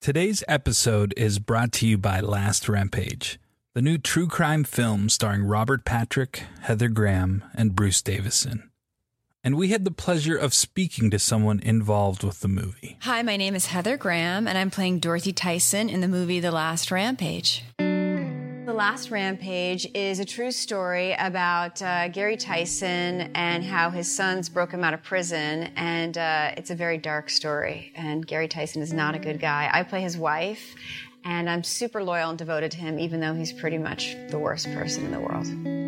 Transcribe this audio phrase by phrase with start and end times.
[0.00, 3.38] Today's episode is brought to you by Last Rampage,
[3.74, 8.70] the new true crime film starring Robert Patrick, Heather Graham, and Bruce Davison.
[9.44, 12.96] And we had the pleasure of speaking to someone involved with the movie.
[13.02, 16.52] Hi, my name is Heather Graham, and I'm playing Dorothy Tison in the movie The
[16.52, 17.62] Last Rampage.
[18.78, 24.70] Last Rampage is a true story about uh, Gary Tison and how his sons broke
[24.70, 27.90] him out of prison, and uh, it's a very dark story.
[27.96, 29.68] And Gary Tison is not a good guy.
[29.72, 30.76] I play his wife,
[31.24, 34.72] and I'm super loyal and devoted to him, even though he's pretty much the worst
[34.72, 35.87] person in the world.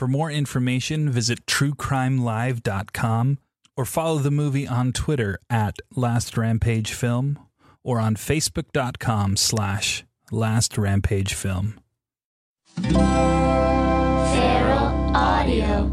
[0.00, 3.36] For more information, visit truecrimelive.com
[3.76, 7.38] or follow the movie on Twitter at Last Rampage Film
[7.84, 11.78] or on facebook.com slash Last Rampage Film.
[12.76, 13.04] Feral
[15.14, 15.92] Audio.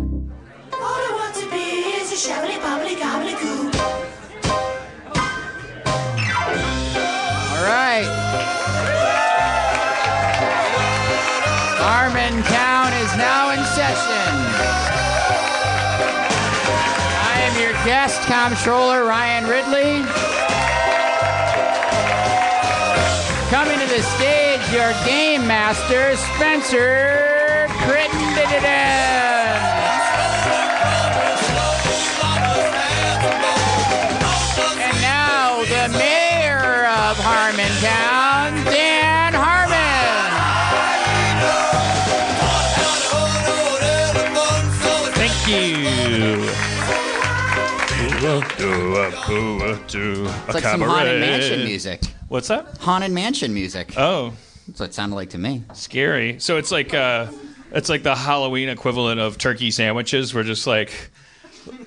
[0.72, 1.58] All I want to be
[2.00, 2.16] is a
[17.88, 20.04] guest comptroller, Ryan Ridley.
[23.50, 28.66] Coming to the stage, your game master, Spencer Crittenden.
[34.84, 38.17] And now, the mayor of Harmontown,
[50.46, 52.02] It's like some haunted mansion music.
[52.28, 52.78] What's that?
[52.80, 53.94] Haunted mansion music.
[53.98, 54.34] Oh,
[54.68, 55.64] That's what it sounded like to me.
[55.74, 56.40] scary.
[56.40, 57.32] So it's like uh
[57.72, 60.34] it's like the Halloween equivalent of turkey sandwiches.
[60.34, 60.92] We're just like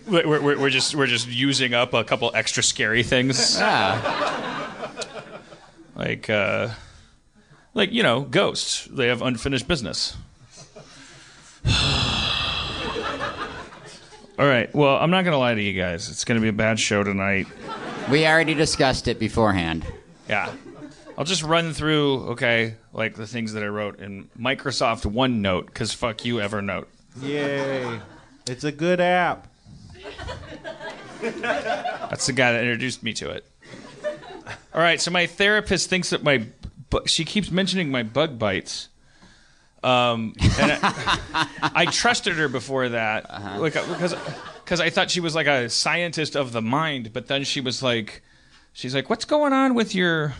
[0.06, 3.58] we're, we're, we're just we're just using up a couple extra scary things.
[3.58, 4.90] Yeah.
[5.96, 6.68] like uh
[7.74, 10.16] like you know ghosts they have unfinished business
[14.40, 14.74] All right.
[14.74, 16.08] Well, I'm not gonna lie to you guys.
[16.08, 17.46] It's gonna be a bad show tonight.
[18.10, 19.84] We already discussed it beforehand.
[20.30, 20.50] Yeah.
[21.18, 25.92] I'll just run through, okay, like the things that I wrote in Microsoft OneNote, because
[25.92, 26.86] fuck you, Evernote.
[27.20, 28.00] Yay.
[28.46, 29.46] It's a good app.
[31.20, 33.44] That's the guy that introduced me to it.
[34.72, 36.46] All right, so my therapist thinks that my
[36.88, 38.88] bu- she keeps mentioning my bug bites.
[39.82, 43.30] Um, and I, I trusted her before that,
[43.60, 44.14] like because
[44.64, 47.82] because I thought she was like a scientist of the mind, but then she was
[47.82, 48.22] like,
[48.72, 50.34] she's like, "What's going on with your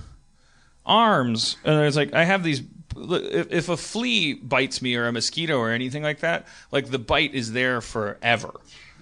[0.85, 2.63] arms?" And I was like, "I have these."
[2.97, 6.99] If, if a flea bites me or a mosquito or anything like that, like the
[6.99, 8.53] bite is there forever.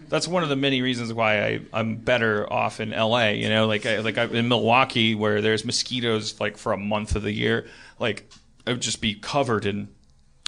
[0.08, 3.30] That's one of the many reasons why I, I'm better off in LA.
[3.30, 7.16] You know, like I, like I, in Milwaukee where there's mosquitoes like for a month
[7.16, 7.66] of the year,
[7.98, 8.30] like
[8.66, 9.88] I would just be covered in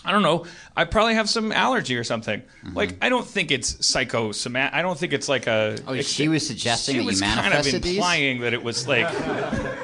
[0.05, 0.47] I don't know.
[0.77, 2.43] I probably have some allergy or something.
[2.73, 4.75] Like I don't think it's psychosomatic.
[4.75, 5.79] I don't think it's like a.
[5.87, 7.97] Oh, she was suggesting she that you was kind of manifested these?
[7.97, 9.11] implying that it was like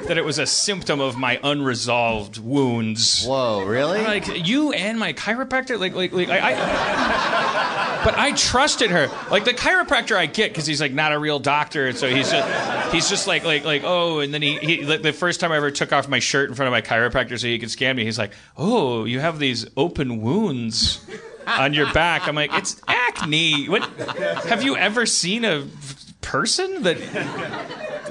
[0.07, 3.25] that it was a symptom of my unresolved wounds.
[3.25, 4.01] Whoa, really?
[4.01, 6.53] Like you and my chiropractor, like like like I.
[6.53, 7.77] I
[8.07, 9.09] but I trusted her.
[9.29, 12.31] Like the chiropractor, I get because he's like not a real doctor, and so he's
[12.31, 15.51] just he's just like like like oh, and then he, he like, the first time
[15.51, 17.95] I ever took off my shirt in front of my chiropractor so he could scan
[17.95, 21.05] me, he's like, oh, you have these open wounds
[21.45, 22.27] on your back.
[22.27, 23.67] I'm like, it's acne.
[23.67, 23.83] What?
[24.45, 25.65] Have you ever seen a
[26.21, 26.97] person that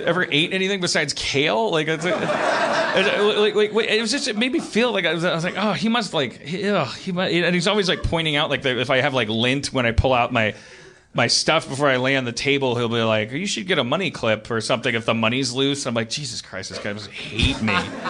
[0.04, 1.70] ever ate anything besides kale?
[1.70, 5.14] Like, it's like, like, like, like, it was just it made me feel like I
[5.14, 8.02] was, I was like, oh, he must like, ugh, he must, and he's always like
[8.02, 10.54] pointing out like the, if I have like lint when I pull out my
[11.16, 13.84] my stuff before I lay on the table, he'll be like, you should get a
[13.84, 15.86] money clip or something if the money's loose.
[15.86, 17.72] I'm like, Jesus Christ, this guy must hate me.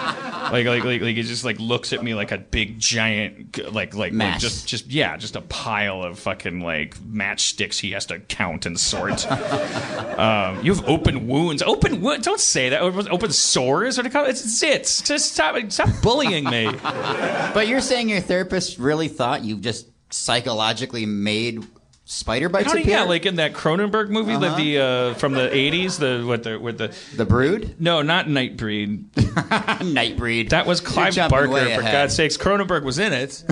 [0.53, 3.95] like, like, like, like, he just like looks at me like a big giant, like,
[3.95, 8.19] like, like just, just, yeah, just a pile of fucking like matchsticks he has to
[8.19, 9.31] count and sort.
[10.19, 11.63] um, you have open wounds.
[11.63, 12.25] Open wounds.
[12.27, 12.83] Don't say that.
[12.83, 13.97] Open, sores.
[13.97, 14.31] What do you call it?
[14.31, 15.05] It's zits.
[15.05, 15.57] Just stop.
[15.71, 16.67] Stop bullying me.
[17.57, 21.65] But you're saying your therapist really thought you just psychologically made
[22.09, 22.89] spider bites How appear?
[22.99, 24.57] yeah, like in that Cronenberg movie, Uh-huh.
[24.57, 28.27] the, the uh, from the eighties, the what the with the the Brood, no, not
[28.27, 29.05] Nightbreed.
[29.81, 30.51] Nightbreed.
[30.51, 31.49] That was Clive Barker.
[31.49, 31.93] For ahead.
[31.93, 33.43] God's sakes, Cronenberg was in it.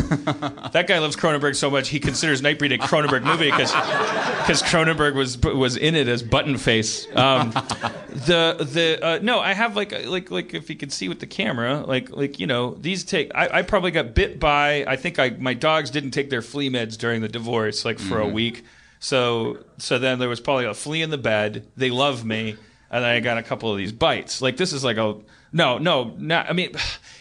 [0.72, 5.14] that guy loves Cronenberg so much he considers Nightbreed a Cronenberg movie because because Cronenberg
[5.14, 7.14] was was in it as Buttonface.
[7.16, 7.50] Um,
[8.26, 11.26] the the uh, no, I have like like like if you could see with the
[11.26, 13.32] camera, like like you know these take.
[13.34, 14.84] I, I probably got bit by.
[14.86, 18.20] I think I my dogs didn't take their flea meds during the divorce, like for
[18.20, 18.44] a week.
[18.99, 21.67] So so then there was probably a flea in the bed.
[21.76, 22.56] They love me,
[22.91, 24.41] and I got a couple of these bites.
[24.41, 25.17] Like this is like a
[25.52, 26.49] no no not.
[26.49, 26.73] I mean,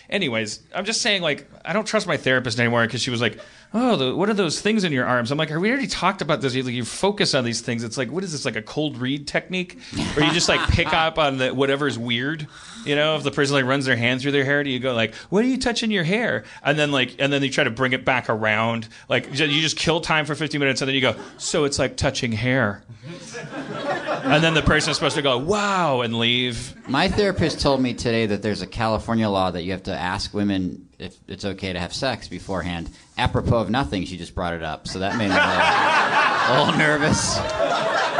[0.09, 3.39] anyways, I'm just saying like I don't trust my therapist anymore because she was like.
[3.75, 5.31] Oh, the, what are those things in your arms?
[5.31, 6.53] I'm like, we already talked about this.
[6.53, 7.83] You, like, you focus on these things.
[7.83, 8.45] It's like, what is this?
[8.45, 9.79] Like a cold read technique,
[10.15, 12.47] or you just like pick up on the whatever's weird.
[12.85, 14.93] You know, if the person like runs their hand through their hair, do you go
[14.93, 17.71] like, "What are you touching your hair?" And then like, and then you try to
[17.71, 18.87] bring it back around.
[19.09, 21.97] Like you just kill time for 15 minutes, and then you go, "So it's like
[21.97, 22.83] touching hair."
[24.23, 26.73] and then the person is supposed to go, "Wow," and leave.
[26.87, 30.33] My therapist told me today that there's a California law that you have to ask
[30.33, 32.89] women if it's okay to have sex beforehand.
[33.17, 37.37] Apropos of nothing, she just brought it up, so that made me a little, nervous.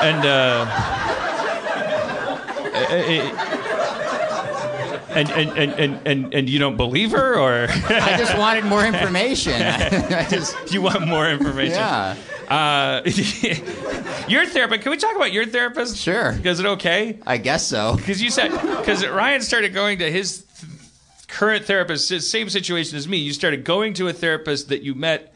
[0.01, 0.65] and uh,
[2.73, 3.59] eh, eh, eh,
[5.15, 8.85] and, and, and, and, and, and you don't believe her, or I just wanted more
[8.93, 9.53] information.
[9.61, 11.75] I just, you want more information?
[11.75, 12.15] yeah,
[12.49, 13.01] Uh,
[14.27, 14.81] your therapist.
[14.81, 15.97] Can we talk about your therapist?
[15.97, 16.31] Sure.
[16.43, 17.19] Is it okay?
[17.25, 17.95] I guess so.
[17.95, 20.71] Because you said because Ryan started going to his th-
[21.27, 23.17] current therapist, same situation as me.
[23.17, 25.33] You started going to a therapist that you met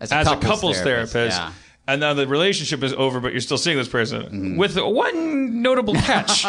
[0.00, 1.38] As as a couples therapist.
[1.38, 1.52] yeah.
[1.86, 4.56] And now the relationship is over, but you're still seeing this person Mm-hmm.
[4.56, 6.46] with one notable catch,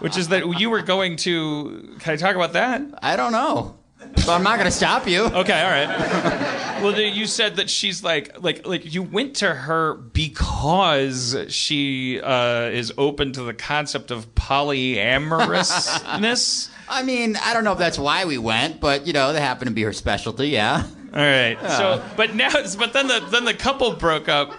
[0.00, 1.96] which is that you were going to.
[2.00, 2.82] Can I talk about that?
[3.02, 3.78] I don't know,
[4.14, 5.24] but I'm not going to stop you.
[5.24, 6.82] Okay, all right.
[6.82, 12.68] well, you said that she's like, like, like you went to her because she uh,
[12.72, 16.70] is open to the concept of polyamorousness.
[16.88, 19.68] I mean, I don't know if that's why we went, but you know, that happened
[19.68, 20.48] to be her specialty.
[20.48, 20.84] Yeah.
[21.12, 21.58] All right.
[21.60, 24.52] So, but now, but then the then the couple broke up.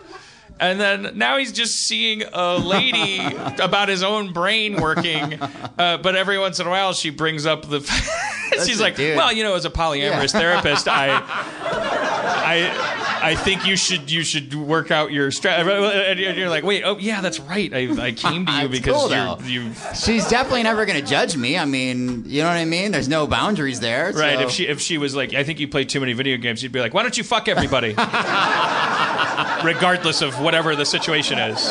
[0.60, 3.20] And then now he's just seeing a lady
[3.60, 5.40] about his own brain working,
[5.78, 7.80] uh, but every once in a while she brings up the.
[8.66, 9.16] she's like, dude.
[9.18, 10.40] "Well, you know, as a polyamorous Yeah.
[10.40, 11.10] therapist, I,
[12.48, 16.26] I, I think you should you should work out your strategy.
[16.26, 17.72] And you're like, wait, oh yeah, that's right.
[17.74, 21.58] I, I came to you because cool, you She's definitely never going to judge me.
[21.58, 22.92] I mean, you know what I mean?
[22.92, 24.12] There's no boundaries there.
[24.14, 24.40] right.
[24.42, 26.72] If she if she was like, I think you play too many video games, she'd
[26.72, 27.90] be like, why don't you fuck everybody,
[29.64, 31.70] regardless of whatever the situation is.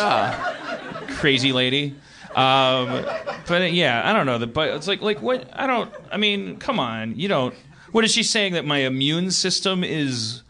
[1.17, 1.95] Crazy lady.
[2.35, 3.07] Um,
[3.49, 4.37] but uh, yeah, I don't know.
[4.37, 5.91] The but it's like like what I don't.
[6.13, 7.55] I mean, come on, you don't.
[7.93, 10.43] What is she saying that my immune system is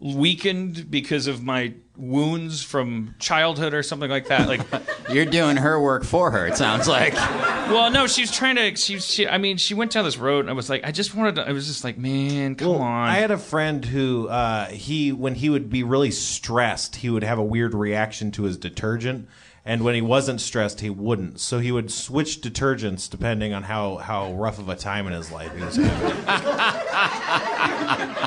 [0.00, 4.46] weakened because of my wounds from childhood or something like that?
[4.48, 4.60] Like,
[5.10, 7.14] You're doing her work for her, it sounds like.
[7.14, 8.76] well, no, she's trying to.
[8.76, 11.14] She, she, I mean, she went down this road, and I was like, I just
[11.14, 11.48] wanted to.
[11.48, 13.08] I was just like, man, come Well, on.
[13.08, 17.24] I had a friend who uh, he when he would be really stressed, he would
[17.24, 19.28] have a weird reaction to his detergent,
[19.68, 21.38] and when he wasn't stressed, he wouldn't.
[21.40, 25.30] So he would switch detergents depending on how how rough of a time in his
[25.30, 26.24] life he was having.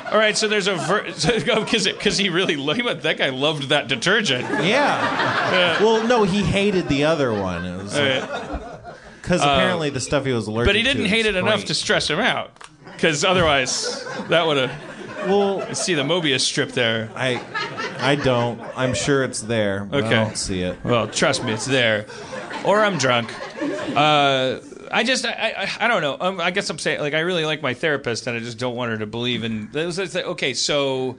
[0.11, 3.29] All right, so there's a because oh, because he really lo- he went- that guy
[3.29, 4.43] loved that detergent.
[4.63, 5.81] yeah.
[5.81, 7.65] Well, no, he hated the other one.
[7.65, 8.93] It was All right.
[9.19, 11.73] because uh, apparently the stuff he was allergic But he didn't hate it enough to
[11.73, 12.51] stress him out,
[12.85, 14.90] because otherwise that would have.
[15.27, 17.09] Well, I see the Mobius strip there.
[17.15, 17.41] I
[17.99, 18.59] I don't.
[18.75, 19.87] I'm sure it's there.
[19.91, 20.07] Okay.
[20.07, 20.83] I don't see it.
[20.83, 22.07] Well, trust me, it's there.
[22.65, 23.33] Or I'm drunk.
[23.95, 24.59] Uh,
[24.91, 26.17] I just, I, I, I don't know.
[26.19, 28.75] Um, I guess I'm saying, like, I really like my therapist, and I just don't
[28.75, 29.69] want her to believe in.
[29.73, 31.17] It's like, okay, so,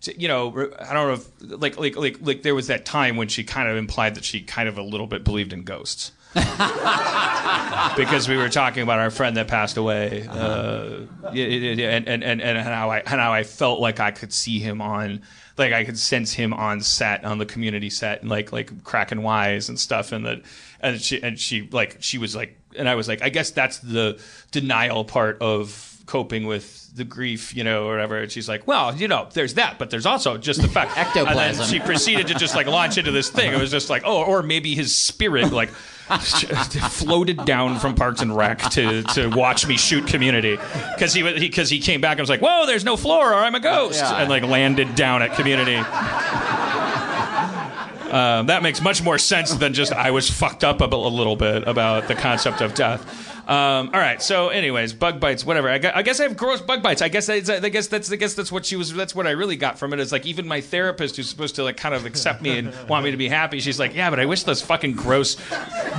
[0.00, 3.16] t- you know, I don't know if, like, like, like, like, there was that time
[3.16, 6.12] when she kind of implied that she kind of a little bit believed in ghosts.
[7.96, 12.58] because we were talking about our friend that passed away, uh, and, and, and, and
[12.58, 15.22] how I and how I felt like I could see him on,
[15.56, 19.22] like I could sense him on set on the community set, and like like cracking
[19.22, 20.42] wise and stuff, and that
[20.80, 23.78] and she and she like she was like, and I was like, I guess that's
[23.78, 24.20] the
[24.50, 28.18] denial part of coping with the grief, you know, or whatever.
[28.18, 30.96] And she's like, well, you know, there's that, but there's also just the fact.
[30.96, 31.38] Ectoplasm.
[31.38, 33.52] And then she proceeded to just like launch into this thing.
[33.52, 35.68] It was just like, oh, or maybe his spirit like
[36.08, 40.56] floated down from Parks and Rec to to watch me shoot Community
[40.94, 43.54] because he because he, came back and was like, whoa, there's no floor, or I'm
[43.54, 44.22] a ghost, Yeah.
[44.22, 45.76] and like landed down at Community.
[48.10, 51.36] Um, that makes much more sense than just I was fucked up a, a little
[51.36, 53.27] bit about the concept of death.
[53.48, 54.20] Um, all right.
[54.20, 55.70] So, anyways, bug bites, whatever.
[55.70, 57.00] I, gu- I guess I have gross bug bites.
[57.00, 58.92] I guess that's, I guess that's I guess that's what she was.
[58.92, 60.00] That's what I really got from it.
[60.00, 63.04] Is like even my therapist, who's supposed to like kind of accept me and want
[63.04, 65.36] me to be happy, she's like, yeah, but I wish those fucking gross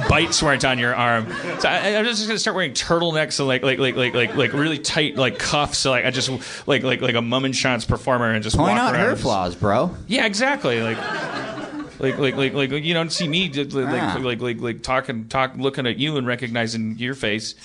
[0.08, 1.26] bites weren't on your arm.
[1.60, 4.54] So I, I'm just gonna start wearing turtlenecks and like like like like like like
[4.54, 5.80] really tight like cuffs.
[5.80, 6.30] So like I just
[6.68, 9.96] like like like a Mummenschanz performer and just Point walk out around her flaws, bro.
[10.08, 10.82] yeah, exactly.
[10.84, 10.98] Like,
[12.00, 14.16] like, like, like, like, you don't see me just, like, Ah.
[14.16, 17.56] like, like, like, like, talking, talk, looking at you and recognizing your face.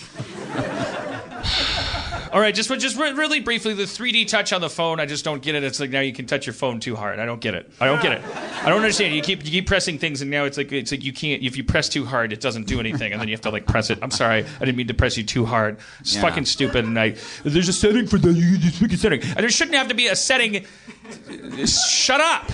[2.32, 5.24] All right, just just re- really briefly, the 3D touch on the phone, I just
[5.24, 5.62] don't get it.
[5.62, 7.20] It's like now you can touch your phone too hard.
[7.20, 7.70] I don't get it.
[7.80, 8.22] I don't get it.
[8.64, 9.14] I don't understand.
[9.14, 11.44] You keep you keep pressing things, and now it's like it's like you can't.
[11.44, 13.66] If you press too hard, it doesn't do anything, and then you have to like
[13.66, 14.00] press it.
[14.02, 15.78] I'm sorry, I didn't mean to press you too hard.
[16.00, 16.22] It's Yeah.
[16.22, 16.84] fucking stupid.
[16.84, 17.14] And I
[17.44, 18.32] there's a setting for that.
[18.32, 20.64] You can just pick a setting, and there shouldn't have to be a setting.
[21.66, 22.50] Shut up.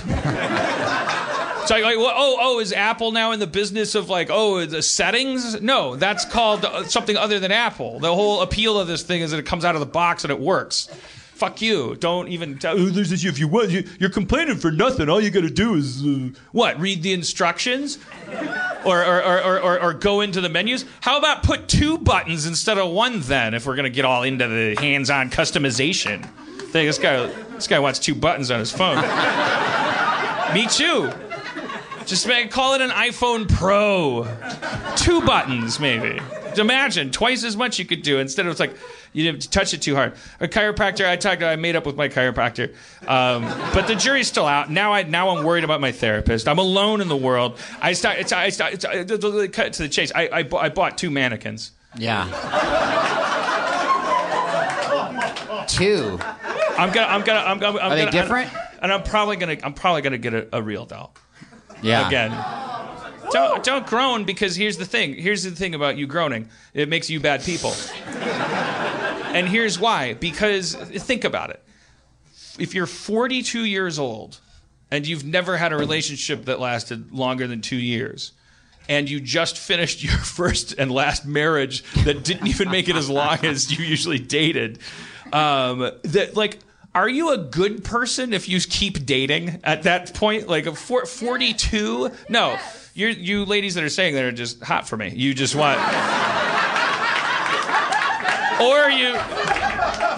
[1.66, 5.60] So like, oh, oh, is Apple now in the business of like, oh, the settings?
[5.60, 8.00] No, that's called uh, something other than Apple.
[8.00, 10.32] The whole appeal of this thing is that it comes out of the box and
[10.32, 10.88] it works.
[11.34, 11.96] Fuck you!
[11.96, 12.58] Don't even.
[12.58, 13.24] Tell, oh, there's this.
[13.24, 15.08] If you want, you, you're complaining for nothing.
[15.08, 16.78] All you got to do is uh, what?
[16.78, 17.98] Read the instructions,
[18.84, 20.84] or, or, or or or go into the menus.
[21.00, 23.20] How about put two buttons instead of one?
[23.20, 26.28] Then, if we're gonna get all into the hands-on customization,
[26.72, 28.96] This guy, this guy wants two buttons on his phone.
[30.54, 31.10] Me too.
[32.06, 34.26] Just make, call it an iPhone Pro.
[34.96, 36.20] Two buttons, maybe.
[36.58, 38.74] Imagine twice as much you could do instead of it's like
[39.12, 40.14] you didn't touch it too hard.
[40.40, 42.74] A chiropractor, I talked, I made up with my chiropractor,
[43.06, 44.70] um, but the jury's still out.
[44.70, 46.48] Now I now I'm worried about my therapist.
[46.48, 47.58] I'm alone in the world.
[47.80, 48.18] I start.
[48.18, 48.74] It's, I start.
[48.74, 49.04] It's, I,
[49.48, 50.10] cut to the chase.
[50.14, 51.72] I, I, I bought two mannequins.
[51.96, 52.26] Yeah.
[55.68, 56.18] Two.
[56.80, 57.06] I'm gonna.
[57.06, 57.40] I'm gonna.
[57.40, 57.78] I'm gonna.
[57.78, 58.50] I'm Are they gonna, different?
[58.80, 59.56] And I'm probably gonna.
[59.62, 61.14] I'm probably gonna get a, a real doll.
[61.82, 62.06] Yeah.
[62.06, 62.30] again.
[63.30, 65.14] Don't don't groan because here's the thing.
[65.14, 66.48] Here's the thing about you groaning.
[66.74, 67.74] It makes you bad people.
[68.06, 70.14] and here's why.
[70.14, 71.62] Because think about it.
[72.58, 74.40] If you're 42 years old
[74.90, 78.32] and you've never had a relationship that lasted longer than 2 years
[78.88, 83.08] and you just finished your first and last marriage that didn't even make it as
[83.08, 84.80] long as you usually dated
[85.32, 86.58] um, that like
[86.94, 90.48] are you a good person if you keep dating at that point?
[90.48, 92.58] Like a four, 42 no.
[92.94, 95.12] You're you ladies that are saying that are just hot for me.
[95.14, 95.78] You just want
[98.60, 99.12] or you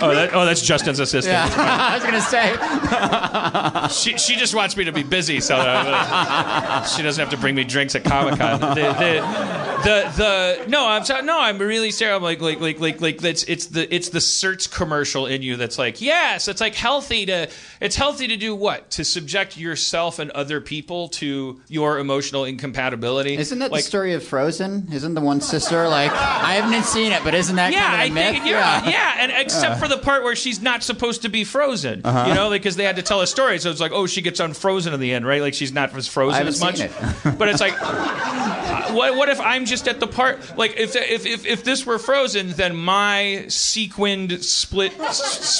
[0.02, 1.32] Oh, that, oh, that's Justin's assistant.
[1.32, 3.88] Yeah, I was gonna say.
[3.92, 7.36] She, she just wants me to be busy so that uh, she doesn't have to
[7.36, 8.60] bring me drinks at Comic Con.
[8.60, 12.16] The, the, the, the, no, I'm sorry, no, I'm really serious.
[12.16, 15.56] I'm like, like, like, like, like, it's, it's the, it's the Certs commercial in you
[15.56, 17.48] that's like, yes, it's like healthy to,
[17.80, 18.90] it's healthy to do what?
[18.92, 23.36] To subject yourself and other people to your emotional incompatibility.
[23.36, 24.88] Isn't that like, the story of Frozen?
[24.92, 28.00] Isn't the one sister like I haven't seen it, but isn't that yeah, kind of
[28.00, 28.34] a I myth?
[28.34, 31.98] think yeah, yeah, and except for the part where she's not supposed to be frozen,
[31.98, 34.40] you know, because they had to tell a story, so it's like, oh, she gets
[34.40, 35.40] unfrozen in the end, right?
[35.40, 36.80] Like she's not as frozen as much.
[36.80, 36.90] it.
[37.38, 40.56] but it's like, uh, what, what if I'm just at the part?
[40.56, 44.92] Like, if if if, if this were frozen, then my sequined split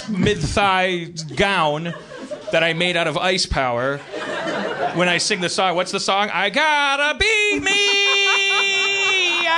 [0.09, 1.05] mid thigh
[1.37, 1.95] gown
[2.53, 3.99] that I made out of ice power.
[4.95, 6.29] When I sing the song, what's the song?
[6.33, 8.82] I gotta be me.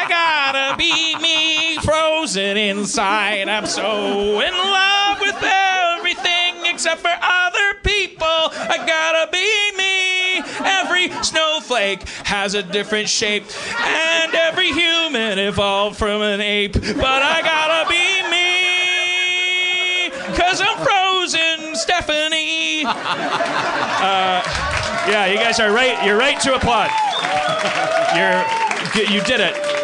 [0.05, 1.79] I gotta be me.
[1.79, 3.49] Frozen inside.
[3.49, 8.27] I'm so in love with everything except for other people.
[8.27, 10.43] I gotta be me.
[10.63, 13.45] Every snowflake has a different shape,
[13.81, 16.75] and every human evolved from an ape.
[16.75, 18.75] But I gotta be me.
[20.37, 22.85] Cause I'm frozen, Stephanie.
[22.85, 24.43] Uh,
[25.09, 26.05] yeah, you guys are right.
[26.05, 26.91] You're right to applaud.
[28.15, 28.45] You're
[29.11, 29.84] you did it.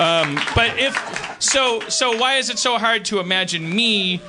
[0.00, 4.20] Um, but if so, so why is it so hard to imagine me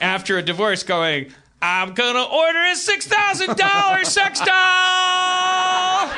[0.00, 1.32] after a divorce going?
[1.64, 6.08] I'm gonna order a six thousand dollar sex doll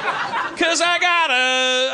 [0.55, 1.35] because I gotta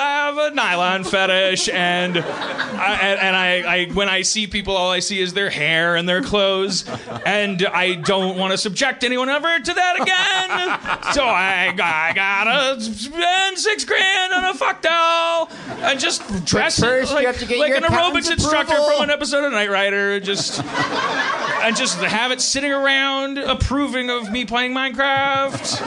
[0.00, 4.76] I have a nylon fetish and I, and, and I, I when I see people
[4.76, 6.84] all I see is their hair and their clothes
[7.26, 12.80] and I don't want to subject anyone ever to that again so I, I gotta
[12.80, 17.46] spend six grand on a fuck doll and just dress it first like, have to
[17.46, 18.98] get like an aerobics instructor approval.
[18.98, 24.30] from an episode of Knight Rider just and just have it sitting around approving of
[24.30, 25.80] me playing Minecraft.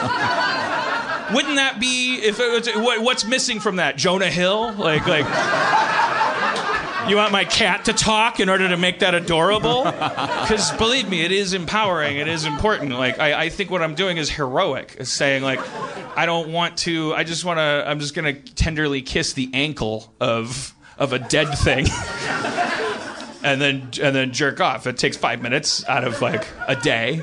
[1.34, 3.98] Wouldn't that be if uh, it was what's missing from that?
[3.98, 5.26] Jonah Hill, like like.
[7.08, 9.84] You want my cat to talk in order to make that adorable?
[9.84, 12.16] Because believe me, it is empowering.
[12.16, 12.92] It is important.
[12.94, 14.96] Like I, I think what I'm doing is heroic.
[15.00, 15.60] Is saying like,
[16.18, 17.14] I don't want to.
[17.14, 17.84] I just want to.
[17.86, 21.88] I'm just gonna tenderly kiss the ankle of of a dead thing.
[23.44, 24.88] and then and then jerk off.
[24.88, 27.22] It takes five minutes out of like a day,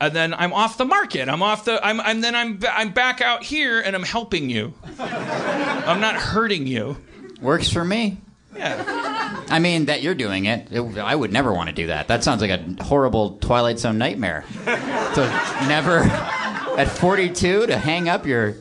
[0.00, 1.28] and then I'm off the market.
[1.28, 1.84] I'm off the.
[1.84, 2.00] I'm.
[2.00, 2.60] I'm then I'm.
[2.72, 4.72] I'm back out here, and I'm helping you.
[4.98, 6.96] I'm not hurting you.
[7.40, 8.18] Works for me.
[8.56, 9.44] Yeah.
[9.48, 12.08] I mean, that you're doing it, it- I would never want to do that.
[12.08, 14.44] That sounds like a horrible Twilight Zone nightmare.
[14.64, 18.56] to never, at 42, to hang up your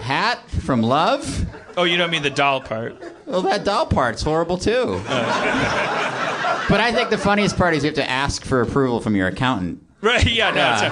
[0.00, 1.46] hat from love.
[1.76, 2.96] Oh, you don't mean the doll part.
[3.26, 5.00] Well, that doll part's horrible too.
[5.06, 6.66] Uh.
[6.68, 9.28] but I think the funniest part is you have to ask for approval from your
[9.28, 9.83] accountant.
[10.04, 10.26] Right?
[10.26, 10.50] Yeah.
[10.50, 10.56] No.
[10.56, 10.88] Yeah.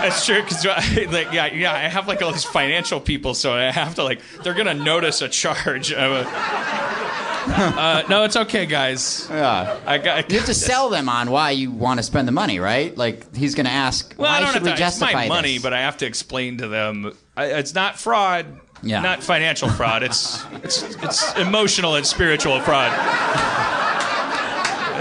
[0.00, 0.42] That's true.
[0.42, 0.64] Because
[1.12, 1.72] like, yeah, yeah.
[1.72, 4.20] I have like all these financial people, so I have to like.
[4.42, 5.92] They're gonna notice a charge.
[5.92, 6.26] A-
[7.46, 9.28] uh, no, it's okay, guys.
[9.30, 9.78] Yeah.
[9.84, 10.30] I got.
[10.30, 12.96] You have to sell them on why you want to spend the money, right?
[12.96, 14.86] Like he's going to ask, Well, I why don't should have we to.
[14.86, 15.62] It's my money, this?
[15.62, 17.14] but I have to explain to them.
[17.36, 18.46] I, it's not fraud.
[18.82, 19.00] Yeah.
[19.00, 20.02] Not financial fraud.
[20.02, 22.92] It's it's it's emotional and spiritual fraud.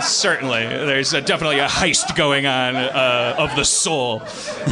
[0.04, 4.22] Certainly, there's a, definitely a heist going on uh, of the soul,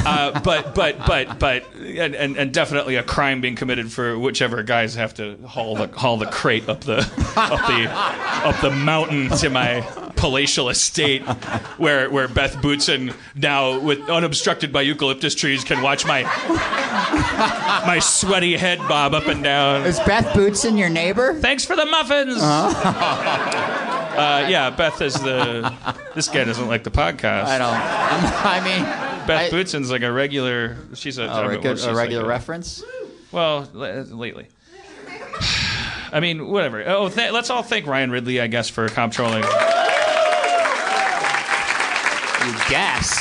[0.06, 4.62] uh, but but but but and, and, and definitely a crime being committed for whichever
[4.64, 7.00] guys have to haul the haul the crate up the
[7.38, 9.82] up the up the mountain to my
[10.16, 11.22] palatial estate,
[11.78, 16.24] where where Beth Bootson now with unobstructed by eucalyptus trees can watch my
[17.86, 19.86] my sweaty head bob up and down.
[19.86, 21.34] Is Beth Bootson your neighbor?
[21.40, 22.38] Thanks for the muffins.
[24.12, 25.74] Uh, yeah, Beth is the.
[26.16, 27.46] This guy doesn't like the podcast.
[27.46, 27.74] I don't.
[28.46, 28.84] I mean,
[29.28, 30.78] Beth I- Bootson's like a regular.
[30.96, 32.84] She's a, I mean, regu- she's a like regular a- reference.
[33.32, 34.48] Well, l- lately.
[36.14, 36.84] I mean, whatever.
[36.88, 39.44] Oh, th- let's all thank Ryan Ridley, I guess, for comptrolling.
[42.42, 43.16] You guess.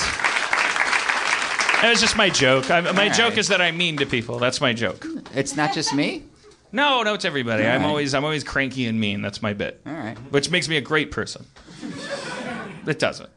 [1.82, 2.70] That was just my joke.
[2.70, 4.38] I, my All joke is that I'm mean to people.
[4.38, 5.06] That's my joke.
[5.34, 6.24] It's not just me.
[6.72, 7.64] No, no, it's everybody.
[7.66, 7.88] I'm right.
[7.88, 9.22] always, I'm always cranky and mean.
[9.22, 9.80] That's my bit.
[9.86, 10.16] All right.
[10.30, 11.44] Which makes me a great person.
[12.86, 13.28] It doesn't.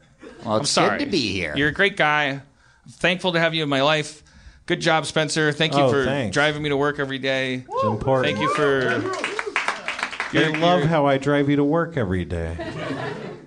[0.46, 1.00] Well, I'm it's sorry.
[1.00, 1.54] good to be here.
[1.56, 2.42] You're a great guy.
[2.90, 4.24] Thankful to have you in my life.
[4.66, 5.52] Good job, Spencer.
[5.52, 6.34] Thank you Oh, for thanks.
[6.34, 7.66] driving me to work every day.
[7.70, 8.38] It's important.
[8.38, 8.90] Thank you for.
[8.90, 12.56] I You're- love you're- how I drive you to work every day.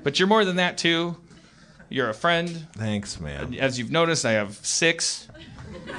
[0.02, 1.16] But you're more than that too.
[1.88, 2.66] You're a friend.
[2.76, 3.54] Thanks, man.
[3.58, 5.28] As you've noticed, I have six.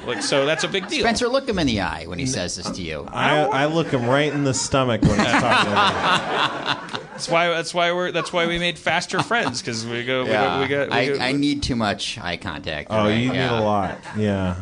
[0.06, 1.02] Like so, that's a big deal.
[1.02, 3.08] Spencer, look him in the eye when he says this to you.
[3.12, 7.00] I, I look him right in the stomach when he's talking to me.
[7.18, 7.48] That's why.
[7.48, 8.12] That's why we're.
[8.12, 10.24] That's why we made faster friends because we go.
[10.26, 10.44] We Yeah.
[10.44, 10.62] got.
[10.62, 10.90] We got.
[10.90, 12.90] We I, got I need too much eye contact.
[12.92, 13.10] Oh, right?
[13.18, 13.60] you need Yeah.
[13.60, 13.98] a lot.
[14.16, 14.56] Yeah.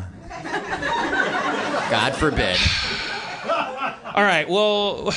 [1.90, 2.56] God forbid.
[4.14, 4.48] All right.
[4.48, 5.12] Well,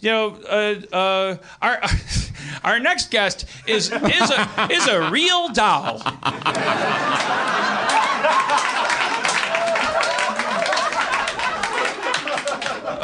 [0.00, 1.80] you know, uh, uh, our
[2.64, 6.02] our next guest is is a is a real doll.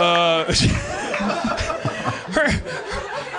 [0.03, 0.45] Uh,
[2.33, 2.51] her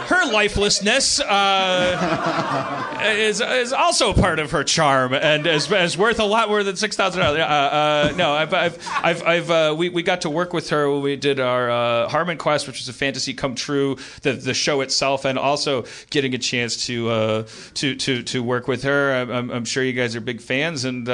[0.06, 6.23] her lifelessness uh, is is also part of her charm and is, is worth a
[6.23, 7.39] lot more than six thousand dollars.
[7.39, 10.89] Uh, uh, no, I've I've I've, I've uh, we we got to work with her
[10.89, 14.54] when we did our uh, Harmon Quest, which was a fantasy come true, the the
[14.54, 19.13] show itself, and also getting a chance to to to to work with her.
[19.13, 21.08] I'm, I'm, sure you guys are big fans, and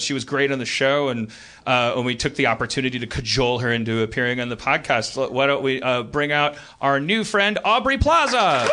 [0.00, 1.30] she was great on the show and.
[1.66, 5.46] Uh, when we took the opportunity to cajole her into appearing on the podcast, why
[5.46, 8.68] don't we uh, bring out our new friend Aubrey Plaza?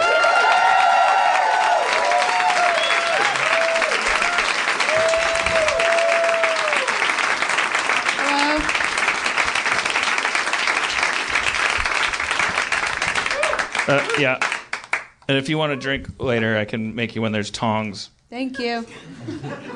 [13.88, 14.40] Uh, yeah.
[15.28, 17.32] And if you want to drink later, I can make you one.
[17.32, 18.10] There's tongs.
[18.30, 18.86] Thank you.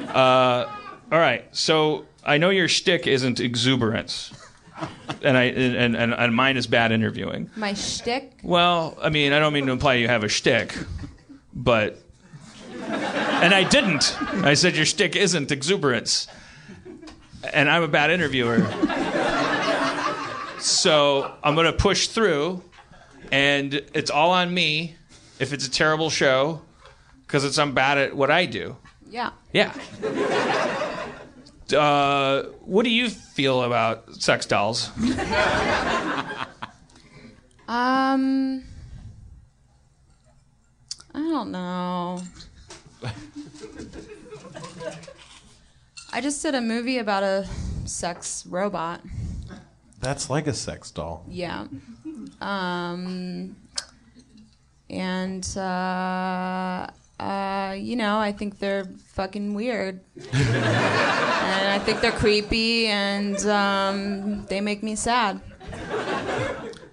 [0.09, 0.73] Uh,
[1.11, 1.43] all right.
[1.55, 4.33] So I know your shtick isn't exuberance,
[5.21, 7.49] and I and, and and mine is bad interviewing.
[7.55, 8.39] My shtick.
[8.43, 10.75] Well, I mean, I don't mean to imply you have a shtick,
[11.53, 11.99] but
[12.87, 14.17] and I didn't.
[14.43, 16.27] I said your shtick isn't exuberance,
[17.53, 18.65] and I'm a bad interviewer.
[20.59, 22.63] So I'm gonna push through,
[23.31, 24.95] and it's all on me
[25.39, 26.61] if it's a terrible show,
[27.21, 28.75] because it's I'm bad at what I do.
[29.09, 29.31] Yeah.
[29.53, 29.73] Yeah.
[31.75, 34.91] Uh, what do you feel about sex dolls?
[37.67, 38.63] Um.
[41.13, 42.21] I don't know.
[46.11, 47.47] I just did a movie about a
[47.85, 49.01] sex robot.
[50.01, 51.25] That's like a sex doll.
[51.27, 51.67] Yeah.
[52.41, 53.55] Um,
[54.89, 56.87] and, uh,
[57.19, 60.01] uh, you know, I think they're fucking weird.
[60.33, 65.41] and I think they're creepy and um, they make me sad.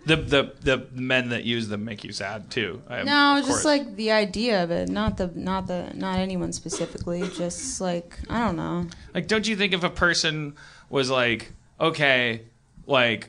[0.04, 2.82] The the the men that use them make you sad too.
[2.88, 3.64] I- No, just course.
[3.64, 7.22] like the idea of it, not the not the not anyone specifically.
[7.36, 8.86] Just like I don't know.
[9.14, 10.54] like don't you think if a person
[10.90, 12.42] was like okay,
[12.86, 13.28] like.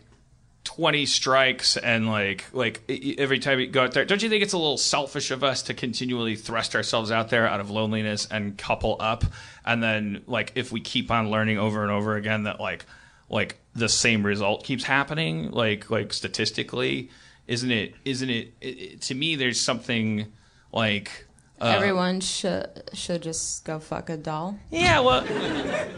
[0.64, 2.82] 20 strikes and like like
[3.18, 5.62] every time you go out there don't you think it's a little selfish of us
[5.64, 9.26] to continually thrust ourselves out there out of loneliness and couple up?
[9.66, 12.86] And then like if we keep on learning over and over again that like
[13.30, 17.10] like the same result keeps happening like like statistically
[17.48, 20.32] isn't it isn't it, it, to me there's something
[20.72, 21.26] like
[21.64, 24.60] Uh, Everyone should should just go fuck a doll.
[24.70, 25.24] yeah, well,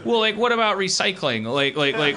[0.04, 1.44] well, like, what about recycling?
[1.44, 2.16] Like, like, like,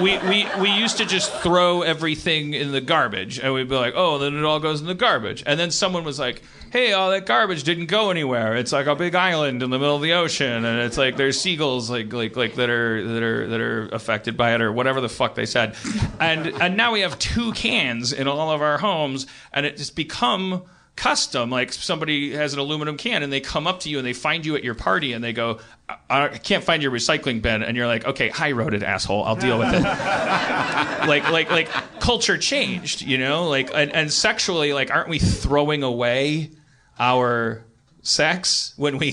[0.00, 3.92] we we we used to just throw everything in the garbage, and we'd be like,
[3.94, 5.42] oh, then it all goes in the garbage.
[5.44, 8.56] And then someone was like, hey, all that garbage didn't go anywhere.
[8.56, 11.38] It's like a big island in the middle of the ocean, and it's like there's
[11.38, 15.02] seagulls like like like that are that are that are affected by it, or whatever
[15.02, 15.76] the fuck they said.
[16.20, 19.94] And and now we have two cans in all of our homes, and it just
[19.94, 20.62] become
[20.96, 21.50] custom.
[21.50, 24.44] Like somebody has an aluminum can and they come up to you and they find
[24.44, 27.62] you at your party and they go, I, I can't find your recycling bin.
[27.62, 29.24] And you're like, okay, high roaded asshole.
[29.24, 29.82] I'll deal with it.
[29.82, 31.68] like, like, like
[32.00, 33.48] culture changed, you know?
[33.48, 36.50] Like, and, and sexually, like, aren't we throwing away
[36.98, 37.64] our
[38.04, 39.12] sex when we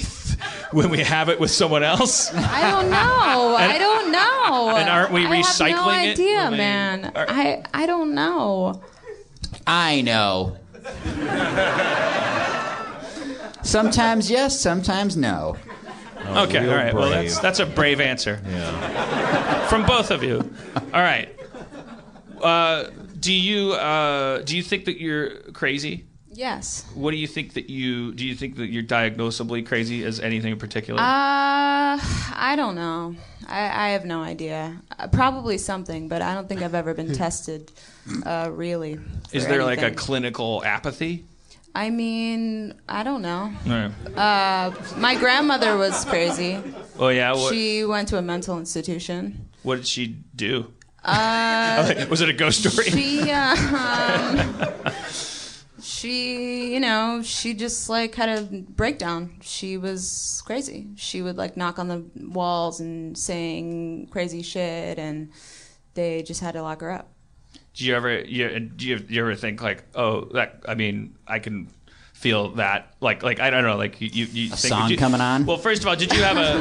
[0.72, 2.34] when we have it with someone else?
[2.34, 3.56] I don't know.
[3.60, 4.76] And- I don't know.
[4.78, 5.30] and aren't we recycling
[5.62, 7.12] I have no recycling it idea, when we- man.
[7.15, 8.82] Are- I I don't know.
[9.68, 10.58] I know.
[13.63, 15.56] Sometimes yes, sometimes no.
[16.25, 16.93] okay, real all right.
[16.93, 19.67] Well, that's that's a brave answer Yeah.
[19.67, 20.38] from both of you.
[20.93, 21.30] All right.
[22.41, 22.86] Uh,
[23.19, 26.06] do you uh, do you think that you're crazy?
[26.32, 26.86] Yes.
[26.95, 28.25] What do you think that you do?
[28.25, 30.99] You think that you're diagnosably crazy as anything in particular?
[30.99, 31.04] Uh,
[31.99, 33.15] I don't know.
[33.49, 34.79] I, I have no idea.
[34.97, 37.71] Uh, probably something, but I don't think I've ever been tested.
[38.25, 38.99] Uh, really.
[39.31, 41.25] Is there like a clinical apathy?
[41.75, 43.51] I mean, I don't know.
[43.65, 43.91] All right.
[44.17, 46.57] Uh, my grandmother was crazy.
[46.97, 47.33] Oh yeah.
[47.33, 49.49] What, She went to a mental institution.
[49.63, 50.71] what did she do?
[51.03, 52.89] Uh, Was it a ghost story?
[52.89, 54.38] she um,
[55.89, 59.38] she you know she just like had a breakdown.
[59.41, 60.88] She was crazy.
[60.95, 65.32] She would like knock on the walls and saying crazy shit and
[65.95, 67.12] they just had to lock her up.
[67.73, 71.39] Do you ever you do you, you ever think like oh that I mean I
[71.39, 71.69] can
[72.19, 74.97] feel that like like I don't know like you you, you A think, song you-
[74.97, 75.45] coming on?
[75.45, 76.49] Well, first of all, did you have a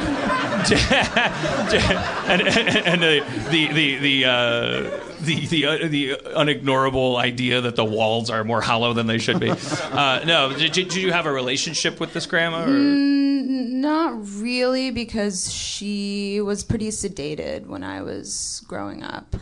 [2.28, 7.74] and, and, and the the the the uh, the the, uh, the unignorable idea that
[7.74, 9.50] the walls are more hollow than they should be?
[9.50, 12.62] Uh, no, did you, did you have a relationship with this grandma?
[12.62, 12.68] Or?
[12.68, 19.34] Mm, not really, because she was pretty sedated when I was growing up.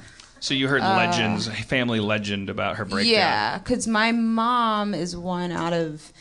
[0.47, 3.13] So you heard Uh, legends, family legend about her breakdown.
[3.13, 6.13] Yeah, because my mom is one out of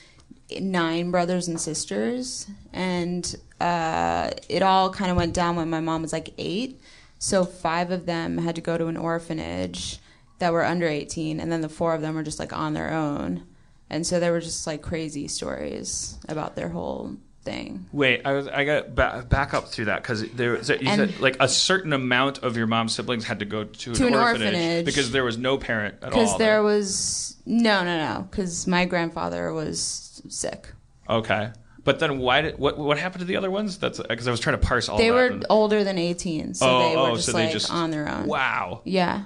[0.60, 6.02] nine brothers and sisters, and uh, it all kind of went down when my mom
[6.02, 6.82] was like eight.
[7.20, 10.00] So five of them had to go to an orphanage
[10.40, 12.92] that were under 18, and then the four of them were just like on their
[12.92, 13.44] own.
[13.92, 17.86] And so there were just like crazy stories about their whole thing.
[17.94, 21.12] Wait, I was I got ba- back up through that because there was, you And-
[21.12, 24.08] said like a certain amount of your mom's siblings had to go to an, To
[24.08, 24.86] an orphanage, orphanage.
[24.86, 26.10] because there was no parent at all.
[26.10, 26.38] Because all.
[26.40, 28.28] there was no, no, no.
[28.30, 30.74] Because my grandfather was sick.
[31.10, 31.52] Okay,
[31.84, 33.78] but then why did what what happened to the other ones?
[33.78, 36.66] That's because I was trying to parse all they were and- older than 18, so
[36.68, 38.26] Oh, they were oh, just so like just- on their own.
[38.28, 38.82] wow.
[38.84, 39.24] Yeah.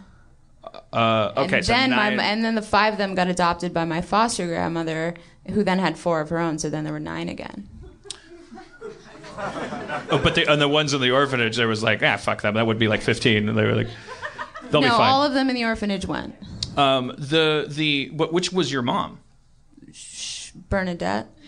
[0.94, 3.74] Uh, okay, and so then nine, my and then the five of them got adopted
[3.74, 5.14] by my foster grandmother,
[5.52, 6.60] who then had four of her own.
[6.60, 7.68] So then there were nine again.
[10.12, 12.56] oh, but the, and the ones in the orphanage, there was like ah fuck them,
[12.56, 13.88] that would be like fifteen, and they were like
[14.70, 15.10] they'll no, be fine.
[15.10, 16.36] all of them in the orphanage went.
[16.78, 19.20] um, the the what, which was your mom?
[20.70, 21.28] Bernadette.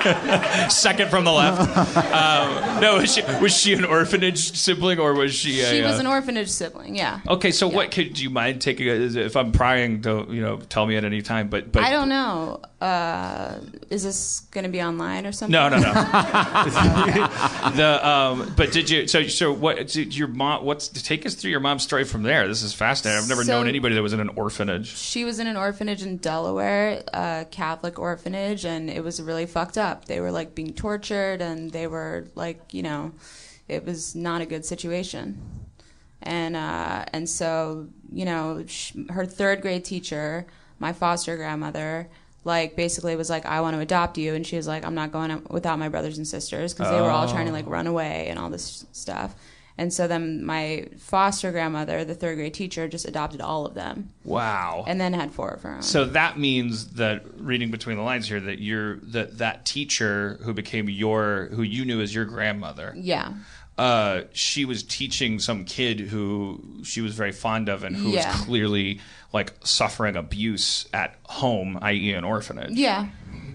[0.70, 1.76] Second from the left.
[1.96, 5.60] um, no, was she was she an orphanage sibling or was she?
[5.60, 6.96] A, She was uh, an orphanage sibling.
[6.96, 7.20] Yeah.
[7.28, 8.88] Okay, so what could do you mind taking?
[8.88, 11.48] A, if I'm prying, don't you know, tell me at any time.
[11.48, 12.60] But but I don't know.
[12.80, 13.58] Uh,
[13.90, 15.52] is this going to be online or something?
[15.52, 15.92] No, no, no.
[17.76, 19.06] the um, but did you?
[19.06, 19.88] So so what?
[19.88, 20.64] Did your mom?
[20.64, 22.48] What's take us through your mom's story from there?
[22.48, 23.22] This is fascinating.
[23.22, 24.96] I've never So- known anybody that was in an orphanage.
[24.96, 29.76] She was in an orphanage in Delaware, a Catholic orphanage, and it was really fucked
[29.76, 29.89] up.
[30.06, 33.12] They were like being tortured, and they were like, you know,
[33.68, 35.40] it was not a good situation.
[36.22, 40.46] And uh, and so, you know, sh- her third grade teacher,
[40.78, 42.08] my foster grandmother,
[42.44, 45.12] like basically was like, I want to adopt you, and she was like, I'm not
[45.12, 47.86] going out without my brothers and sisters because they were all trying to like run
[47.86, 49.34] away and all this stuff.
[49.80, 54.10] And so then my foster grandmother, the third grade teacher, just adopted all of them
[54.24, 54.84] Wow.
[54.86, 55.82] and then had four of her own.
[55.82, 60.52] so that means that reading between the lines here, that you're that that teacher who
[60.52, 62.92] became your who you knew as your grandmother.
[62.94, 63.32] yeah,
[63.78, 68.30] uh, she was teaching some kid who she was very fond of and who Yeah.
[68.36, 69.00] was clearly
[69.32, 72.72] like suffering abuse at home, i.e., an orphanage.
[72.72, 73.06] yeah.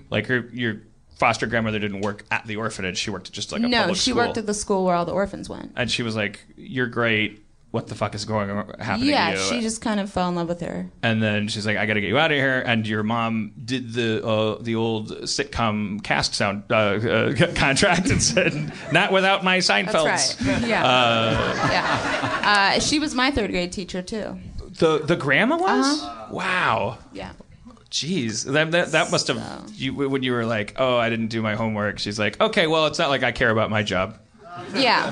[0.09, 0.77] Like her, your
[1.15, 3.97] foster grandmother didn't work at the orphanage; she worked at just like a no, public
[3.97, 4.23] she school.
[4.25, 5.71] worked at the school where all the orphans went.
[5.75, 7.41] and she was like, "You're great.
[7.71, 10.29] What the fuck is going on, happening Yeah, to you?" she just kind of fell
[10.29, 10.89] in love with her.
[11.03, 13.51] and then she's like, "I got to get you out of here." And your mom
[13.65, 19.43] did the uh, the old sitcom cast sound uh, uh, contract and said, "Not without
[19.43, 20.61] my Seinfelds." That's right.
[20.67, 22.75] Yeah, yeah.
[22.75, 24.37] Uh, she was my third grade teacher too.
[24.79, 26.01] The the grandma was.
[26.01, 26.27] Uh-huh.
[26.33, 26.97] Wow.
[27.13, 27.31] Yeah.
[27.95, 31.27] Jeez, that, that, that must have So- you when you were like, "Oh, I didn't
[31.29, 34.17] do my homework." She's like, "Okay, well, it's not like I care about my job,
[34.75, 35.09] Yeah.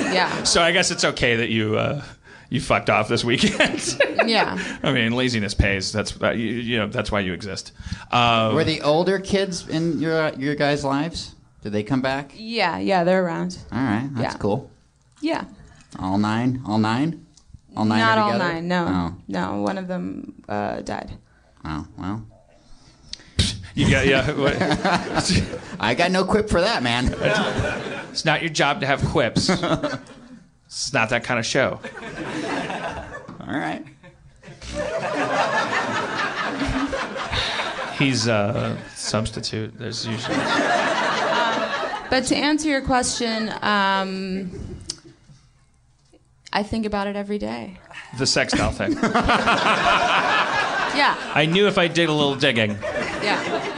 [0.00, 0.42] Yeah.
[0.52, 2.02] so I guess it's okay that you uh,
[2.48, 4.58] you fucked off this weekend." Yeah.
[4.82, 5.92] I mean, laziness pays.
[5.92, 7.70] That's uh, you, you know that's why you exist.
[8.10, 11.34] Um, Were the older kids in your your guys' lives?
[11.62, 12.32] Did they come back?
[12.34, 12.78] Yeah.
[12.78, 13.04] Yeah.
[13.04, 13.56] They're around.
[13.70, 14.38] All right, that's Yeah.
[14.38, 14.70] cool.
[15.20, 15.44] Yeah.
[16.00, 17.24] All nine, all nine,
[17.76, 18.00] all nine.
[18.00, 18.52] Not all together?
[18.54, 18.68] nine.
[18.68, 18.86] No.
[18.88, 19.62] Oh, No.
[19.62, 21.12] One of them uh, died.
[21.66, 22.26] Oh, well,
[23.74, 24.24] you got yeah.
[25.80, 27.14] I got no quip for that, man.
[28.10, 29.50] It's not your job to have quips.
[30.66, 31.80] It's not that kind of show.
[33.40, 33.84] All right.
[37.98, 39.78] He's a substitute.
[39.78, 44.50] There's usually But to answer your question, um,
[46.52, 47.78] I think about it every day.
[48.18, 48.94] the sex doll thing.
[50.96, 51.16] Yeah.
[51.34, 52.78] I knew if I did a little digging.
[53.22, 53.72] Yeah.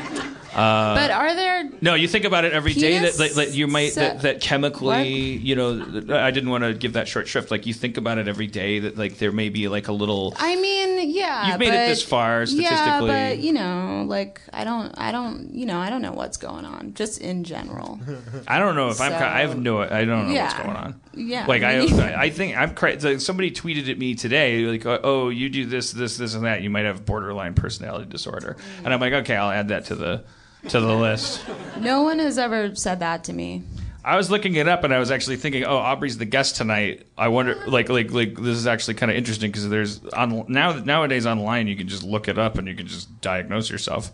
[0.59, 3.69] Uh, but are there No, you think about it every day that, that, that you
[3.69, 5.07] might that, that chemically, What?
[5.07, 7.53] you know, I didn't want to give that short shrift.
[7.53, 10.35] Like you think about it every day that like there may be like a little.
[10.37, 11.49] I mean, yeah.
[11.49, 13.11] You've made it this far, statistically.
[13.11, 16.37] Yeah, but you know, like I don't, I don't, you know, I don't know what's
[16.39, 18.01] going on, just in general.
[18.49, 19.13] I don't know if I'm.
[19.13, 19.81] I have no.
[19.81, 21.01] I don't know what's going on.
[21.15, 21.47] Yeah.
[21.47, 21.79] Like I.
[22.19, 22.75] I think I'm.
[22.75, 26.47] cra- like, Somebody tweeted at me today, like, "Oh, you do this, this, this, and
[26.47, 26.63] that.
[26.63, 28.85] You might have borderline personality disorder." Mm.
[28.87, 30.25] And I'm like, "Okay, I'll add that to the
[30.69, 31.43] to the list."
[31.79, 33.63] no one has ever said that to me.
[34.05, 37.07] I was looking it up and I was actually thinking, oh, Aubrey's the guest tonight.
[37.19, 40.73] I wonder, like, like, like, this is actually kind of interesting because there's on now
[40.73, 44.11] nowadays online you can just look it up and you can just diagnose yourself.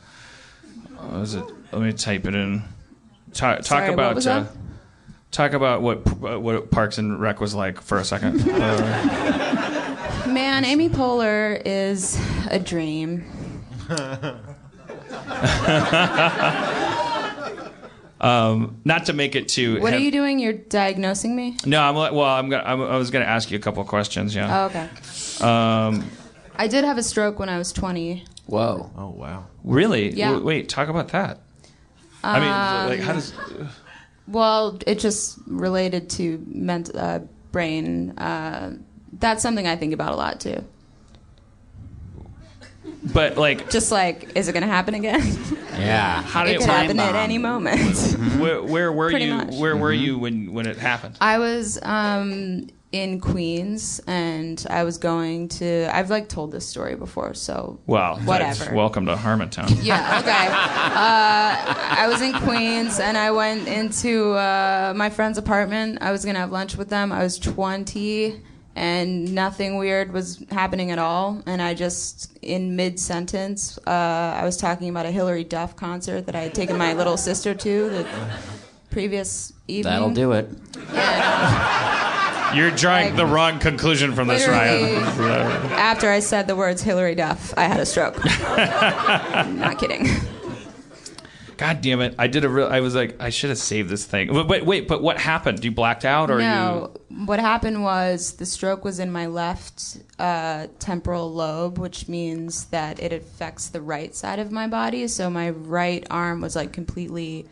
[0.99, 1.45] Uh, is it?
[1.71, 2.63] Let me type it in.
[3.35, 4.53] Ta- talk Sorry, what about was uh, that?
[5.31, 8.43] talk about what uh, what Parks and Rec was like for a second.
[8.51, 12.19] Uh, Man, Amy Poehler is
[12.51, 13.25] a dream.
[18.21, 19.81] um, not to make it too.
[19.81, 20.39] What are you doing?
[20.39, 21.57] You're diagnosing me?
[21.67, 22.25] No, I'm like- well.
[22.25, 22.63] I'm gonna.
[22.65, 24.35] I'm, I was gonna ask you a couple of questions.
[24.35, 24.63] Yeah.
[24.63, 24.89] Oh, okay.
[25.45, 26.11] Um,
[26.57, 28.25] I did have a stroke when I was 20.
[28.47, 28.91] Whoa.
[28.97, 29.47] Oh wow.
[29.65, 30.11] really?
[30.13, 30.29] Yeah.
[30.29, 30.69] W- wait.
[30.69, 31.41] Talk about that.
[32.23, 33.35] I mean, like, how Um, does?
[34.27, 37.21] Well, it just related to ment- uh,
[37.53, 38.17] brain.
[38.19, 38.77] Uh,
[39.19, 40.65] that's something I think about a lot too.
[43.12, 45.23] But like, Just like, is it going to happen again?
[45.75, 46.23] Yeah.
[46.23, 47.97] how it did could time happen at any moment.
[48.38, 49.35] where, where were Pretty you?
[49.35, 49.55] much.
[49.55, 50.05] Where were Mm-hmm.
[50.05, 51.17] you when when it happened?
[51.21, 55.90] I was um, in Queens, and I was going to.
[55.93, 58.73] I've like told this story before, so Well, whatever.
[58.73, 59.69] Welcome to Harmontown.
[59.85, 60.47] Yeah, okay.
[60.47, 65.99] Uh, I was in Queens and I went into uh, my friend's apartment.
[66.01, 67.11] I was going to have lunch with them.
[67.11, 68.40] I was 20
[68.77, 71.43] and nothing weird was happening at all.
[71.47, 76.27] And I just, in mid sentence, uh, I was talking about a Hilary Duff concert
[76.27, 78.07] that I had taken my little sister to the
[78.91, 79.93] previous evening.
[79.93, 80.49] That'll do it.
[82.55, 84.95] You're drawing Like- the wrong conclusion from this, Literally.
[84.95, 85.73] Ryan.
[85.73, 88.23] After I said the words Hilary Duff, I had a stroke.
[88.57, 90.09] Not kidding.
[91.57, 92.14] God damn it!
[92.19, 92.67] I did a real.
[92.67, 94.33] I was like, I should have saved this thing.
[94.33, 95.64] But, but wait, but what happened?
[95.64, 96.93] You blacked out, or you no,
[97.27, 103.01] what happened was the stroke was in my left uh, temporal lobe, which means that
[103.01, 105.07] it affects the right side of my body.
[105.09, 107.47] So my right arm was like completely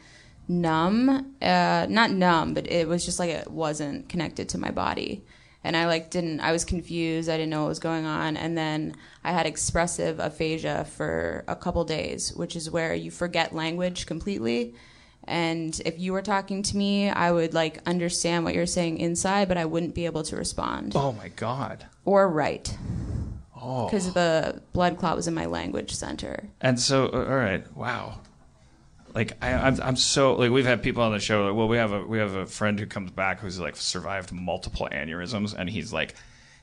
[0.48, 1.34] numb.
[1.40, 5.24] Uh, not numb, but it was just like it wasn't connected to my body.
[5.64, 6.40] And I like didn't.
[6.40, 7.28] I was confused.
[7.28, 8.36] I didn't know what was going on.
[8.36, 13.54] And then I had expressive aphasia for a couple days, which is where you forget
[13.54, 14.74] language completely.
[15.24, 19.46] And if you were talking to me, I would like understand what you're saying inside,
[19.46, 20.94] but I wouldn't be able to respond?
[20.96, 21.86] Oh my god!
[22.04, 22.76] or write
[23.64, 23.84] Oh.
[23.84, 26.48] because the blood clot was in my language center.
[26.60, 28.18] And so, all right, wow.
[29.14, 31.46] Like I, I'm, I'm so like we've had people on the show.
[31.46, 34.32] Like, well, we have a we have a friend who comes back who's like survived
[34.32, 36.14] multiple aneurysms, and he's like,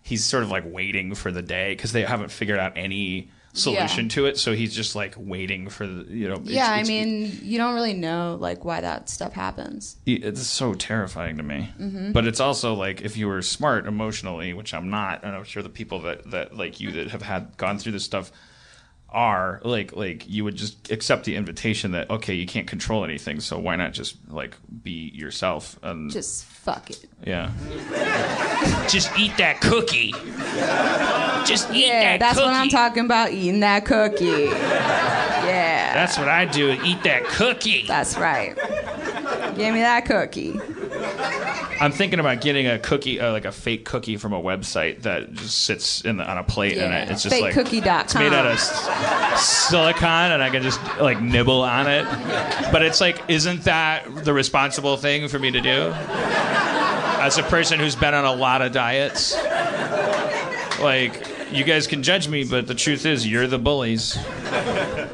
[0.02, 4.06] he's sort of like waiting for the day because they haven't figured out any solution
[4.06, 4.10] Yeah.
[4.10, 4.38] to it.
[4.38, 6.36] So he's just like waiting for the you know.
[6.36, 9.98] it's- yeah, I it's- mean, you don't really know like why that stuff happens.
[10.06, 11.70] it's so terrifying to me.
[11.80, 12.12] Mm-hmm.
[12.14, 15.62] But it's also like if you were smart emotionally, which I'm not, and I'm sure
[15.64, 18.32] the people that that like you that have had gone through this stuff
[19.12, 23.40] are like like you would just accept the invitation that okay you can't control anything
[23.40, 27.06] so why not just like be yourself and Just fuck it.
[27.26, 27.50] yeah
[28.88, 30.12] just eat that cookie
[31.46, 33.32] just eat Yeah, that that's cookie what I'm talking about.
[33.32, 34.26] Eating that cookie.
[35.46, 38.56] Yeah, that's what I do eat that cookie that's right.
[39.56, 40.60] Give me that cookie.
[41.82, 45.32] I'm thinking about getting a cookie, uh, like a fake cookie from a website that
[45.34, 48.02] just sits in the, on a plate, and it- it's just like Fakecookie.com.
[48.02, 52.06] it's made out of s- silicon, and I can just like nibble on it.
[52.72, 55.94] But it's like, isn't that the responsible thing for me to do?
[57.22, 59.36] As a person who's been on a lot of diets,
[60.82, 64.16] like you guys can judge me, but the truth is, you're the bullies.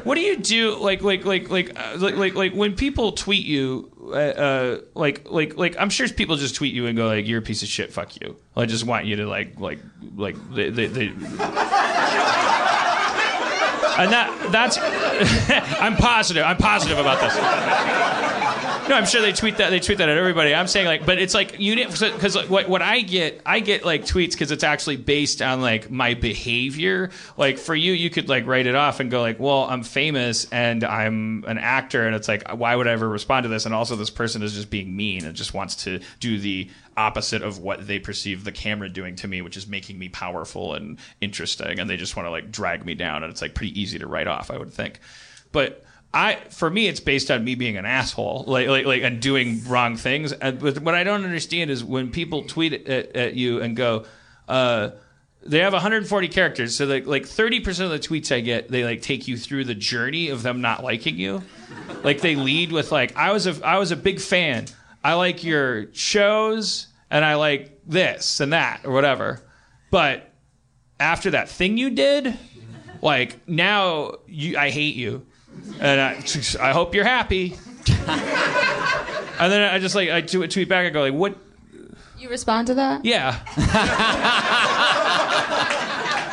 [0.04, 0.76] What do you do?
[0.76, 5.30] Like, like, like, like, uh, like, like, like when people tweet you, uh, uh, like,
[5.30, 7.68] like, like, I'm sure people just tweet you and go like, "You're a piece of
[7.68, 7.92] shit.
[7.92, 9.78] Fuck you." I just want you to like, like,
[10.16, 11.12] like, they, they, they
[13.98, 14.78] and that that's
[15.80, 16.44] I'm positive.
[16.44, 18.45] I'm positive about this.
[18.88, 19.70] No, I'm sure they tweet that.
[19.70, 20.54] They tweet that at everybody.
[20.54, 23.60] I'm saying like, but it's like you didn't because like, what what I get, I
[23.60, 27.10] get like tweets because it's actually based on like my behavior.
[27.36, 30.46] Like for you, you could like write it off and go like, well, I'm famous
[30.52, 33.66] and I'm an actor, and it's like, why would I ever respond to this?
[33.66, 37.42] And also, this person is just being mean and just wants to do the opposite
[37.42, 40.98] of what they perceive the camera doing to me, which is making me powerful and
[41.20, 43.98] interesting, and they just want to like drag me down, and it's like pretty easy
[43.98, 45.00] to write off, I would think.
[45.50, 49.20] But I, for me, it's based on me being an asshole, like, like, like, and
[49.20, 50.32] doing wrong things.
[50.32, 54.06] And but what I don't understand is when people tweet at, at you and go,
[54.48, 54.90] uh,
[55.44, 59.02] they have 140 characters, so like, like 30% of the tweets I get, they like
[59.02, 61.42] take you through the journey of them not liking you.
[62.02, 64.66] Like they lead with like, I was a, I was a big fan.
[65.04, 69.40] I like your shows, and I like this and that or whatever.
[69.90, 70.32] But
[70.98, 72.36] after that thing you did,
[73.02, 75.26] like now you, I hate you,
[75.80, 76.22] and I,
[76.60, 77.56] I hope you're happy.
[77.88, 80.86] and then I just like I tweet tweet back.
[80.86, 81.36] I go like, "What?
[82.18, 83.04] You respond to that?
[83.04, 83.38] Yeah,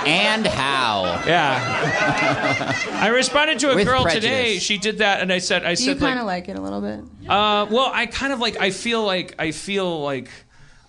[0.05, 1.23] And how?
[1.25, 4.29] yeah." I responded to a With girl prejudice.
[4.29, 4.59] today.
[4.59, 6.57] She did that, and I said, "I Do you said kind like, of like it
[6.57, 6.99] a little bit?
[7.29, 8.59] Uh, well, I kind of like.
[8.59, 9.35] I feel like.
[9.39, 10.29] I feel like.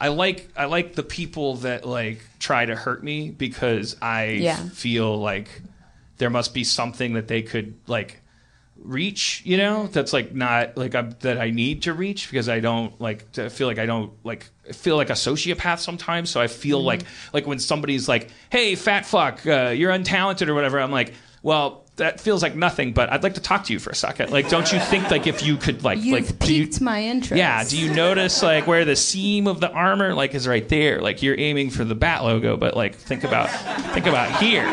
[0.00, 0.48] I like.
[0.56, 4.56] I like the people that like try to hurt me because I Yeah.
[4.56, 5.48] feel like
[6.18, 8.20] there must be something that they could like
[8.76, 9.42] reach.
[9.44, 12.98] You know, that's like not like I'm, that I need to reach because I don't
[13.00, 13.38] like.
[13.38, 14.48] I feel like I don't like.
[14.72, 16.30] Feel like a sociopath sometimes.
[16.30, 16.86] So I feel Mm-hmm.
[16.86, 17.00] like
[17.32, 20.80] like when somebody's like, "Hey, fat fuck, uh, you're untalented" or whatever.
[20.80, 21.80] I'm like, well.
[21.96, 24.32] That feels like nothing, but I'd like to talk to you for a second.
[24.32, 27.04] Like, don't you think like if you could like You've like do you, piqued my
[27.04, 27.36] interest.
[27.38, 27.62] yeah.
[27.62, 31.00] Do you notice like where the seam of the armor like is right there?
[31.00, 33.48] Like you're aiming for the bat logo, but like think about
[33.94, 34.64] think about here.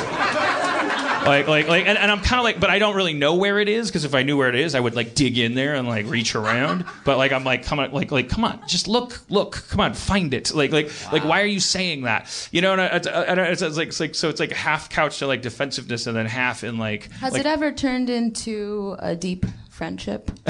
[1.26, 3.60] Like like like and, and I'm kind of like, but I don't really know where
[3.60, 5.76] it is because if I knew where it is, I would like dig in there
[5.76, 6.86] and like reach around.
[7.06, 9.94] But like I'm like come on like like come on, just look look come on
[9.94, 10.54] find it.
[10.54, 12.50] Like like like why are you saying that?
[12.52, 14.90] You know, and I, I, I, it's, it's like it's like so it's like half
[14.90, 18.96] couch to like defensiveness and then half in like Has like, it ever turned into
[19.00, 19.46] a deep
[19.82, 20.30] friendship?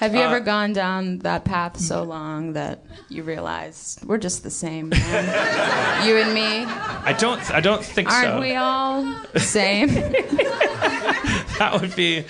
[0.00, 4.42] Have you Uh, ever gone down that path so long that you realize we're just
[4.42, 6.04] the same, man?
[6.04, 8.16] you and me, I don't I don't think so.
[8.16, 9.88] aren't we all the same?
[11.58, 12.24] that would be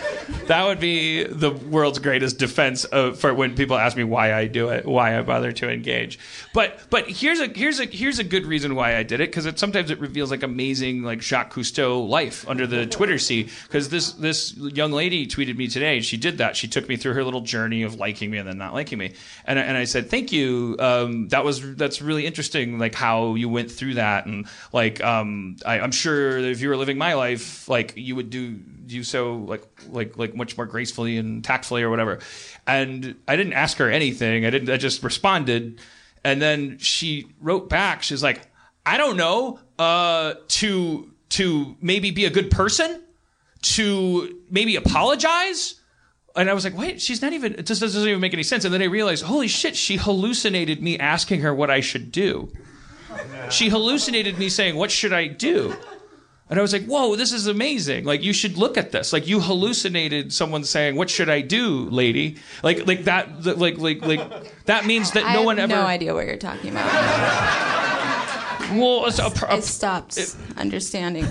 [0.47, 4.47] that would be the world's greatest defense of, for when people ask me why I
[4.47, 6.19] do it, why I bother to engage.
[6.55, 9.49] But but here's a here's a here's a good reason why I did it because
[9.59, 13.49] sometimes it reveals like amazing like Jacques Cousteau life under the Twitter sea.
[13.65, 16.01] Because this this young lady tweeted me today.
[16.01, 16.57] She did that.
[16.57, 19.15] She took me through her little journey of liking me and then not liking me.
[19.45, 20.77] And I, and I said thank you.
[20.79, 22.79] Um, that was that's really interesting.
[22.79, 26.77] Like how you went through that and like um, I, I'm sure if you were
[26.77, 31.17] living my life, like you would do do so like like like much more gracefully
[31.17, 32.21] and tactfully or whatever.
[32.67, 34.47] And I didn't ask her anything.
[34.47, 34.71] I didn't.
[34.71, 35.81] I just responded,
[36.25, 38.03] and then she wrote back.
[38.03, 38.43] She's like,
[38.85, 39.61] I don't know.
[39.79, 43.03] Uh, to to maybe be a good person,
[43.63, 45.81] to maybe apologize.
[46.35, 48.67] And I was like, wait, she's not even, it just doesn't even make any sense.
[48.67, 52.53] And then I realized, holy shit, she hallucinated me asking her what I should do.
[53.49, 55.75] She hallucinated me saying, what should I do?
[56.49, 58.05] And I was like, whoa, this is amazing.
[58.05, 59.13] Like, you should look at this.
[59.13, 62.37] Like, you hallucinated someone saying, what should I do, lady?
[62.63, 65.75] Like, like that, like, like, like, that means that I no one ever.
[65.75, 66.87] no idea what you're talking about.
[68.73, 70.19] Well, it's a, pr- I stopped
[70.57, 71.27] understanding.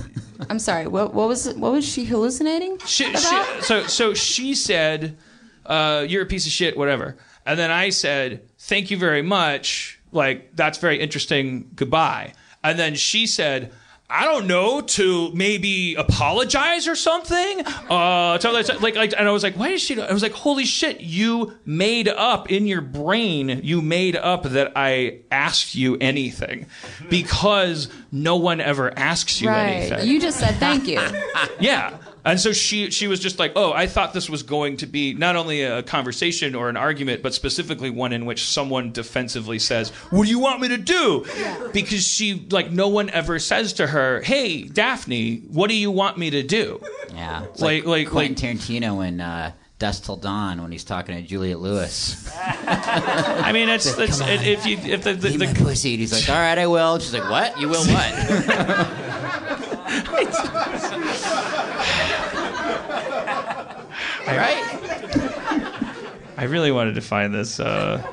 [0.50, 0.88] I'm sorry.
[0.88, 2.78] What, what was what was she hallucinating?
[2.86, 3.46] She, about?
[3.58, 5.18] she, so so she said,
[5.66, 7.18] uh, "You're a piece of shit," whatever.
[7.46, 10.00] And then I said, "Thank you very much.
[10.14, 11.70] Like that's very interesting.
[11.76, 13.72] Goodbye." And then she said.
[14.08, 17.66] I don't know to maybe apologize or something.
[17.90, 20.00] Uh, like, like, and I was like, why is she?
[20.00, 21.02] I was like, holy shit!
[21.02, 23.62] You made up in your brain.
[23.64, 26.68] You made up that I asked you anything
[27.10, 29.70] because no one ever asks you right.
[29.70, 30.08] anything.
[30.08, 31.00] You just said thank you.
[31.60, 31.98] Yeah.
[32.26, 35.14] And so she she was just like, "Oh, I thought this was going to be
[35.14, 39.90] not only a conversation or an argument, but specifically one in which someone defensively says,
[40.10, 41.24] "What do you want me to do?"
[41.72, 46.18] Because she like no one ever says to her, "Hey, Daphne, what do you want
[46.18, 46.82] me to do?"
[47.14, 47.44] Yeah.
[47.46, 51.60] It's Like- like- Quentin Tarantino in uh, Dusk Till Dawn when he's talking to Juliette
[51.60, 52.28] Lewis.
[52.66, 54.40] I mean, it's, it's Come on.
[54.44, 55.92] if you if the, the, Be the pussy.
[55.92, 56.96] And he's like, all right, I will.
[56.96, 57.60] And she's like, what?
[57.60, 58.14] You will what?
[64.28, 64.62] all right.
[66.38, 68.06] I really wanted to find this uh,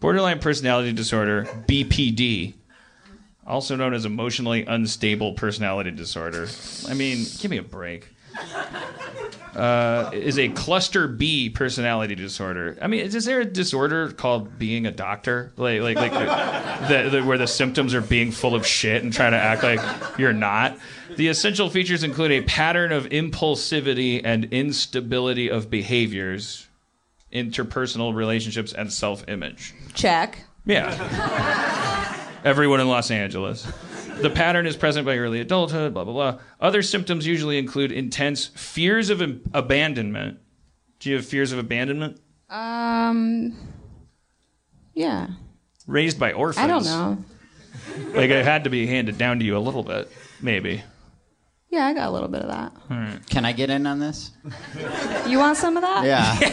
[0.00, 2.54] borderline personality disorder (BPD),
[3.46, 6.48] also known as emotionally unstable personality disorder.
[6.88, 8.08] I mean, give me a break.
[9.54, 12.76] Uh, is a cluster B personality disorder.
[12.82, 16.12] I mean, is, is there a disorder called being a doctor, like like like
[16.88, 19.80] the, the, where the symptoms are being full of shit and trying to act like
[20.18, 20.76] you're not?
[21.16, 26.68] The essential features include a pattern of impulsivity and instability of behaviors,
[27.32, 29.72] interpersonal relationships, and self-image.
[29.94, 30.44] Check.
[30.66, 30.90] Yeah.
[32.44, 33.66] Everyone in Los Angeles.
[34.20, 36.38] The pattern is present by early adulthood, blah, blah, blah.
[36.60, 40.38] Other symptoms usually include intense fears of ab- abandonment.
[41.00, 42.18] Do you have fears of abandonment?
[42.48, 43.54] Um.
[44.94, 45.28] Yeah.
[45.86, 46.64] Raised by orphans.
[46.64, 47.18] I don't know.
[48.14, 50.10] Like, it had to be handed down to you a little bit,
[50.40, 50.82] maybe.
[51.68, 52.72] Yeah, I got a little bit of that.
[52.90, 53.20] All right.
[53.28, 54.30] Can I get in on this?
[55.26, 56.04] You want some of that?
[56.06, 56.38] Yeah.
[56.40, 56.52] Yeah.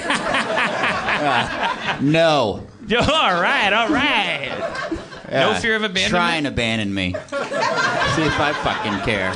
[2.02, 2.68] No.
[2.98, 4.52] all right, all right.
[5.34, 6.10] No fear of abandonment?
[6.12, 7.14] Try and abandon me.
[7.30, 9.34] See if I fucking care.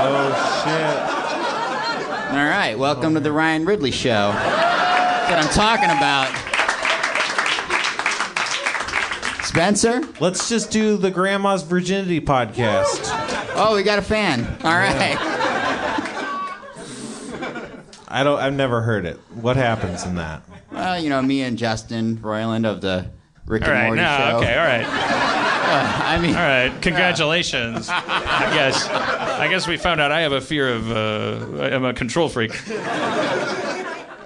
[0.00, 2.34] Oh shit.
[2.38, 4.32] All right, welcome to the Ryan Ridley Show.
[4.32, 6.28] That's what I'm talking about.
[9.44, 10.02] Spencer?
[10.20, 13.08] Let's just do the Grandma's Virginity podcast.
[13.56, 14.44] Oh, we got a fan.
[14.62, 15.16] All right.
[18.08, 18.38] I don't.
[18.38, 19.18] I've never heard it.
[19.34, 20.42] What happens in that?
[20.70, 23.10] Well, you know, me and Justin Roiland of the
[23.46, 24.36] Rick All and right, Morty no, Show.
[24.38, 26.82] okay, all right, I mean, all right.
[26.82, 27.88] Congratulations.
[27.90, 28.88] I guess.
[28.88, 30.90] I guess we found out I have a fear of.
[30.90, 32.52] Uh, I'm a control freak.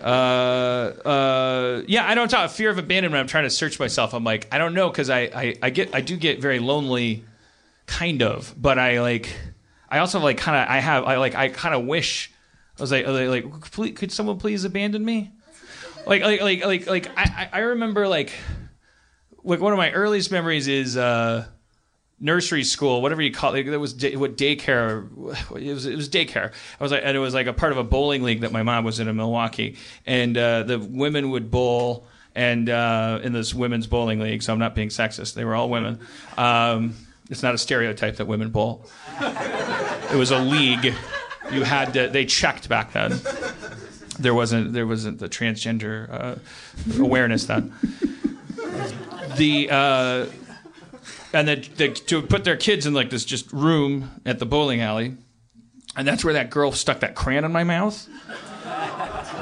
[0.02, 3.20] Uh, uh, yeah, I don't talk fear of abandonment.
[3.20, 4.14] I'm trying to search myself.
[4.14, 7.24] I'm like, I don't know, because I, I, I get, I do get very lonely,
[7.86, 8.52] kind of.
[8.60, 9.28] But I like,
[9.88, 12.32] I also like kind of, I have, I like, I kind of wish.
[12.78, 15.30] I was like, like, could someone please abandon me?
[16.06, 18.32] Like, like, like, like, like, I, I remember like,
[19.44, 21.46] like one of my earliest memories is uh,
[22.20, 23.64] nursery school, whatever you call it.
[23.64, 25.08] That was day, what daycare.
[25.56, 26.52] It was it was daycare.
[26.80, 28.62] I was like, and it was like a part of a bowling league that my
[28.62, 29.76] mom was in in Milwaukee,
[30.06, 32.06] and uh, the women would bowl.
[32.34, 35.34] And uh, in this women's bowling league, so I'm not being sexist.
[35.34, 36.00] They were all women.
[36.38, 36.94] Um,
[37.28, 38.86] it's not a stereotype that women bowl.
[39.20, 40.94] It was a league.
[41.50, 42.08] You had to.
[42.08, 43.20] They checked back then.
[44.22, 44.72] There wasn't.
[44.72, 47.72] There wasn't the transgender uh, awareness then
[49.36, 50.26] the uh,
[51.32, 55.16] and they, to put their kids in like this just room at the bowling alley,
[55.96, 58.08] and that's where that girl stuck that crayon in my mouth.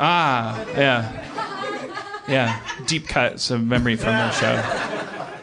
[0.02, 4.99] Ah, yeah, yeah, deep cuts of memory from that show.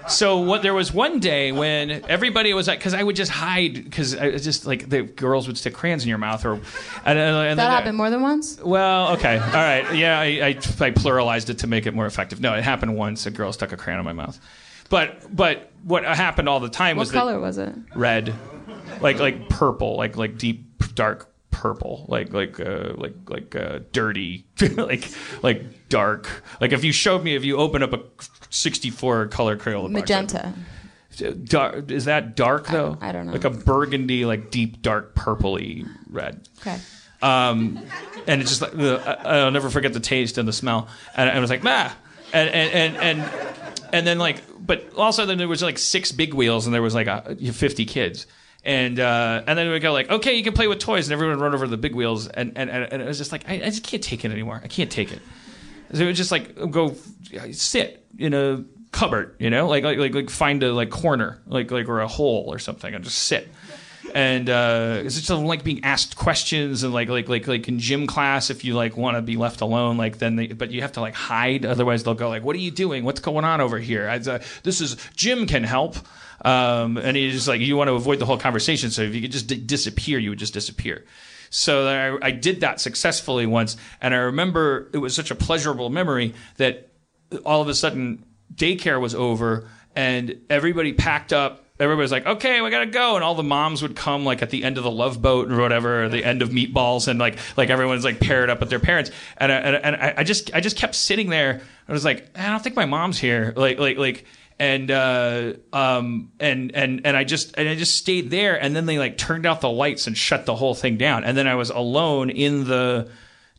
[0.09, 0.61] So what?
[0.61, 4.29] There was one day when everybody was like, because I would just hide, because I
[4.29, 6.53] was just like the girls would stick crayons in your mouth, or
[7.05, 8.59] and, and, That happened more than once?
[8.61, 12.39] well, okay, all right, yeah, I, I, I pluralized it to make it more effective.
[12.39, 13.25] No, it happened once.
[13.25, 14.39] A girl stuck a crayon in my mouth,
[14.89, 17.73] but but what happened all the time What was What color was it?
[17.95, 18.33] red,
[19.01, 24.45] like like purple, like like deep dark purple, like like uh, like like uh, dirty,
[24.75, 25.07] like
[25.41, 26.43] like dark.
[26.61, 28.01] Like if you showed me, if you open up a
[28.49, 30.53] 64 color Crayola box, Magenta.
[31.45, 32.97] Dark, is that dark though?
[33.01, 33.31] I don't know.
[33.31, 36.47] Like a burgundy, like deep dark purpley red.
[36.59, 36.77] Okay.
[37.23, 37.79] Um,
[38.27, 40.87] and it's just like the, I- I'll never forget the taste and the smell.
[41.15, 41.91] And I was like, bah.
[42.33, 43.47] And and and and,
[43.93, 46.93] and then like, but also then there was like six big wheels and there was
[46.93, 48.27] like a, 50 kids.
[48.63, 51.37] And uh, and then we go like, okay, you can play with toys, and everyone
[51.37, 53.53] would run over the big wheels, and and, and, and it was just like, I,
[53.53, 54.59] I just can't take it anymore.
[54.63, 55.21] I can't take it.
[55.93, 56.95] So it was just like go
[57.51, 61.71] sit in a cupboard, you know, like like like, like find a like corner, like
[61.71, 63.47] like or a hole or something, and just sit.
[64.13, 68.07] And uh, it's just like being asked questions and like like like like in gym
[68.07, 70.93] class, if you like want to be left alone, like then they, but you have
[70.93, 73.03] to like hide, otherwise they'll go like, "What are you doing?
[73.03, 75.97] What's going on over here?" I, uh, this is Jim can help.
[76.47, 78.89] Um, and he's just like, you want to avoid the whole conversation.
[78.89, 81.03] So if you could just d- disappear, you would just disappear.
[81.49, 85.89] So I, I did that successfully once, and I remember it was such a pleasurable
[85.89, 86.89] memory that
[87.45, 88.23] all of a sudden
[88.53, 91.63] daycare was over and everybody packed up.
[91.79, 94.63] Everybody's like, okay, we gotta go, and all the moms would come like at the
[94.63, 97.69] end of the Love Boat or whatever, or the end of Meatballs, and like like
[97.69, 100.59] everyone's like paired up with their parents, and I, and, I- and I just I
[100.59, 101.61] just kept sitting there.
[101.87, 104.25] I was like, I don't think my mom's here, like like like
[104.59, 108.85] and uh, um, and and and I just and I just stayed there, and then
[108.85, 111.55] they like turned out the lights and shut the whole thing down, and then I
[111.55, 113.09] was alone in the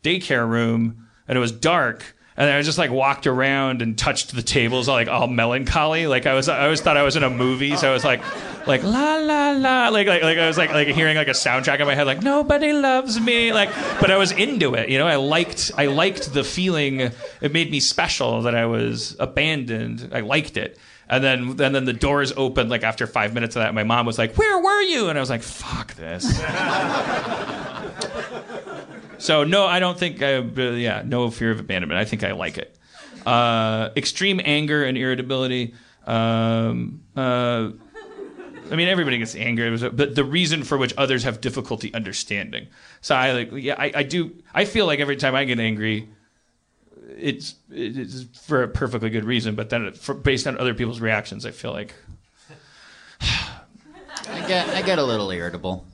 [0.03, 2.17] daycare room, and it was dark.
[2.39, 6.07] And I just like walked around and touched the tables, like all melancholy.
[6.07, 8.23] Like I was, I always thought I was in a movie, so I was like,
[8.69, 11.81] like la la la, like like like I was like like hearing like a soundtrack
[11.81, 13.71] in my head, like nobody loves me, like.
[14.01, 15.07] But I was into it, you know.
[15.09, 17.01] I liked, I liked the feeling.
[17.41, 20.11] It made me special that I was abandoned.
[20.13, 20.79] I liked it.
[21.11, 23.75] And then, and then the doors opened like after five minutes of that.
[23.75, 26.25] My mom was like, "Where were you?" And I was like, "Fuck this."
[29.19, 30.23] So no, I don't think.
[30.23, 32.01] I, uh, yeah, no fear of abandonment.
[32.01, 32.77] I think I like it.
[33.27, 35.75] Uh, extreme anger and irritability.
[36.07, 37.71] Um, uh,
[38.71, 42.69] I mean, everybody gets angry, but the reason for which others have difficulty understanding.
[43.01, 44.35] So I like, yeah, I, I do.
[44.55, 46.09] I feel like every time I get angry,
[47.17, 49.55] it's it's for a perfectly good reason.
[49.55, 51.95] But then, for, based on other people's reactions, I feel like
[53.21, 55.85] I get I get a little irritable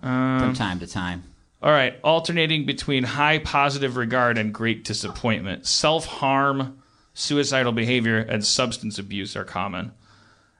[0.00, 1.22] from time to time.
[1.64, 5.66] All right, alternating between high positive regard and great disappointment.
[5.66, 6.82] Self harm,
[7.14, 9.92] suicidal behavior, and substance abuse are common.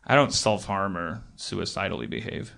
[0.06, 2.54] I don't self harm or suicidally behave.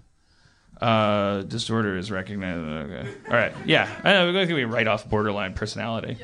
[0.81, 2.89] Uh, disorder is recognized.
[2.89, 3.09] Okay.
[3.29, 4.27] All right, yeah, I know.
[4.27, 6.17] We're going to be right off borderline personality.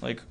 [0.00, 0.22] Like,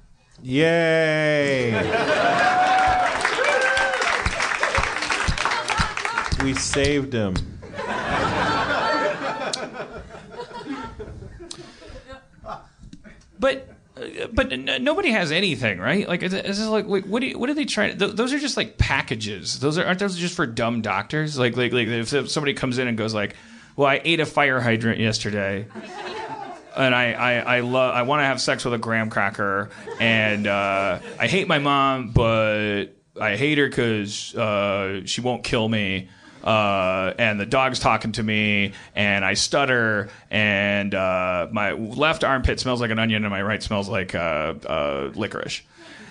[0.41, 1.73] Yay!
[6.43, 7.54] we saved him.
[13.39, 16.07] But uh, but n- nobody has anything, right?
[16.07, 16.33] Like, is
[16.67, 17.97] like, like, what do you, what are they trying?
[17.97, 19.59] Th- those are just like packages.
[19.59, 21.39] Those are aren't those just for dumb doctors?
[21.39, 23.35] Like, like, like if somebody comes in and goes like,
[23.75, 25.67] "Well, I ate a fire hydrant yesterday."
[26.77, 27.95] And I, I, I love.
[27.95, 32.09] I want to have sex with a graham cracker, and uh, I hate my mom,
[32.09, 36.09] but I hate her because uh, she won't kill me.
[36.45, 42.59] Uh, and the dog's talking to me, and I stutter, and uh, my left armpit
[42.59, 45.61] smells like an onion, and my right smells like uh, uh, licorice.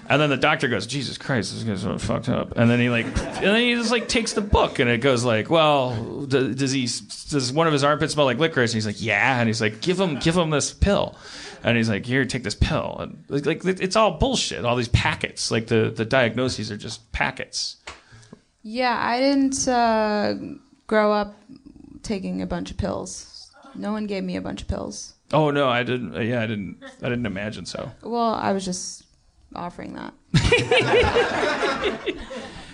[0.08, 2.90] And then the doctor goes, "Jesus Christ, this guy's so fucked up." And then he
[2.90, 3.14] like, and
[3.46, 6.82] then he just like takes the book, and it goes like, "Well, d- does he?
[7.30, 9.80] Does one of his armpits smell like licorice?" And he's like, "Yeah." And he's like,
[9.80, 11.16] "Give him, give him this pill."
[11.62, 14.64] And he's like, "Here, take this pill." And like, like it's all bullshit.
[14.66, 17.76] All these packets, like the the diagnoses are just packets.
[18.66, 20.34] Yeah, I didn't uh,
[20.86, 21.36] grow up
[22.02, 23.50] taking a bunch of pills.
[23.74, 25.14] No one gave me a bunch of pills.
[25.32, 26.14] Oh no, I didn't.
[26.26, 26.78] Yeah, I didn't.
[27.02, 27.90] I didn't imagine so.
[28.02, 29.04] Well, I was just
[29.54, 30.14] offering that.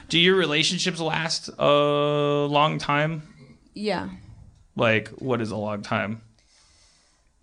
[0.08, 3.22] Do your relationships last a long time?
[3.74, 4.10] Yeah,
[4.76, 6.22] Like, what is a long time?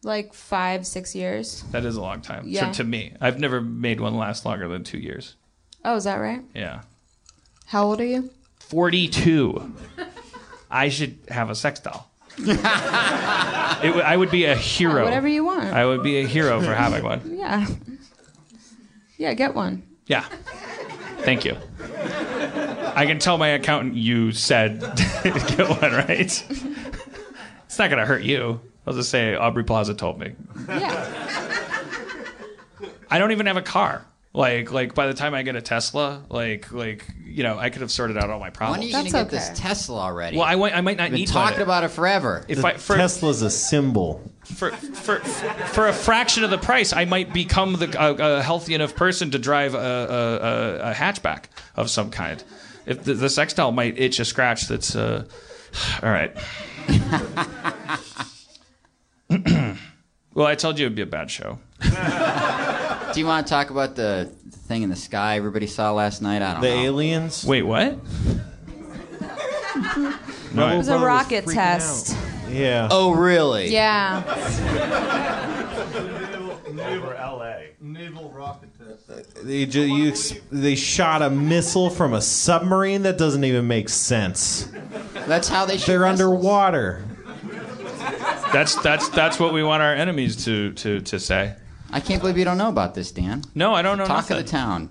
[0.03, 1.63] like five, six years.
[1.71, 2.43] That is a long time.
[2.43, 2.71] So Yeah.
[2.73, 5.35] to me, I've never made one last longer than two years.
[5.83, 6.43] Oh, is that right?
[6.55, 6.81] Yeah.
[7.65, 8.29] How old are you?
[8.69, 9.73] 42.
[10.69, 12.09] I should have a sex doll.
[12.37, 15.03] it, w- I would be a hero.
[15.05, 15.65] Whatever you want.
[15.73, 17.37] I would be a hero for having one.
[17.37, 17.65] Yeah.
[19.17, 19.83] Yeah, get one.
[20.05, 20.25] Yeah.
[21.19, 21.57] Thank you.
[22.95, 24.79] I can tell my accountant you said
[25.23, 26.19] get one, right?
[27.65, 28.59] It's not going to hurt you.
[28.85, 30.33] I'll just say Aubrey Plaza told me.
[30.67, 31.13] Yeah.
[33.09, 34.05] I don't even have a car.
[34.37, 37.81] Like, like by the time I get a Tesla, like, like you know, I could
[37.81, 38.81] have sorted out all my problems.
[38.81, 39.07] When are problems.
[39.07, 40.37] you going to get this Tesla already?
[40.37, 41.61] Well, I, might- I might not We've been need talking one.
[41.63, 42.45] about it forever.
[42.47, 44.21] If The I for, Tesla's a symbol.
[44.43, 48.75] for for for a fraction of the price, I might become the a, a healthy
[48.75, 52.43] enough person to drive a, a, a, a hatchback of some kind.
[52.85, 55.25] If the, the sex doll might itch a scratch, that's uh,
[56.03, 56.31] all right.
[60.33, 61.57] well, I told you it'd be a bad show.
[63.13, 64.29] Do you want to talk about the
[64.67, 66.41] thing in the sky everybody saw last night?
[66.41, 66.69] I don't know.
[66.69, 66.81] The know.
[66.83, 67.45] aliens.
[67.45, 67.97] Wait, what?
[70.53, 72.15] No, It was a rocket freaking test.
[72.15, 72.51] out.
[72.51, 72.87] Yeah.
[72.91, 73.67] Oh, really?
[73.69, 74.23] Yeah.
[76.71, 77.53] Naval LA.
[77.81, 79.45] Naval rocket test.
[79.45, 83.89] They, ju- you, ex- they shot a missile from a submarine that doesn't even make
[83.89, 84.69] sense.
[85.27, 86.21] That's how they shoot They're missiles.
[86.21, 87.03] underwater.
[88.53, 91.55] That's that's that's what we want our enemies to to to say.
[91.91, 93.43] I can't believe you don't know about this, Dan.
[93.55, 94.37] No, I don't know Talk nothing.
[94.37, 94.89] of the town.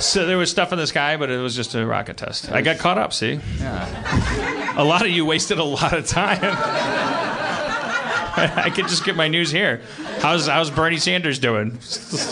[0.00, 2.50] So there was stuff in the sky, but it was just a rocket test.
[2.50, 3.12] I got caught up.
[3.12, 4.80] See, Yeah.
[4.80, 6.38] a lot of you wasted a lot of time.
[8.34, 9.82] I could just get my news here.
[10.20, 11.78] How's how's Bernie Sanders doing?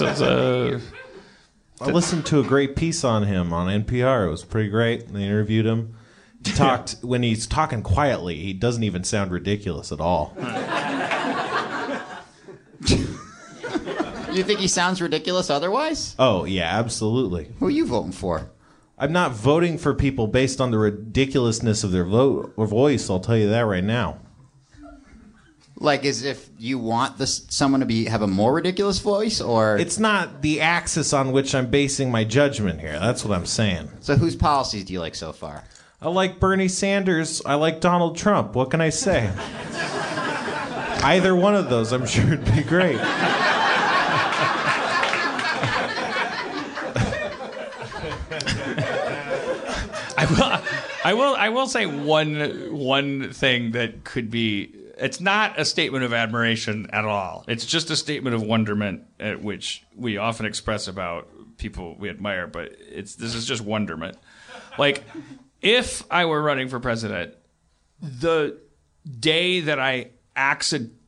[0.01, 0.79] Uh,
[1.83, 4.27] I listened to a great piece on him on NPR.
[4.27, 5.13] It was pretty great.
[5.13, 5.95] They interviewed him.
[6.45, 8.37] He talked when he's talking quietly.
[8.37, 10.35] He doesn't even sound ridiculous at all.
[14.33, 16.15] You think he sounds ridiculous otherwise?
[16.19, 17.51] Oh yeah, absolutely.
[17.59, 18.51] Who are you voting for?
[18.97, 23.09] I'm not voting for people based on the ridiculousness of their vote or voice.
[23.11, 24.19] I'll tell you that right now.
[25.77, 29.79] Like, as if you want this someone to be have a more ridiculous voice, or
[29.79, 32.99] It's not the axis on which I'm basing my judgment here.
[33.01, 33.89] That's what I'm saying.
[34.01, 34.17] so?
[34.17, 35.65] Whose policies do you like so far?
[36.03, 37.41] I like Bernie Sanders.
[37.47, 38.55] I like Donald Trump.
[38.55, 39.33] What can I say?
[41.03, 43.01] Either one of those, I'm sure would be great.
[50.21, 50.63] I will,
[51.05, 54.75] I will, I will say one one thing that could be.
[54.99, 57.45] It's not a statement of admiration at all.
[57.49, 62.47] It's just a statement of wonderment, at which we often express about people we admire.
[62.47, 64.19] But it's this is just wonderment.
[64.79, 65.05] Like,
[65.63, 67.35] if I were running for president,
[68.03, 68.59] the
[69.19, 71.00] day that I accidentally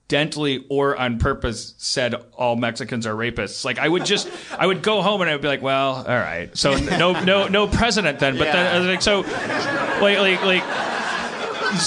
[0.69, 5.03] or on purpose said all Mexicans are rapists, like I would just I would go
[5.03, 8.37] home and I would be like, well, all right, so no no no president then.
[8.37, 10.92] But then like, so like like like.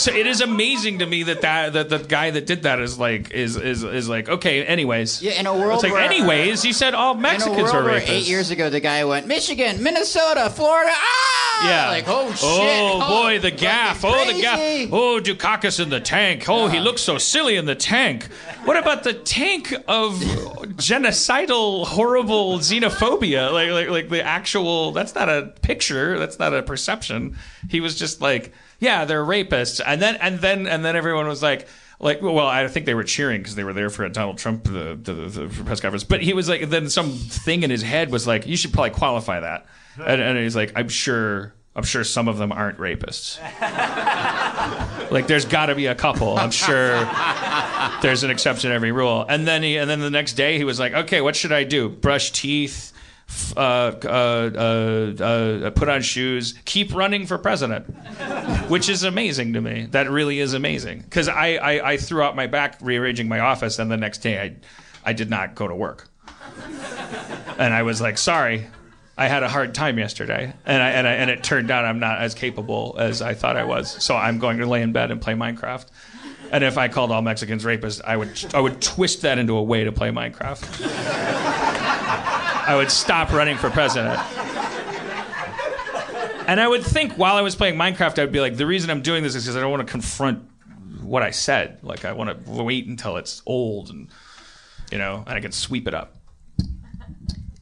[0.07, 3.31] It is amazing to me that, that that the guy that did that is like
[3.31, 4.65] is is is like okay.
[4.65, 6.65] Anyways, Yeah, in a world it's like where- anyways.
[6.65, 8.09] You said all In a Mexicans world are where rapists.
[8.09, 10.91] eight years ago, the guy went Michigan, Minnesota, Florida.
[10.93, 11.89] Ah, Yeah.
[11.89, 12.39] like oh shit.
[12.43, 14.01] Oh boy, the gaffe.
[14.03, 14.89] Oh, the gaffe.
[14.91, 16.45] Oh, Dukakis in the tank.
[16.49, 18.25] Oh, he looks so silly in the tank.
[18.65, 20.13] What about the tank of
[20.79, 23.51] genocidal, horrible xenophobia?
[23.51, 24.91] Like, like, like the actual.
[24.91, 26.17] That's not a picture.
[26.19, 27.37] That's not a perception.
[27.69, 31.41] He was just like, yeah, they're rapists, and then, and then, and then everyone was
[31.43, 31.67] like.
[31.99, 34.99] like well I think they were cheering because they were there for Donald Trump the,
[35.01, 36.03] the, the press conference.
[36.03, 38.89] But he was like then some thing in his head was like you should probably
[38.91, 39.65] qualify that.
[40.05, 43.39] And, and he's like I'm sure I'm sure some of them aren't rapists.
[45.11, 46.37] Like there's got to be a couple.
[46.37, 47.07] I'm sure
[48.01, 49.23] there's an exception to every rule.
[49.29, 51.63] And then he and then the next day he was like okay what should I
[51.63, 51.87] do?
[51.89, 52.91] Brush teeth
[53.57, 53.59] uh,
[54.03, 57.85] uh, uh, uh, put on shoes keep running for president
[58.67, 59.87] which is amazing to me.
[59.91, 63.79] That really is amazing because I, I, I threw out my back rearranging my office,
[63.79, 64.55] and the next day I,
[65.09, 66.07] I did not go to work,
[67.57, 68.67] and I was like, sorry,
[69.17, 71.99] I had a hard time yesterday, and I, and I, and it turned out I'm
[71.99, 74.03] not as capable as I thought I was.
[74.03, 75.85] So I'm going to lay in bed and play Minecraft.
[76.51, 79.63] And if I called all Mexicans rapists, I would I would twist that into a
[79.63, 81.83] way to play Minecraft.
[82.67, 84.19] I would stop running for president.
[86.47, 89.01] And I would think while I was playing Minecraft, I'd be like, the reason I'm
[89.01, 90.43] doing this is because I don't want to confront
[91.01, 91.79] what I said.
[91.81, 94.09] Like, I want to wait until it's old and,
[94.91, 96.15] you know, and I can sweep it up.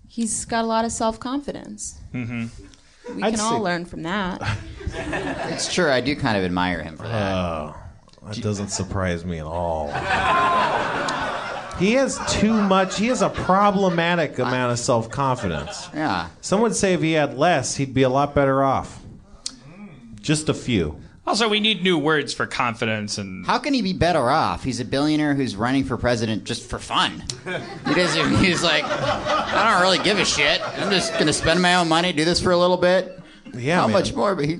[0.08, 1.98] He's got a lot of self confidence.
[2.12, 2.46] hmm
[3.16, 4.42] We I'd can all say- learn from that.
[4.96, 5.90] It's true.
[5.90, 7.34] I do kind of admire him for that.
[7.34, 7.76] Oh,
[8.28, 9.88] that doesn't surprise me at all.
[11.80, 12.98] He has too much.
[12.98, 15.90] He has a problematic amount of self confidence.
[15.94, 16.30] Yeah.
[16.42, 19.02] Some would say if he had less, he'd be a lot better off.
[20.22, 21.00] Just a few.
[21.26, 23.46] Also, we need new words for confidence and.
[23.46, 24.64] How can he be better off?
[24.64, 27.24] He's a billionaire who's running for president just for fun.
[27.88, 28.38] He doesn't.
[28.38, 30.62] He's like, I don't really give a shit.
[30.80, 33.20] I'm just gonna spend my own money, do this for a little bit.
[33.54, 33.94] Yeah, How man.
[33.94, 34.36] much more?
[34.36, 34.60] But he.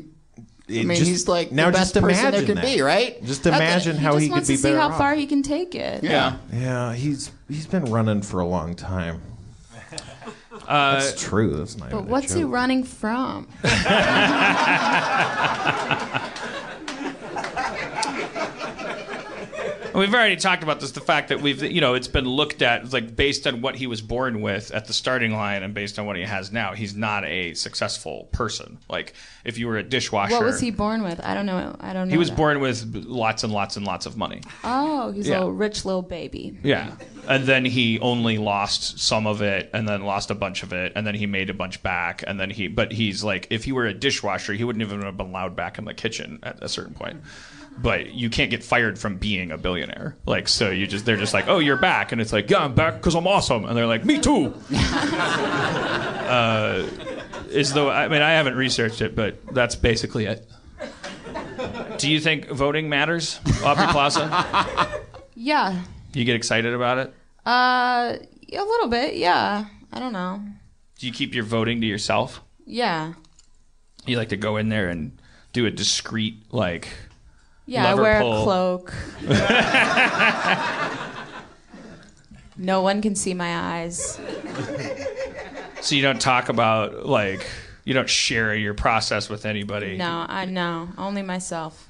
[0.70, 2.64] I mean, just- he's like now the best just person there imagine could that.
[2.76, 3.24] be, right?
[3.26, 3.56] Just Okay.
[3.56, 4.98] imagine how he, just he could wants be to see better how off.
[4.98, 6.04] far he can take it.
[6.04, 6.38] Yeah.
[6.54, 9.22] Yeah, he's he's been running for a long time.
[10.68, 11.58] Uh, That's true.
[11.58, 11.90] That's not.
[11.90, 13.48] But even a what's he running from?
[19.94, 20.92] We've already talked about this.
[20.92, 23.88] The fact that we've, you know, it's been looked at like based on what he
[23.88, 26.96] was born with at the starting line, and based on what he has now, he's
[26.96, 28.80] not a successful person.
[28.90, 29.14] Like
[29.46, 31.20] if you were a dishwasher, What was he born with?
[31.24, 31.76] I don't know.
[31.80, 32.12] I don't know.
[32.12, 32.38] He was that.
[32.38, 34.42] born with lots and lots and lots of money.
[34.64, 35.36] Oh, he's Yeah.
[35.36, 36.58] a little rich little baby.
[36.64, 36.96] Yeah.
[37.28, 40.92] And then he only lost some of it and then lost a bunch of it
[40.96, 43.72] and then he made a bunch back and then he but he's like if he
[43.72, 46.68] were a dishwasher he wouldn't even have been allowed back in the kitchen at a
[46.68, 47.22] certain point.
[47.78, 50.16] But you can't get fired from being a billionaire.
[50.26, 52.76] Like so you just they're just like, "Oh, you're back." And it's like, "Yeah, I'm
[52.76, 56.88] back cuz I'm awesome." And they're like, "Me too." uh
[57.50, 60.48] is though I mean I haven't researched it, but that's basically it.
[61.98, 65.02] Do you think voting matters, Aubrey Plaza?
[65.36, 65.82] Yeah.
[66.14, 67.14] You get excited about it?
[67.46, 68.16] Uh,
[68.54, 69.16] a little bit.
[69.16, 69.66] Yeah.
[69.92, 70.42] I don't know.
[71.00, 72.42] Do you keep your voting to yourself?
[72.66, 73.14] Yeah.
[74.06, 75.20] You like to go in there and
[75.52, 76.88] do a discreet like
[77.66, 77.90] Yeah.
[77.90, 78.42] I wear pull.
[78.42, 78.94] a cloak.
[82.58, 84.20] no one can see my eyes.
[85.82, 87.46] So you don't talk about like
[87.86, 89.98] you don't share your process with anybody.
[89.98, 90.90] No, I know.
[90.98, 91.88] Only myself.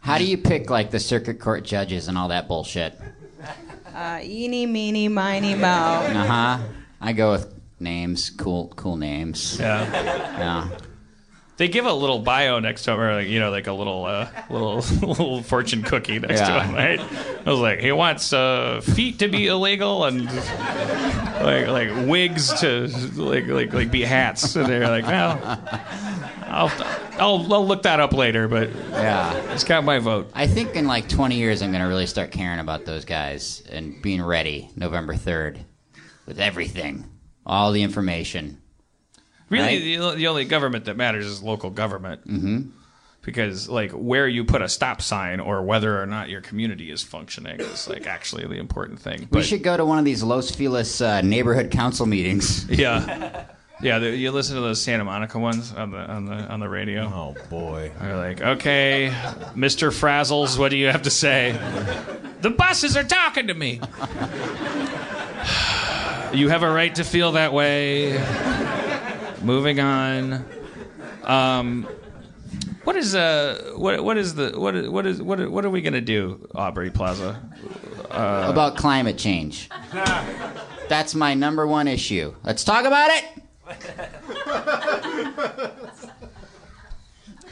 [0.00, 2.98] How do you pick like the circuit court judges and all that bullshit?
[3.94, 5.66] Uh, eeny, meeny, miny, mo.
[5.66, 6.58] Uh huh.
[7.00, 9.58] I go with names, cool, cool names.
[9.58, 9.90] Yeah.
[9.90, 10.68] Yeah.
[11.60, 14.06] They give a little bio next to him, or like, you know, like a little,
[14.06, 16.98] uh, little, little fortune cookie next to him, right?
[16.98, 22.86] I was like, he wants uh, feet to be illegal and like, like wigs to
[23.14, 24.56] like, like, like be hats.
[24.56, 25.38] And they're like, well,
[26.46, 26.72] I'll,
[27.18, 29.52] I'll, I'll look that up later, but Yeah.
[29.52, 30.30] it's got my vote.
[30.32, 33.62] I think in like 20 years, I'm going to really start caring about those guys
[33.70, 35.58] and being ready November 3rd
[36.24, 37.04] with everything,
[37.44, 38.62] all the information.
[39.50, 40.10] Really, Right.
[40.12, 42.26] the, the only government that matters is local government.
[42.26, 42.70] Mm-hmm.
[43.22, 47.02] Because like where you put a stop sign or whether or not your community is
[47.02, 49.20] functioning is like actually the important thing.
[49.20, 52.66] We But- should go to one of these Los Feliz uh, neighborhood council meetings.
[52.70, 53.44] Yeah.
[53.82, 56.68] Yeah, the, you listen to those Santa Monica ones on the on the on the
[56.68, 57.04] radio.
[57.04, 57.90] Oh boy.
[57.98, 59.10] They're like, okay,
[59.56, 59.88] Mr.
[59.90, 61.52] Frazzles, what do you have to say?
[62.42, 63.80] the buses are talking to me.
[66.34, 68.18] you have a right to feel that way.
[69.42, 70.44] Moving on.
[71.24, 71.88] Um,
[72.84, 75.80] what is uh what what is the what is what is what what are we
[75.82, 77.40] gonna do, Aubrey Plaza?
[78.10, 79.68] Uh, about climate change.
[80.88, 82.34] That's my number one issue.
[82.42, 83.24] Let's talk about it.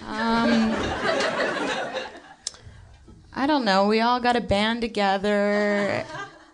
[0.09, 0.75] Um,
[3.35, 3.87] I don't know.
[3.87, 6.05] We all got to band together,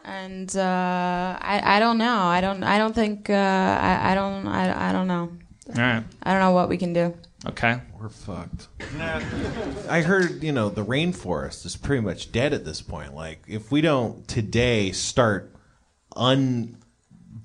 [0.05, 2.23] and uh, I I don't know.
[2.23, 5.33] I don't I don't think uh, I I don't I, I don't know.
[5.69, 6.05] All right.
[6.23, 7.15] I don't know what we can do.
[7.47, 7.81] Okay.
[7.99, 8.69] We're fucked.
[9.89, 13.15] I heard, you know, the rainforest is pretty much dead at this point.
[13.15, 15.55] Like, if we don't today start
[16.17, 16.77] undeforesting,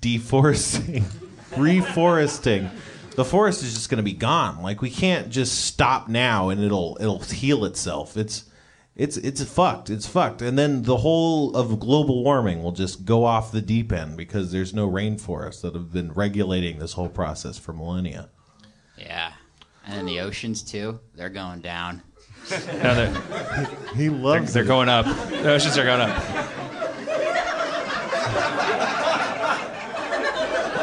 [1.51, 2.69] reforesting,
[3.15, 4.61] the forest is just going to be gone.
[4.61, 8.15] Like, we can't just stop now and it'll it'll heal itself.
[8.15, 8.45] It's
[8.99, 9.89] it's it's fucked.
[9.89, 10.41] It's fucked.
[10.41, 14.51] And then the whole of global warming will just go off the deep end because
[14.51, 18.29] there's no rainforests that have been regulating this whole process for millennia.
[18.97, 19.31] Yeah.
[19.85, 20.99] And then the oceans too.
[21.15, 22.01] They're going down.
[22.51, 25.05] No, they're, He they're, loves they're going up.
[25.05, 26.58] The oceans are going up.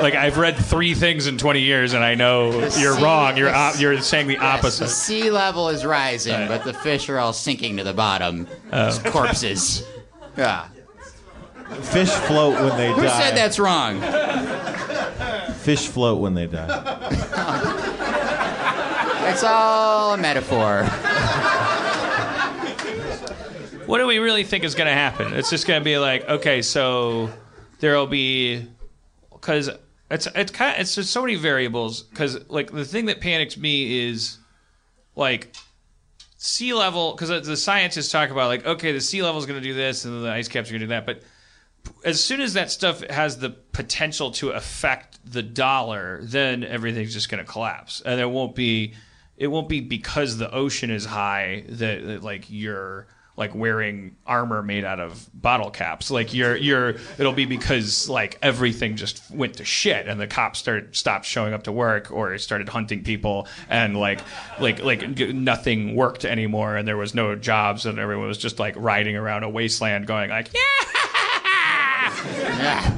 [0.03, 3.37] Like I've read three things in 20 years, and I know The you're sea- wrong.
[3.37, 4.89] You're op- you're saying the Yes, the opposite.
[4.89, 8.47] sea level is rising, but the fish are all sinking to the bottom.
[8.73, 8.87] Oh.
[8.89, 9.83] As corpses.
[10.37, 10.67] Yeah.
[11.81, 13.09] Fish float when they Who die.
[13.09, 14.01] Who said that's wrong?
[15.61, 17.83] Fish float when they die.
[19.29, 20.85] It's all a metaphor.
[23.87, 25.33] What do we really think is going to happen?
[25.35, 27.31] It's just going to be like, okay, so
[27.81, 28.67] there'll be
[29.33, 29.71] because
[30.11, 32.03] it's it's kind of, it's just so many variables.
[32.03, 34.39] Because like the thing that panics me is
[35.15, 35.55] like
[36.37, 39.67] sea level because the scientists talk about like okay the sea level is going to
[39.67, 41.23] do this and the ice caps are going to do that but
[42.05, 47.31] as soon as that stuff has the potential to affect the dollar then everything's just
[47.31, 48.93] going to collapse and it won't be
[49.39, 53.07] it won't be because the ocean is high that, that like you're
[53.37, 58.39] like wearing armor made out of bottle caps like you're you're it'll be because like
[58.43, 62.37] everything just went to shit and the cops started stopped showing up to work or
[62.39, 64.21] started hunting people and like
[64.59, 68.59] like like g- nothing worked anymore and there was no jobs and everyone was just
[68.59, 70.63] like riding around a wasteland going like yeah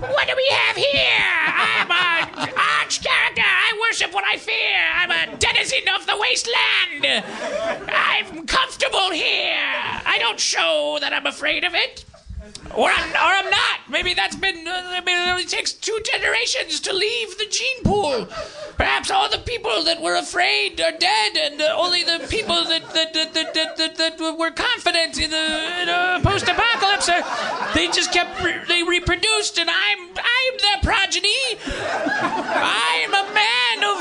[0.00, 1.18] What do we have here?
[1.56, 2.54] I'm a arch character.
[2.56, 2.57] I
[3.88, 4.54] worship what I fear.
[4.94, 7.24] I'm a denizen of the wasteland.
[7.88, 9.54] I'm comfortable here.
[10.04, 12.04] I don't show that I'm afraid of it.
[12.76, 13.80] Or I'm, or I'm not.
[13.88, 14.66] Maybe that's been.
[14.68, 18.28] Uh, maybe it only takes two generations to leave the gene pool.
[18.76, 22.92] Perhaps all the people that were afraid are dead, and uh, only the people that
[22.92, 27.24] that, that, that, that, that, that were confident in the, post-apocalypse are,
[27.74, 31.58] they just kept re- they reproduced, and I'm I'm their progeny.
[31.64, 33.98] I'm a man of,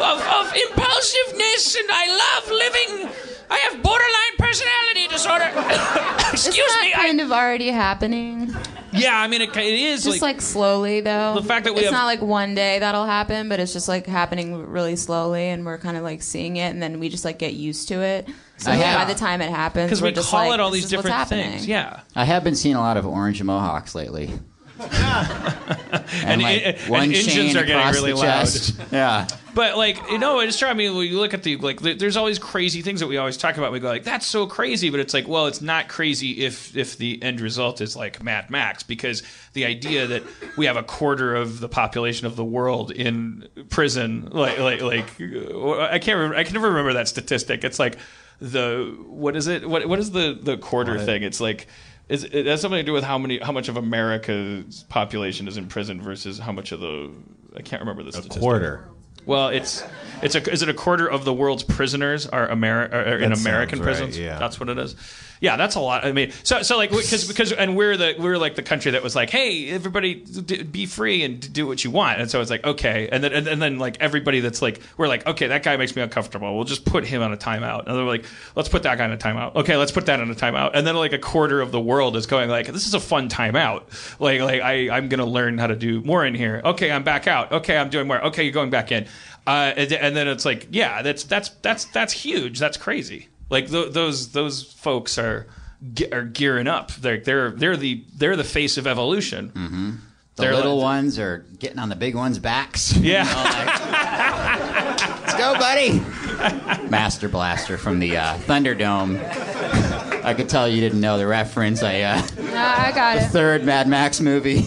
[0.00, 3.35] of of impulsiveness, and I love living.
[3.48, 5.44] I have borderline personality disorder.
[6.32, 6.92] Excuse Isn't that me.
[6.94, 8.54] I, kind of already happening?
[8.92, 11.34] yeah i mean it, it is Just like, slowly, though.
[11.34, 13.88] The fact that we it's have- not like one day that'll happen, but it's just
[13.88, 17.24] like happening really slowly, and we're kind of like seeing it, and then we just
[17.24, 18.28] like get used to it.
[18.58, 18.96] So Yeah.
[19.04, 21.66] by the time it happens, because we're just call like, it all these different things
[21.66, 24.30] yeah I have been seeing a lot of orange mohawks lately.
[24.78, 28.48] And, like, and one engines chain are getting really loud.
[28.92, 29.26] Yeah.
[29.54, 30.68] But like you know, it's true.
[30.68, 33.16] I mean, when you look at the like, th- there's always crazy things that we
[33.16, 33.72] always talk about.
[33.72, 36.98] We go like, that's so crazy, but it's like, well, it's not crazy if if
[36.98, 39.22] the end result is like Mad Max, because
[39.54, 40.22] the idea that
[40.58, 45.20] we have a quarter of the population of the world in prison, like like like,
[45.20, 46.36] uh, I can't remember.
[46.36, 47.64] I can never remember that statistic.
[47.64, 47.96] It's like
[48.42, 49.66] the what is it?
[49.66, 51.22] What what is the the quarter thing?
[51.22, 51.66] It's like.
[52.08, 55.56] Is, it has something to do with how many, how much of America's population is
[55.56, 57.12] in prison versus how much of the,
[57.56, 58.40] I can't remember the A statistic.
[58.40, 58.88] quarter.
[59.24, 59.82] Well, it's
[60.22, 63.40] it's a is it a quarter of the world's prisoners are, Ameri- are, in That
[63.40, 64.18] American sounds right, prisons?
[64.18, 64.38] yeah.
[64.38, 64.94] that's what it is.
[65.40, 66.04] Yeah, that's a lot.
[66.04, 69.02] I mean, so so like because because and we're the we're like the country that
[69.02, 72.50] was like, hey, everybody, d- be free and do what you want, and so it's
[72.50, 75.62] like okay, and then and, and then like everybody that's like we're like okay, that
[75.62, 76.54] guy makes me uncomfortable.
[76.54, 78.24] We'll just put him on a timeout, and they're like,
[78.54, 79.54] let's put that guy on a timeout.
[79.56, 82.16] Okay, let's put that on a timeout, and then like a quarter of the world
[82.16, 84.18] is going like, this is a fun timeout.
[84.20, 86.62] Like like I I'm gonna learn how to do more in here.
[86.64, 87.52] Okay, I'm back out.
[87.52, 88.24] Okay, I'm doing more.
[88.26, 89.06] Okay, you're going back in.
[89.46, 92.58] Uh, and, and then it's like, yeah, that's that's that's that's huge.
[92.58, 93.28] That's crazy.
[93.50, 95.46] Like th- those those folks are
[95.94, 96.92] ge- are gearing up.
[96.92, 99.50] They're they're they're the they're the face of evolution.
[99.50, 99.90] Mm-hmm.
[100.36, 102.94] The little ones are getting on the big ones' backs.
[103.00, 103.24] Yeah.
[105.26, 106.00] Let's go, buddy.
[106.88, 109.18] Master Blaster from the uh, Thunderdome.
[110.24, 111.82] I could tell you didn't know the reference.
[111.82, 112.22] I uh,
[112.52, 113.28] Ah, I got the it.
[113.30, 114.66] third Mad Max movie.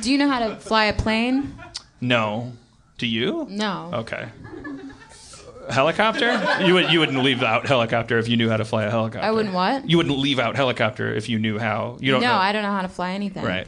[0.00, 1.54] Do you know how to fly a plane?
[2.00, 2.52] No,
[2.98, 3.46] do you?
[3.50, 3.90] No.
[3.94, 4.28] Okay.
[5.72, 6.62] Helicopter?
[6.64, 9.26] You would you wouldn't leave out helicopter if you knew how to fly a helicopter.
[9.26, 9.88] I wouldn't what?
[9.88, 11.96] You wouldn't leave out helicopter if you knew how.
[12.00, 12.34] You don't no, know.
[12.34, 13.44] I don't know how to fly anything.
[13.44, 13.66] Right.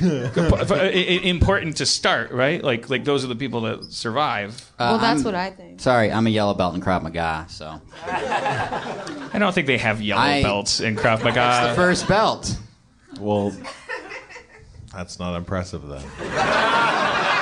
[0.00, 2.62] I- I- Important to start, right?
[2.62, 4.72] Like like those are the people that survive.
[4.78, 5.80] Uh, well, that's I'm- what I think.
[5.80, 10.20] Sorry, I'm a yellow belt in Krav Maga, so I don't think they have yellow
[10.22, 11.68] I- belts in Krav it's Maga.
[11.70, 12.56] the first belt.
[13.20, 13.52] Well,
[14.92, 16.02] that's not impressive then.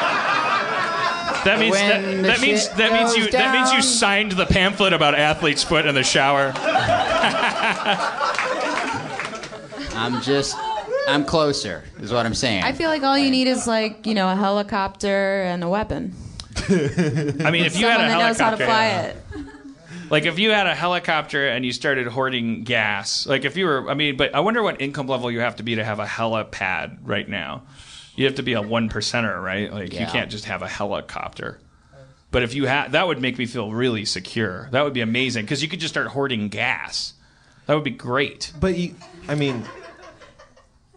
[1.47, 4.92] That means that, that means that means goes you that means you signed the pamphlet
[4.92, 6.53] about athlete's foot in the shower.
[9.99, 10.57] I'm just,
[11.09, 12.64] I'm closer, is what I'm saying.
[12.64, 16.14] I feel like all you need is like you know a helicopter and a weapon.
[16.68, 19.03] I mean, if you Someone had a that knows how to helicopter, fly yeah.
[19.03, 19.16] it.
[20.11, 23.88] like if you had a helicopter and you started hoarding gas, like if you were,
[23.88, 26.07] I mean, but I wonder what income level you have to be to have a
[26.07, 27.62] helipad right now.
[28.16, 29.72] You have to be a one percenter, right?
[29.72, 31.60] Like you can't just have a helicopter.
[32.30, 34.68] But if you had, that would make me feel really secure.
[34.72, 37.14] That would be amazing because you could just start hoarding gas.
[37.66, 38.52] That would be great.
[38.58, 38.94] But you,
[39.28, 39.64] I mean,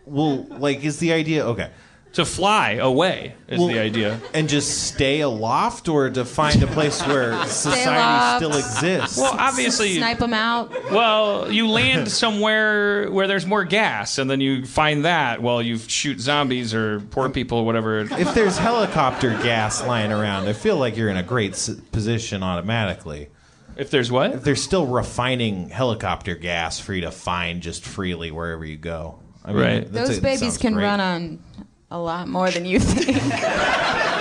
[0.06, 1.72] well, like, is the idea okay?
[2.20, 4.20] To fly away is Well, the idea.
[4.34, 9.18] And just stay aloft, or to find a place where society still exists.
[9.18, 10.70] Well, obviously, Snipe them out.
[10.92, 15.78] Well, you land somewhere where there's more gas, and then you find that while you
[15.78, 18.00] shoot zombies or poor people, or whatever.
[18.00, 22.44] if there's helicopter gas lying around, I feel like you're in a great s- position
[22.44, 23.30] automatically.
[23.78, 24.32] If there's what?
[24.32, 29.20] If they're still refining helicopter gas for you to find just freely wherever you go.
[29.46, 29.92] I mean, Right.
[29.94, 30.84] that's Those it babies can great.
[30.84, 31.40] run on
[31.92, 33.18] a lot more than you think.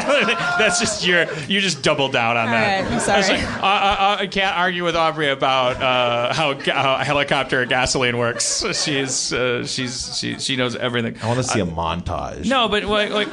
[0.58, 1.26] That's just your.
[1.44, 2.82] You just doubled down on All that.
[2.82, 3.22] right, I'm sorry.
[3.24, 7.64] I, like, I, I, I can't argue with Aubrey about uh, how, ga- how helicopter
[7.66, 8.64] gasoline works.
[8.82, 11.16] She's uh, she's she she knows everything.
[11.22, 12.48] I want to see a montage.
[12.48, 13.28] No, but like, like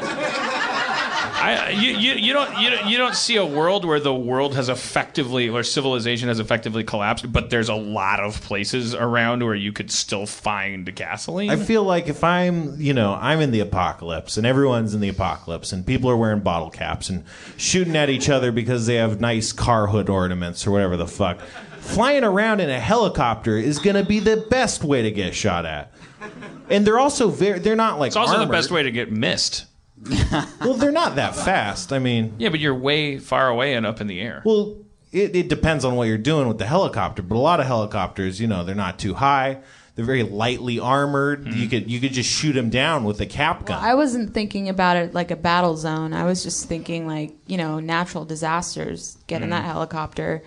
[1.40, 4.56] I, you, you, you don't you, don't- you don't see a world where the world
[4.56, 9.54] has effectively or civilization has effectively collapsed, but there's a lot of places around where
[9.56, 11.50] you could still find gasoline.
[11.52, 15.10] I feel like if I'm, you know, I'm in the apocalypse and everyone's in the
[15.10, 17.24] apocalypse and people are wearing bottle caps and
[17.56, 21.40] shooting at each other because they have nice car hood ornaments or whatever the fuck.
[21.80, 25.66] Flying around in a helicopter is going to be the best way to get shot
[25.66, 25.92] at.
[26.70, 29.67] And they're also very, they're not like it's also the best way to get missed.
[30.62, 31.94] Well, they're not that fast.
[31.94, 34.42] I mean, Yeah, but you're way far away and up in the air.
[34.46, 34.78] well,
[35.12, 38.42] it, it depends on what you're doing with the helicopter, but a lot of helicopters,
[38.42, 39.60] you know, they're not too high.
[39.96, 41.46] They're very lightly armored.
[41.46, 41.60] Mm-hmm.
[41.60, 43.84] You could you could just shoot them down with a cap gun.
[43.84, 46.14] I wasn't thinking about it like a battle zone.
[46.14, 49.18] I was just thinking like you know natural disasters.
[49.26, 50.44] Get in that helicopter,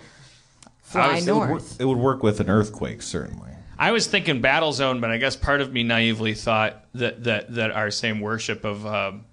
[0.83, 1.81] fly was- it, would work, north.
[1.81, 3.49] it would work with an earthquake, certainly.
[3.77, 7.53] I was thinking battle zone, but I guess part of me naively thought that that,
[7.55, 9.25] that our same worship of um,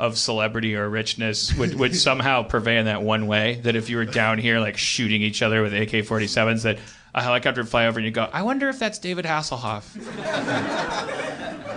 [0.00, 3.60] of celebrity or richness would, would somehow purvey in that one way.
[3.62, 6.78] That if you were down here like shooting each other with AK 47s, that
[7.14, 9.84] a helicopter would fly over and you go, I wonder if that's David Hasselhoff.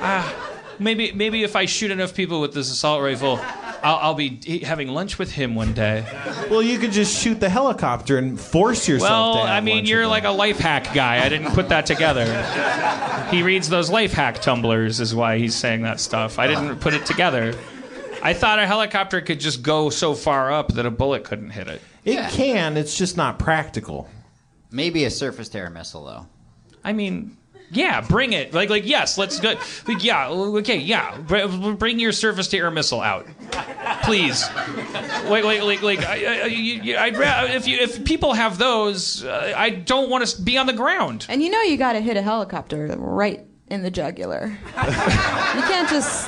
[0.01, 3.39] ah, maybe maybe if I shoot enough people with this assault rifle,
[3.84, 6.05] I'll, I'll be having lunch with him one day.
[6.49, 10.24] Well, you could just shoot the helicopter and force yourself Well, I mean, you're like
[10.24, 11.26] a life hack guy.
[11.26, 12.26] I didn't put that together.
[13.32, 16.39] He reads those life hack Tumblrs, is why he's saying that stuff.
[16.39, 17.53] I didn't put it together.
[18.24, 21.67] I thought a helicopter could just go so far up that a bullet couldn't hit
[21.67, 21.82] it.
[22.05, 22.78] It can.
[22.78, 24.09] It's just not practical.
[24.71, 26.26] Maybe a surface to air missile, though.
[26.84, 27.38] I mean,
[27.71, 28.53] yeah, bring it.
[28.53, 29.55] Like, like yes, let's go.
[29.88, 31.17] Like, yeah, okay, yeah.
[31.17, 33.28] Br- Bring your surface to air missile out,
[34.03, 34.43] please.
[35.28, 35.99] Like, like, like, like.
[35.99, 40.09] I, I, you- you- I'd ra- if you if people have those, uh, I don't
[40.09, 41.26] want to be on the ground.
[41.30, 44.47] And you know you got to hit a helicopter right in the jugular.
[44.78, 46.28] you can't just.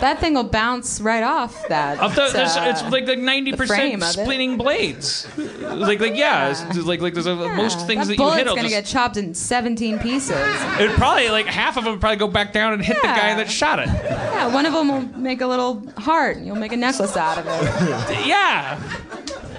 [0.00, 2.00] That thing will bounce right off that.
[2.00, 5.28] Of the, uh, it's like like ninety percent splitting blades.
[5.60, 8.46] Like like yeah, it's like like there's a, most things that, that you bullet's hit.
[8.48, 10.34] will gonna just- get chopped in 17 pieces.
[10.34, 13.48] it probably like half of them probably go back down and hit the guy that
[13.48, 13.86] shot it.
[13.86, 16.36] Yeah, one of them will make a little heart.
[16.38, 18.26] and You'll make a necklace out of it.
[18.26, 18.80] Yeah.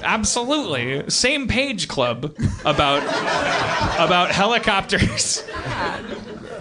[0.03, 1.09] Absolutely.
[1.09, 3.01] Same page club about
[3.97, 5.41] about helicopters.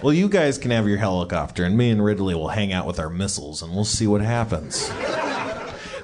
[0.03, 2.99] Well, you guys can have your helicopter, and me and Ridley will hang out with
[2.99, 4.89] our missiles, and we'll see what happens.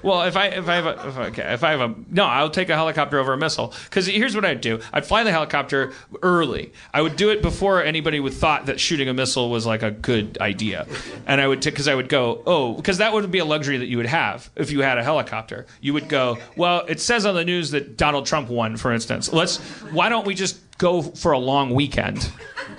[0.04, 2.50] Well, if I if I have a if, okay, if I have a no, I'll
[2.50, 3.74] take a helicopter over a missile.
[3.86, 6.74] Because here's what I'd do: I'd fly the helicopter early.
[6.94, 9.92] I would do it before anybody would thought that shooting a missile was like a
[9.92, 10.88] good idea,
[11.26, 13.88] and I would because I would go oh because that would be a luxury that
[13.88, 15.66] you would have if you had a helicopter.
[15.82, 16.86] You would go well.
[16.88, 19.32] It says on the news that Donald Trump won, for instance.
[19.32, 19.58] Let's
[19.92, 22.32] why don't we just go for a long weekend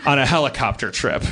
[0.07, 1.23] on a helicopter trip?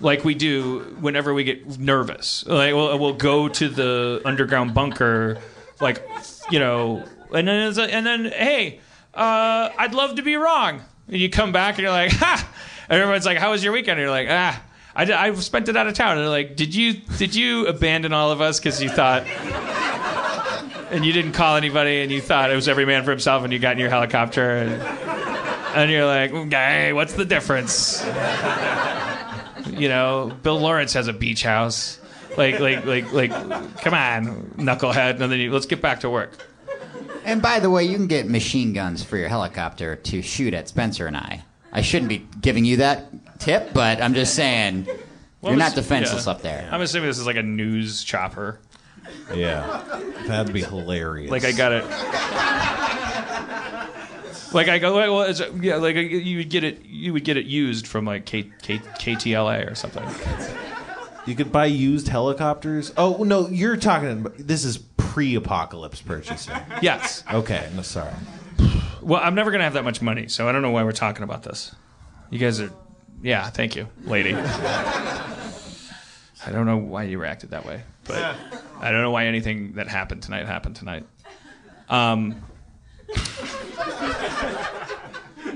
[0.00, 2.46] Like we do whenever we get nervous.
[2.46, 5.38] Like we'll, we'll go to the underground bunker,
[5.80, 6.06] like
[6.50, 8.80] you know, and then and then hey,
[9.14, 10.82] uh, I'd love to be wrong.
[11.08, 12.48] And you come back and you're like, ha!
[12.88, 13.98] And everyone's like, how was your weekend?
[13.98, 14.62] And you're like, ah.
[14.94, 16.12] I, did, I spent it out of town.
[16.12, 19.26] And they're like, did you did you abandon all of us because you thought,
[20.90, 23.52] and you didn't call anybody, and you thought it was every man for himself, and
[23.52, 24.82] you got in your helicopter, and,
[25.76, 28.02] and you're like, hey, what's the difference?
[29.78, 32.00] You know, Bill Lawrence has a beach house.
[32.36, 33.30] Like, like, like, like,
[33.80, 35.20] come on, knucklehead.
[35.20, 36.32] And then you, let's get back to work.
[37.24, 40.68] And by the way, you can get machine guns for your helicopter to shoot at
[40.68, 41.44] Spencer and I.
[41.72, 44.86] I shouldn't be giving you that tip, but I'm just saying
[45.40, 46.32] What you're not defenseless yeah.
[46.32, 46.68] up there.
[46.72, 48.60] I'm assuming this is like a news chopper.
[49.34, 49.82] Yeah,
[50.26, 51.30] that'd be hilarious.
[51.30, 51.84] Like I got it.
[54.52, 57.46] Like I go, well, it's, yeah, like you would get it, you would get it
[57.46, 60.04] used from like K, K, KTLA or something.
[61.26, 62.92] You could buy used helicopters.
[62.96, 64.26] Oh no, you're talking.
[64.38, 66.54] This is pre-apocalypse purchasing.
[66.80, 67.22] Yes.
[67.30, 68.14] Okay, no, sorry.
[69.02, 71.24] Well, I'm never gonna have that much money, so I don't know why we're talking
[71.24, 71.74] about this.
[72.30, 72.70] You guys are,
[73.22, 73.50] yeah.
[73.50, 74.34] Thank you, lady.
[74.34, 75.34] I
[76.50, 78.36] don't know why you reacted that way, but
[78.80, 81.04] I don't know why anything that happened tonight happened tonight.
[81.90, 82.42] Um,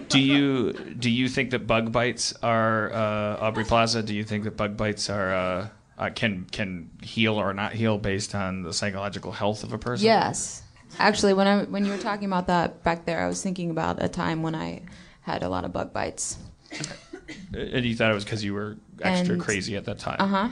[0.09, 4.03] do you do you think that bug bites are uh, Aubrey Plaza?
[4.03, 5.69] Do you think that bug bites are uh,
[5.99, 10.05] uh, can can heal or not heal based on the psychological health of a person?
[10.07, 10.63] Yes.
[10.99, 14.03] Actually, when I when you were talking about that back there, I was thinking about
[14.03, 14.83] a time when I
[15.23, 16.37] had a lot of bug bites.
[17.55, 20.17] And you thought it was because you were extra And- crazy at that time.
[20.19, 20.49] Uh huh.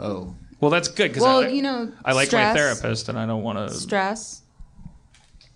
[0.00, 0.34] Oh.
[0.60, 2.52] Well, that's good because Well, I, like- you know, I like stress.
[2.54, 3.72] my therapist, and I don't want to.
[3.74, 4.42] Stress.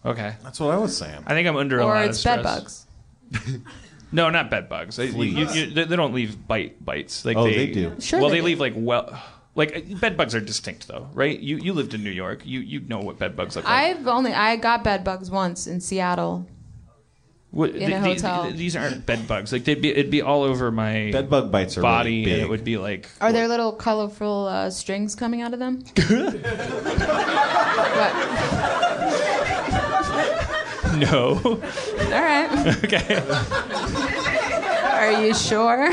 [0.05, 1.23] Okay, that's what I was saying.
[1.27, 2.37] I think I'm under a Or lot it's of stress.
[2.37, 2.87] bed bugs.
[4.15, 4.97] No, not bed bugs.
[4.97, 5.57] They, you, Fleas.
[5.57, 7.25] you- they they don't leave bite bites.
[7.25, 7.97] Like Oh, they, they do.
[7.99, 8.47] Sure well, they they, do.
[8.47, 9.19] leave like well,
[9.55, 11.39] like bed bugs are distinct though, right?
[11.41, 12.45] You you lived in New York.
[12.45, 13.73] You you know what bed bugs look like.
[13.97, 16.47] I've only I got bed bugs once in Seattle.
[17.53, 18.51] What- in a th- these- hotel.
[18.53, 19.51] These aren't bed bugs.
[19.51, 22.43] Like they'd be it'd be all over my Bed bug bites are body, really and
[22.43, 25.81] it would be like Are there little colorful uh, strings coming out of them?
[27.97, 28.92] what?
[30.99, 31.41] no.
[31.45, 32.85] All right.
[32.85, 33.23] okay.
[35.03, 35.89] Are you sure?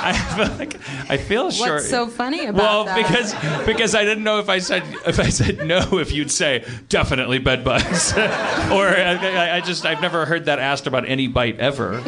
[0.00, 0.76] I feel like
[1.10, 1.74] I feel sure.
[1.74, 2.96] What's so funny about well, that?
[2.96, 3.34] because
[3.66, 7.38] because I didn't know if I said if I said no, if you'd say definitely
[7.38, 12.00] bed bugs, or I, I just I've never heard that asked about any bite ever.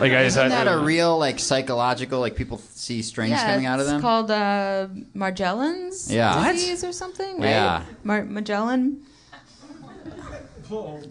[0.00, 3.66] Like I Isn't said, that a real like psychological like people see strings yeah, coming
[3.66, 3.96] out of them?
[3.96, 6.36] it's called uh, Morgellons Yeah.
[6.36, 6.52] What?
[6.52, 7.48] disease or something, right?
[7.48, 7.84] Yeah.
[8.02, 8.98] Mar- Morgellon.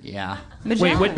[0.01, 0.37] Yeah.
[0.65, 1.11] Wait, what?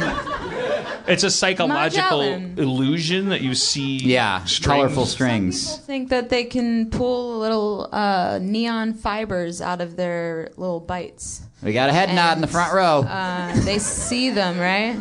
[1.07, 2.57] It's a psychological Morgellon.
[2.57, 3.97] illusion that you see.
[3.97, 4.43] Yeah.
[4.45, 4.65] strings.
[4.65, 5.77] Colorful strings.
[5.79, 11.41] think that they can pull little uh, neon fibers out of their little bites.
[11.61, 13.01] We got a head nod in the front row.
[13.01, 14.97] Uh, they see them, right?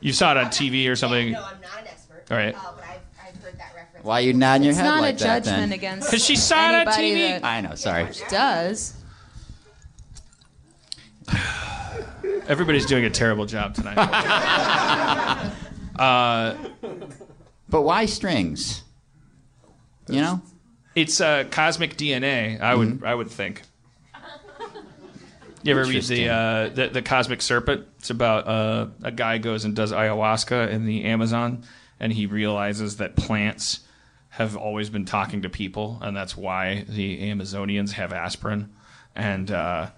[0.00, 1.32] You saw it on TV or something.
[1.32, 2.24] No, I'm not an expert.
[2.30, 2.54] All right.
[2.54, 4.24] Uh, but I've, I've that reference.
[4.24, 5.72] You nodding your It's head not a judgment then?
[5.72, 7.42] against Because she saw it on TV.
[7.42, 7.74] I know.
[7.74, 8.08] Sorry.
[8.30, 8.94] does.
[12.50, 13.96] Everybody's doing a terrible job tonight.
[15.98, 16.56] uh,
[17.68, 18.82] But why strings?
[20.08, 20.42] You know?
[20.96, 22.60] it's uh, cosmic DNA.
[22.60, 23.06] I would Mm-hmm.
[23.06, 23.62] I would think.
[25.62, 27.86] You ever read the, uh, the the Cosmic Serpent?
[27.98, 31.62] It's about uh, a guy goes and does ayahuasca in the Amazon,
[32.00, 33.80] and he realizes that plants
[34.30, 38.72] have always been talking to people, and that's why the Amazonians have aspirin,
[39.14, 39.90] and uh,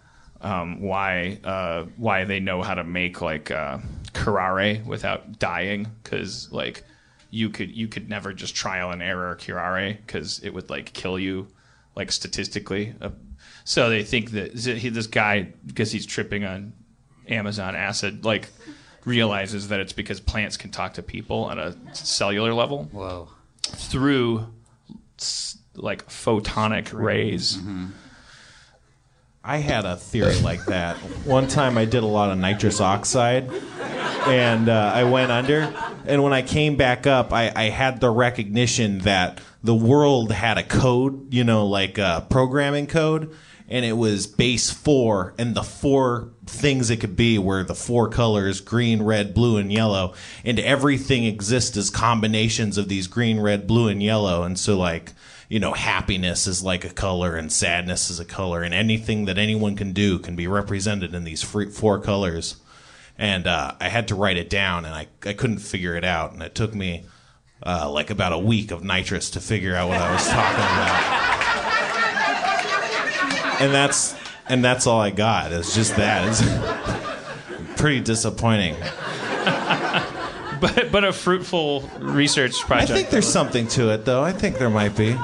[0.42, 3.78] um, why uh, why they know how to make like uh,
[4.12, 6.84] curare without dying, because like
[7.30, 11.18] you could you could never just trial and error curare because it would like kill
[11.18, 11.48] you
[11.96, 12.94] like statistically.
[13.00, 13.10] Uh,
[13.64, 16.72] so they think that he, this guy because he's tripping on
[17.28, 18.48] Amazon acid like
[19.04, 23.28] realizes that it's because plants can talk to people on a cellular level Whoa.
[23.62, 24.46] through
[25.74, 27.58] like photonic rays.
[29.44, 30.96] I had a theory like that.
[31.26, 33.50] One time I did a lot of nitrous oxide
[34.26, 35.74] and uh, I went under.
[36.06, 40.58] And when I came back up, I, I had the recognition that the world had
[40.58, 43.34] a code, you know, like a programming code.
[43.68, 48.10] And it was base four, and the four things it could be were the four
[48.10, 50.12] colors green, red, blue, and yellow.
[50.44, 54.42] And everything exists as combinations of these green, red, blue, and yellow.
[54.42, 55.12] And so, like,
[55.52, 59.36] you know, happiness is like a color and sadness is a color, and anything that
[59.36, 62.56] anyone can do can be represented in these free, four colors.
[63.18, 66.32] And uh, I had to write it down, and I, I couldn't figure it out,
[66.32, 67.04] and it took me
[67.66, 70.64] uh, like about a week of nitrous to figure out what I was talking
[73.50, 73.60] about.
[73.60, 74.16] and that's
[74.48, 75.52] and that's all I got.
[75.52, 76.28] It's just that.
[76.28, 78.74] It's pretty disappointing.
[80.62, 82.92] But but a fruitful research project.
[82.92, 84.22] I think there's something to it, though.
[84.22, 85.14] I think there might be.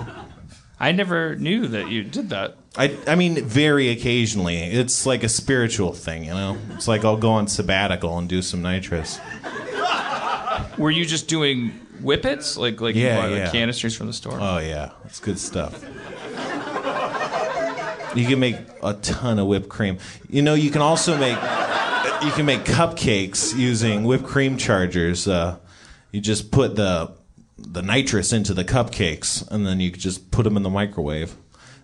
[0.80, 2.56] I never knew that you did that.
[2.76, 4.58] I, I mean, very occasionally.
[4.58, 6.56] It's like a spiritual thing, you know?
[6.74, 9.18] It's like I'll go on sabbatical and do some nitrous.
[10.78, 13.50] Were you just doing whippets, like like you Yeah, the yeah.
[13.50, 14.38] canisters from the store.
[14.40, 15.82] Oh yeah, it's good stuff.
[18.14, 19.98] You can make a ton of whipped cream.
[20.28, 21.36] You know, you can also make
[22.22, 25.28] you can make cupcakes using whipped cream chargers.
[25.28, 25.58] Uh,
[26.12, 27.12] you just put the
[27.58, 31.34] the nitrous into the cupcakes, and then you just put them in the microwave.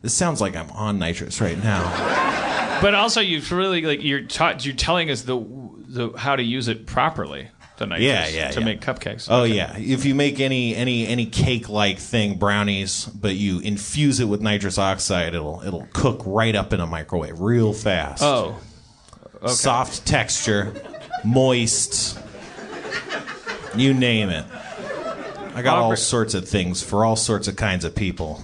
[0.03, 2.31] This sounds like I'm on nitrous right now.
[2.83, 5.41] But also, you've really like you're taught you're telling us the
[5.87, 7.49] the how to use it properly.
[7.79, 8.65] The nitrous Yeah, yeah, to yeah.
[8.67, 9.29] make cupcakes.
[9.31, 14.19] Oh yeah, if you make any any any cake like thing, brownies, but you infuse
[14.21, 18.23] it with nitrous oxide, it'll it'll cook right up in a microwave real fast.
[18.23, 18.59] Oh,
[19.47, 20.75] soft texture,
[21.25, 22.19] moist.
[23.77, 24.45] You name it.
[25.55, 28.43] I got all sorts of things for all sorts of kinds of people.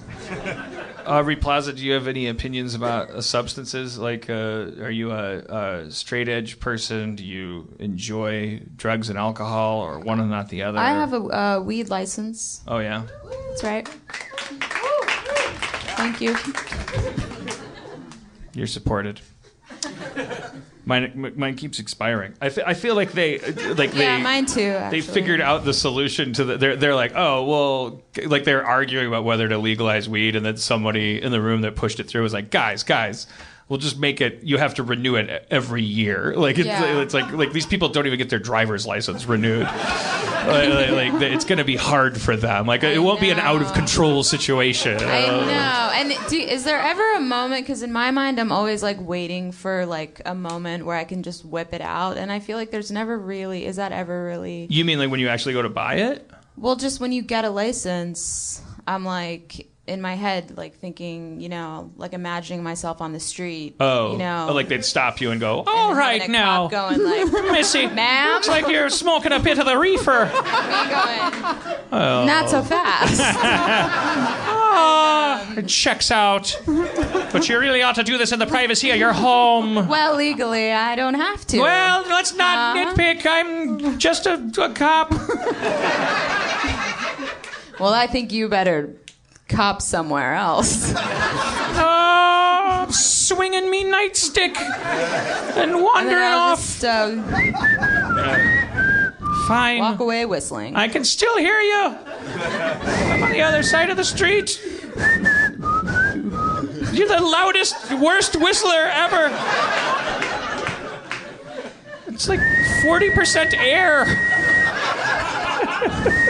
[1.06, 3.98] Aubrey Plaza, do you have any opinions about uh, substances?
[3.98, 7.16] Like, uh, are you a, a straight edge person?
[7.16, 10.78] Do you enjoy drugs and alcohol, or one and not the other?
[10.78, 12.62] I have a uh, weed license.
[12.68, 13.02] Oh yeah.
[13.48, 13.88] That's right.
[15.96, 16.36] Thank you.
[18.54, 19.20] You're supported.
[20.90, 22.34] Mine, m- mine keeps expiring.
[22.42, 23.38] I, I feel like they,
[23.74, 24.76] like Yeah, they, mine too.
[24.90, 26.56] they figured out the solution to the.
[26.56, 30.56] They're, they're like, oh well, like they're arguing about whether to legalize weed, and then
[30.56, 33.28] somebody in the room that pushed it through was like, guys, guys.
[33.70, 34.40] We'll just make it.
[34.42, 36.34] You have to renew it every year.
[36.36, 37.00] Like it's, Yeah.
[37.02, 39.62] it's like like these people don't even get their driver's license renewed.
[39.62, 42.66] like, like, like, it's going to be hard for them.
[42.66, 44.96] Like it won't be an out of control situation.
[45.00, 45.90] I know.
[45.94, 47.62] And do, is there ever a moment?
[47.64, 51.22] Because in my mind, I'm always like waiting for like a moment where I can
[51.22, 53.66] just whip it out, and I feel like there's never really.
[53.66, 54.66] Is that ever really?
[54.68, 56.28] You mean like when you actually go to buy it?
[56.56, 61.48] Well, just when you get a license, I'm like in my head, like thinking, you
[61.48, 63.74] know, like imagining myself on the street.
[63.80, 66.68] Oh, you know, Oh, like they'd stop you and go, and "All then right now,
[66.68, 70.30] going like, Missy, ma'am, looks like you're smoking a bit of the reefer."
[71.92, 72.24] Oh.
[72.24, 73.20] not so fast.
[74.72, 76.56] Ah, it checks out.
[77.32, 79.88] But you really ought to do this in the privacy of your home.
[79.88, 81.58] well, legally, I don't have to.
[81.58, 82.94] Well, let's not Huh?
[82.94, 83.26] nitpick.
[83.26, 85.10] I'm just a, a cop.
[87.80, 88.94] Well, I think you better
[89.50, 90.92] cop somewhere else.
[90.96, 96.58] Oh, swinging me nightstick and And wandering I'll off.
[96.58, 97.16] just uh,
[99.46, 99.80] Fine.
[99.80, 100.76] walk away whistling.
[100.76, 101.96] I can still hear you.
[101.96, 104.60] I'm on the other side of the street.
[106.92, 109.30] You're the loudest, worst whistler ever.
[112.08, 112.40] It's like
[112.84, 114.04] 40% air.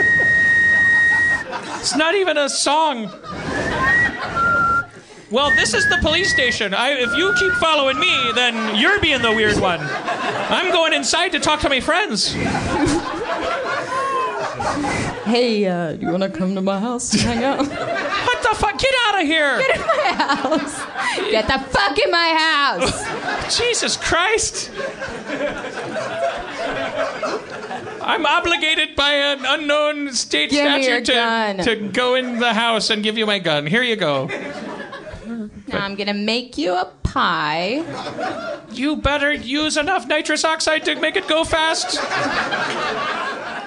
[1.81, 3.09] it's not even a song.
[5.31, 6.75] Well, this is the police station.
[6.75, 9.79] I, if you keep following me, then you're being the weird one.
[9.81, 12.33] I'm going inside to talk to my friends.
[15.23, 17.59] hey, uh, do you want to come to my house to hang out?
[17.59, 18.77] What the fuck?
[18.77, 19.57] Get out of here!
[19.57, 20.79] Get in my house.
[21.31, 23.57] Get the fuck in my house.
[23.57, 24.69] Jesus Christ!
[28.03, 33.03] I'm obligated by an unknown state Give statute to, to go in the house and
[33.03, 33.67] give you my gun.
[33.67, 34.27] Here you go.
[35.67, 37.83] Now I'm gonna make you a pie.
[38.71, 41.97] You better use enough nitrous oxide to make it go fast.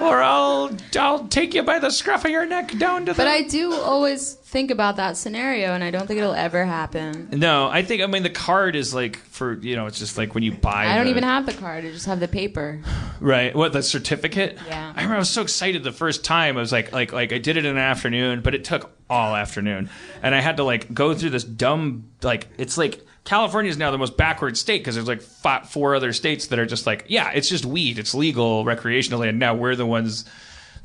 [0.01, 3.27] Or I'll I'll take you by the scruff of your neck down to the But
[3.27, 7.29] I do always think about that scenario, and I don't think it'll ever happen.
[7.31, 10.33] No, I think I mean the card is like for you know, it's just like
[10.35, 11.85] when you buy I don't the- even have the card.
[11.85, 12.81] I just have the paper.
[13.21, 13.55] Right.
[13.55, 14.57] What the certificate?
[14.67, 14.89] Yeah.
[14.93, 16.57] I remember I was so excited the first time.
[16.57, 19.33] I was like, like, like I did it in an afternoon, but it took all
[19.37, 19.89] afternoon,
[20.21, 23.89] and I had to like go through this dumb like it's like California is now
[23.91, 27.05] the most backward state because there's like fi- four other states that are just like,
[27.07, 30.25] yeah, it's just weed, it's legal recreationally, and now we're the ones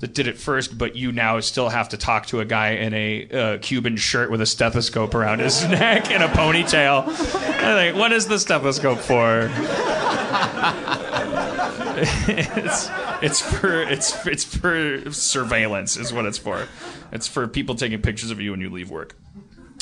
[0.00, 2.94] that did it first, but you now still have to talk to a guy in
[2.94, 7.06] a uh, Cuban shirt with a stethoscope around his neck and a ponytail.
[7.60, 9.50] Like, what is the stethoscope for?
[12.26, 12.88] it's
[13.22, 16.66] it's for it's it's for surveillance is what it's for.
[17.12, 19.14] It's for people taking pictures of you when you leave work.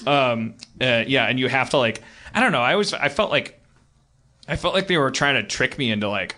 [0.06, 2.02] Um, uh, yeah, and you have to like
[2.34, 2.62] I don't know.
[2.62, 3.60] I always I felt like
[4.46, 6.36] I felt like they were trying to trick me into like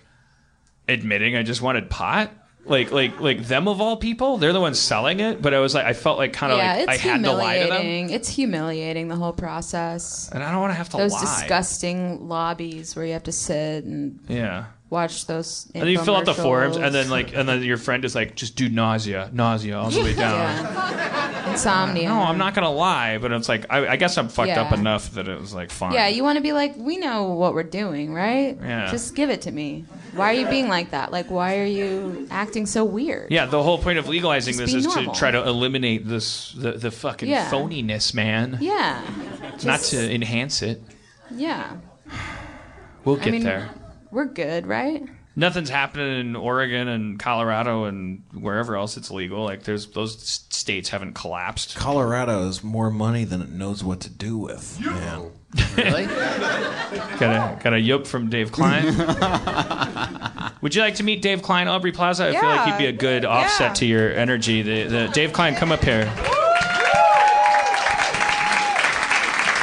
[0.89, 2.33] admitting I just wanted pot.
[2.67, 5.41] Like like like them of all people, they're the ones selling it.
[5.41, 7.33] But I was like I felt like kind of yeah, like I it's had to
[7.33, 8.11] lie to them, humiliating.
[8.11, 10.29] It's humiliating the whole process.
[10.33, 11.21] and I don't want to have to Those lie.
[11.21, 14.67] disgusting lobbies where you have to sit and Yeah.
[14.91, 15.71] watch those.
[15.75, 18.15] And then you fill out the forms, and then like, and then your friend is
[18.15, 20.35] like, just do nausea, nausea all the way down.
[20.35, 21.30] Yeah.
[21.61, 22.09] Insomnia.
[22.09, 25.13] No, I'm not gonna lie, but it's like I, I guess I'm fucked up enough
[25.13, 25.93] that it was like fine.
[25.93, 28.57] Yeah, you want to be like, we know what we're doing, right?
[28.61, 28.91] Yeah.
[28.91, 29.85] Just give it to me.
[30.15, 31.13] Why are you being like that?
[31.13, 33.31] Like, why are you acting so weird?
[33.31, 35.13] Yeah, the whole point of legalizing Just this be is normal.
[35.15, 37.51] to try to eliminate this the, the fucking Yeah.
[37.51, 38.59] phoniness, man.
[38.61, 39.01] Yeah.
[39.65, 40.83] Not Just- to enhance it.
[41.35, 41.77] Yeah.
[43.05, 43.71] We'll get mean, there.
[44.11, 45.03] We're good, right?
[45.41, 49.43] Nothing's happening in Oregon and Colorado and wherever else it's legal.
[49.43, 51.77] Like there's those states haven't collapsed.
[51.77, 54.79] Colorado has more money than it knows what to do with.
[54.85, 55.31] Man.
[55.79, 56.05] Really?
[56.07, 58.85] Got a got a yoke from Dave Klein.
[60.61, 62.29] Would you like to meet Dave Klein, Aubrey Plaza?
[62.29, 63.75] I feel like he'd be a good offset Yeah.
[63.75, 64.61] to your energy.
[64.61, 66.13] The, the Dave Klein, come up here.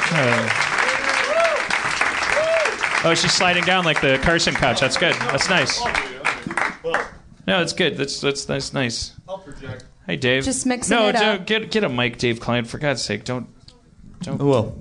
[0.10, 0.57] Uh,
[3.08, 4.82] Oh, she's sliding down like the Carson couch.
[4.82, 5.14] That's good.
[5.14, 5.82] That's nice.
[7.48, 7.96] No, that's good.
[7.96, 9.14] That's that's that's nice.
[10.06, 10.44] Hey, Dave.
[10.44, 11.22] Just mixing no, it up.
[11.22, 12.66] No, don't- get get a mic, Dave Klein.
[12.66, 13.48] For God's sake, don't
[14.22, 14.42] don't.
[14.42, 14.78] Well,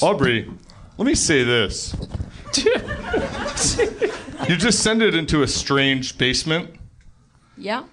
[0.00, 0.50] Aubrey,
[0.96, 1.94] let me say this.
[4.48, 6.74] you descended into a strange basement.
[7.58, 7.84] Yeah.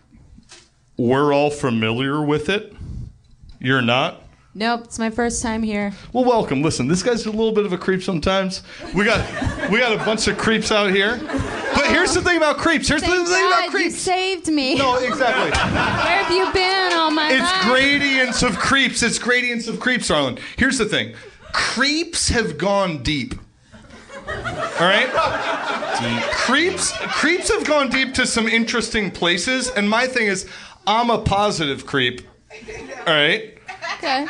[0.96, 2.74] We're all familiar with it.
[3.60, 4.22] You're not.
[4.58, 5.92] Nope, it's my first time here.
[6.14, 6.62] Well, welcome.
[6.62, 8.64] Listen, this guy's a little bit of a creep sometimes.
[8.94, 9.20] We got
[9.70, 11.18] we got a bunch of creeps out here.
[11.18, 12.88] But here's the thing about creeps.
[12.88, 13.98] Here's Thank the thing God about you creeps.
[13.98, 14.76] saved me.
[14.76, 15.52] No, exactly.
[15.52, 17.54] Where have you been all my It's life?
[17.54, 19.04] It's gradients of creeps.
[19.04, 20.38] It's gradients of creeps, Arlen.
[20.56, 21.16] Here's the thing.
[21.52, 23.36] Creeps have gone deep.
[24.26, 25.10] All right?
[26.32, 30.48] Creeps creeps have gone deep to some interesting places, and my thing is
[30.88, 32.22] I'm a positive creep.
[33.06, 33.55] All right?
[33.98, 34.28] Okay.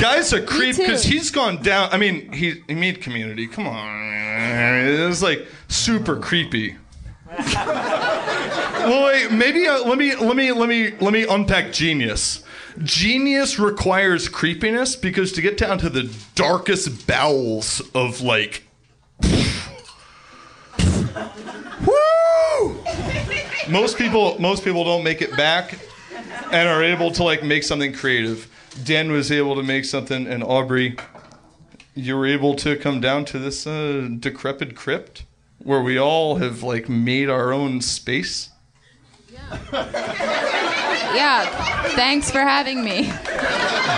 [0.00, 1.88] Guy's a creep because he's gone down.
[1.92, 3.46] I mean, he, he made community.
[3.46, 4.08] Come on.
[4.88, 6.76] It was like super creepy.
[7.38, 9.30] well, wait.
[9.32, 12.42] Maybe uh, let me let me let me let me unpack genius.
[12.82, 18.62] Genius requires creepiness because to get down to the darkest bowels of like.
[21.86, 22.84] Woo!
[23.68, 25.78] Most people most people don't make it back
[26.52, 28.48] and are able to like make something creative.
[28.84, 30.96] Dan was able to make something, and Aubrey,
[31.94, 35.24] you were able to come down to this uh, decrepit crypt
[35.58, 38.50] where we all have like made our own space.
[39.32, 39.58] Yeah.
[41.14, 41.44] Yeah.
[41.94, 43.04] Thanks for having me.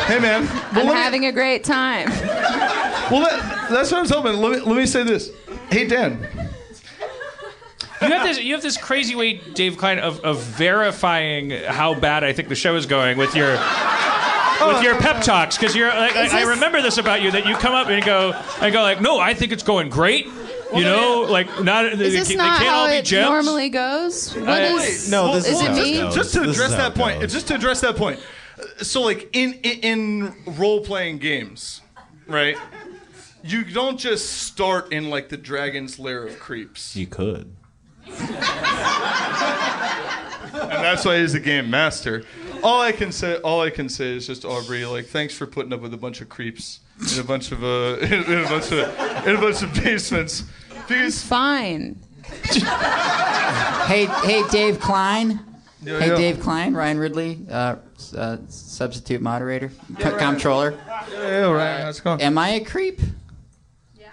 [0.06, 2.08] Hey man, I'm having a great time.
[3.10, 4.34] well that, that's what I was hoping.
[4.34, 5.30] Let me let me say this.
[5.70, 6.26] Hey Dan,
[8.00, 8.40] You have this.
[8.40, 12.54] You have this crazy way, Dave Klein, of, of verifying how bad I think the
[12.54, 13.56] show is going with your
[14.66, 15.56] with your pep talks.
[15.56, 18.04] Because you're, like, Is I, I remember this about you that you come up and
[18.04, 20.26] go and go like, no, I think it's going great.
[20.72, 21.84] You know, like not.
[21.86, 23.28] Is they, this they not can't how all be it gems.
[23.28, 24.32] normally goes?
[24.36, 25.10] What Uh, is?
[25.10, 25.96] No, this is is it me?
[25.98, 26.14] goes.
[26.14, 27.32] just to address that point, goes.
[27.32, 28.20] just to address that point.
[28.80, 31.80] So like in in, in role playing games,
[32.28, 32.56] right?
[33.42, 36.94] You don't just start in like the dragon's lair of creeps.
[36.94, 37.52] You could.
[38.06, 38.18] and
[40.52, 42.22] that's why he's a game master.
[42.62, 45.72] All I can say, all I can say is just Aubrey, like, thanks for putting
[45.72, 46.80] up with a bunch of creeps
[47.14, 50.44] in a bunch of uh, in, in a bunch of in a bunch of basements.
[50.88, 51.98] Because Fine.
[53.86, 55.40] Hey, hey, Dave Klein.
[55.82, 56.16] Yeah, hey, yeah.
[56.16, 57.76] Dave Klein, Ryan Ridley, uh,
[58.16, 60.78] uh, substitute moderator, co- comptroller.
[61.10, 62.20] yeah, right, how's it going?
[62.20, 63.00] Am I a creep?
[63.98, 64.08] Yeah.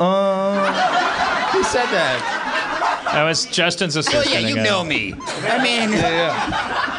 [0.00, 3.08] Uh, Who said that?
[3.12, 4.30] That was Justin's Oh assistant.
[4.34, 4.64] yeah, you again.
[4.64, 5.14] know me.
[5.44, 6.91] I mean, yeah.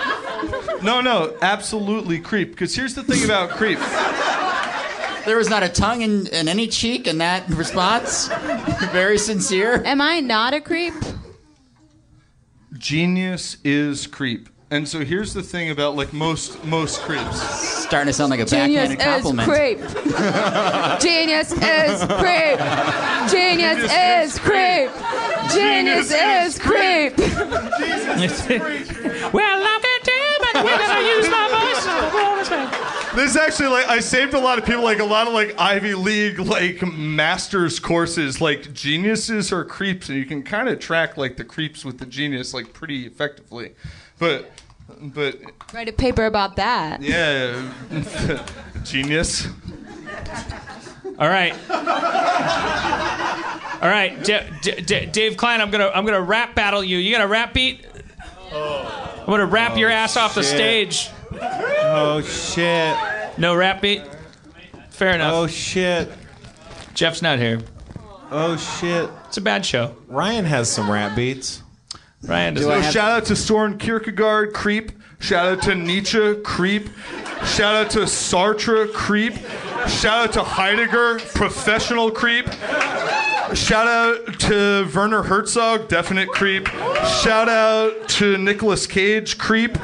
[0.84, 2.52] No, no, absolutely creep.
[2.52, 3.80] Because here's the thing about creep.
[5.26, 8.28] there was not a tongue in, in any cheek in that response.
[8.92, 9.82] Very sincere.
[9.86, 10.94] Am I not a creep?
[12.78, 14.50] Genius is creep.
[14.72, 17.40] And so here's the thing about like most most creeps.
[17.84, 19.48] Starting to sound like a background compliment.
[21.00, 22.58] Genius backhanded is compliment.
[22.58, 22.90] creep.
[23.40, 25.44] Genius is creep.
[25.54, 27.16] Genius is creep.
[27.80, 29.34] Genius is creep.
[29.34, 29.64] well,
[30.54, 31.48] look at him, and we're gonna use my
[32.74, 32.90] voice.
[33.16, 35.54] This is actually like I saved a lot of people, like a lot of like
[35.60, 38.42] Ivy League like masters courses.
[38.42, 42.06] Like geniuses are creeps, and you can kind of track like the creeps with the
[42.06, 43.74] genius like pretty effectively.
[44.18, 44.52] But
[45.00, 45.40] but
[45.74, 47.02] Write a paper about that.
[47.02, 47.72] yeah,
[48.84, 49.48] genius.
[51.20, 51.54] All right.
[53.82, 55.60] All right, D- D- D- Dave Klein.
[55.62, 56.98] I'm gonna I'm gonna rap battle you.
[56.98, 57.86] You got a rap beat?
[58.54, 61.10] I'm gonna rap your oh, ass off the stage.
[61.42, 62.98] Oh shit.
[63.38, 64.04] No rap beat.
[64.90, 65.34] Fair enough.
[65.34, 66.12] Oh shit.
[66.94, 67.62] Jeff's not here.
[68.32, 69.10] Oh shit.
[69.28, 69.96] It's a bad show.
[70.08, 71.64] Ryan has some rap beats.
[72.24, 72.64] Ryan does.
[72.64, 74.92] Do So oh, have- shout out to Soren Kierkegaard, creep.
[75.24, 76.90] Shout out to Nietzsche, creep.
[77.46, 79.34] Shout out to Sartre, creep.
[79.88, 82.52] Shout out to Heidegger, professional creep.
[83.54, 86.68] Shout out to Werner Herzog, definite creep.
[86.68, 89.78] Shout out to Nicolas Cage, creep.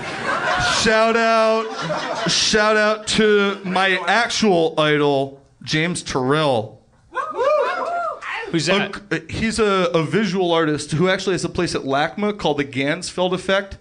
[0.82, 6.80] Shout out, shout out to my actual idol, James Turrell.
[8.50, 9.02] Who's that?
[9.10, 12.66] A- he's a, a visual artist who actually has a place at LACMA called the
[12.66, 13.78] Ganzfeld Effect.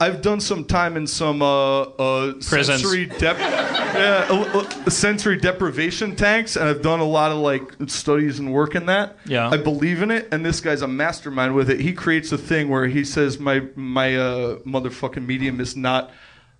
[0.00, 6.16] I've done some time in some uh, uh, sensory dep- yeah, uh, uh, sensory deprivation
[6.16, 9.16] tanks, and I've done a lot of like studies and work in that.
[9.26, 9.48] Yeah.
[9.48, 11.80] I believe in it, and this guy's a mastermind with it.
[11.80, 16.10] He creates a thing where he says my my uh, motherfucking medium is not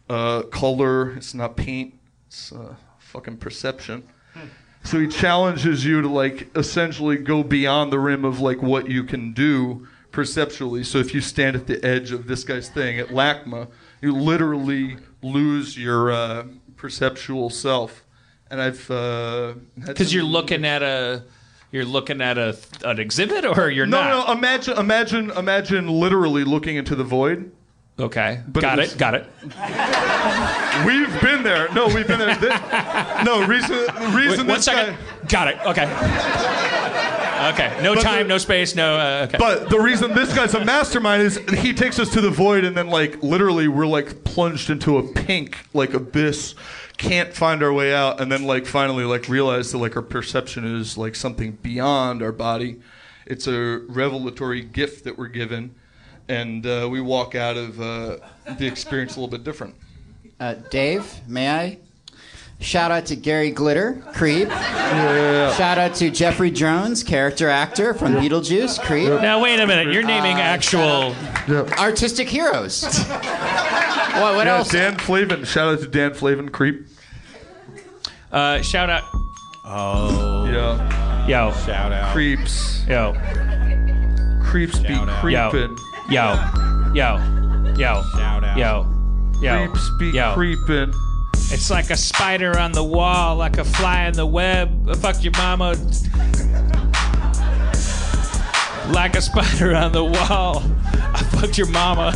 [0.09, 1.95] uh, color, it's not paint,
[2.29, 4.05] it's uh, fucking perception.
[4.85, 9.05] So he challenges you to like essentially go beyond the rim of like what you
[9.05, 10.85] can do perceptually.
[10.85, 13.69] So if you stand at the edge of this guy's thing at LACMA,
[14.01, 16.45] you literally lose your uh,
[16.77, 18.05] perceptual self.
[18.51, 19.55] And I've uh,
[19.87, 21.25] Because you're looking at a
[21.71, 24.11] you're looking at a an exhibit, or you're no, not.
[24.11, 24.27] no.
[24.27, 24.39] No.
[24.39, 27.51] Imagine, imagine, imagine literally looking into the void.
[27.99, 29.27] Okay, But got it it, got it.
[30.87, 31.71] We've been there.
[31.75, 32.35] No, we've been there.
[32.35, 33.71] Thi- no reason.
[33.77, 34.97] The reason Wait, one this second.
[34.97, 35.59] guy- Got it.
[35.67, 36.72] Okay.
[37.53, 37.79] Okay.
[37.83, 38.97] No But time, the- no space, no.
[38.97, 39.39] Uh, okay.
[39.39, 42.77] But the reason this guy's a mastermind is he takes us to the void, and
[42.77, 46.55] then like literally we're like plunged into a pink like abyss,
[46.99, 50.65] can't find our way out, and then like finally like realize that like our perception
[50.65, 52.81] is like something beyond our body.
[53.27, 55.75] It's a revelatory gift that we're given,
[56.29, 58.17] and uh, we walk out of uh,
[58.59, 59.75] the experience a little bit different.
[60.41, 61.79] Uh, Dave, may I?
[62.63, 64.49] Shout out to Gary Glitter, Creep.
[64.49, 69.09] Shout out to Jeffrey Jones, character actor from Beetlejuice, Creep.
[69.21, 69.93] now wait a minute.
[69.93, 71.15] You're naming Uh, actual.
[71.79, 72.83] Artistic heroes.
[73.09, 74.71] what what yeah, else?
[74.71, 75.45] Dan Flavin.
[75.45, 76.49] Shout out to Dan Flavin.
[76.51, 76.87] Creep.
[78.31, 79.03] Uh, shout out.
[79.65, 81.27] Oh, Yeah.
[81.27, 81.53] Yo.
[81.67, 82.13] shout out.
[82.13, 82.85] Creeps.
[82.89, 83.13] Yo.
[84.45, 85.25] Creeps be Shout out.
[85.31, 85.51] Yo.
[85.51, 85.77] creeping.
[86.11, 86.35] Yo.
[86.95, 87.17] Yo.
[87.77, 88.03] Yo.
[88.17, 88.57] Shout out.
[88.57, 88.87] Yo.
[89.41, 89.67] Yo.
[89.69, 90.33] Creeps be Yo.
[90.35, 90.93] creeping.
[91.53, 94.89] It's like a spider on the wall, like a fly in the web.
[94.89, 95.77] Uh, Fuck your mama.
[98.91, 100.63] Like a spider on the wall.
[101.15, 102.13] I fucked your mama.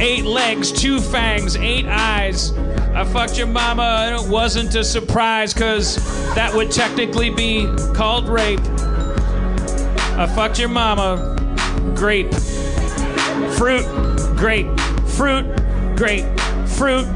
[0.00, 2.52] Eight legs, two fangs, eight eyes.
[2.94, 5.96] I fucked your mama, and it wasn't a surprise, cause
[6.34, 8.60] that would technically be called rape.
[10.18, 11.34] I fucked your mama.
[11.94, 12.32] Grape.
[13.56, 13.84] Fruit,
[14.36, 15.44] grape, fruit,
[15.96, 16.24] grape,
[16.76, 17.06] fruit,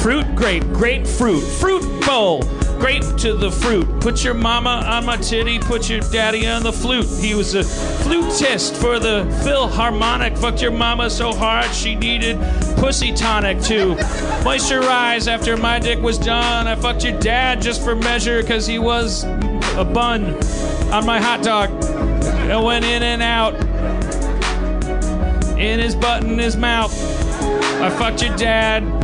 [0.00, 2.42] fruit, grape, grapefruit, fruit bowl,
[2.78, 3.86] grape to the fruit.
[4.00, 7.06] Put your mama on my titty, put your daddy on the flute.
[7.20, 10.38] He was a flutist for the Philharmonic.
[10.38, 12.38] Fucked your mama so hard she needed
[12.78, 13.94] pussy tonic to
[14.42, 16.66] moisturize after my dick was done.
[16.66, 19.24] I fucked your dad just for measure because he was
[19.76, 20.34] a bun
[20.90, 21.70] on my hot dog.
[22.50, 23.54] I went in and out
[25.58, 26.94] in his butt and his mouth.
[27.82, 28.99] I fucked your dad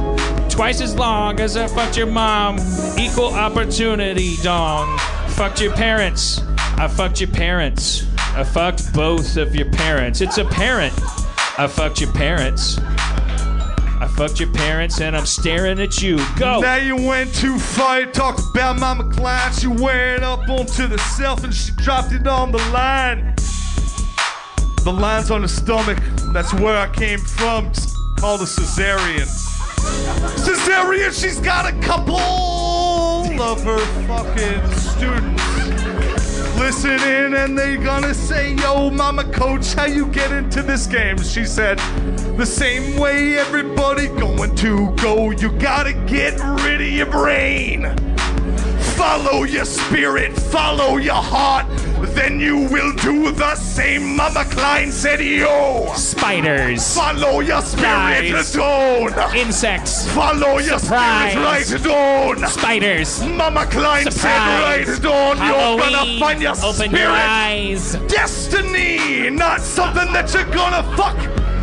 [0.56, 2.58] twice as long as I fucked your mom.
[2.98, 4.98] Equal opportunity dong.
[5.28, 6.40] Fucked your parents.
[6.78, 8.06] I fucked your parents.
[8.18, 10.22] I fucked both of your parents.
[10.22, 10.94] It's apparent.
[11.58, 12.78] I fucked your parents.
[12.78, 16.16] I fucked your parents and I'm staring at you.
[16.38, 16.60] Go.
[16.60, 18.00] Now you went too far.
[18.00, 19.52] You talked about Mama Klein.
[19.52, 23.34] She wear it up onto the self and she dropped it on the line.
[24.84, 25.98] The line's on the stomach.
[26.32, 27.72] That's where I came from.
[28.18, 29.55] Called a cesarean.
[30.36, 35.46] Cesarean, she's got a couple of her fucking students
[36.56, 41.18] listening and they gonna say, Yo, mama coach, how you get into this game?
[41.18, 41.78] She said,
[42.36, 48.15] The same way everybody going to go, you gotta get rid of your brain.
[49.06, 51.64] Follow your spirit, follow your heart,
[52.16, 54.16] then you will do the same.
[54.16, 56.92] Mama Klein said, Yo, Spiders.
[56.96, 58.52] follow your spirit, Flies.
[58.52, 59.34] don't.
[59.36, 60.08] Insects.
[60.12, 61.30] Follow your Surprise.
[61.66, 62.48] spirit, right, don't.
[62.50, 63.22] Spiders.
[63.22, 64.20] Mama Klein Surprise.
[64.20, 65.38] said, right, don't.
[65.38, 66.92] You're gonna find your Open spirit.
[66.98, 67.92] your eyes.
[68.08, 71.16] Destiny, not something that you're gonna fuck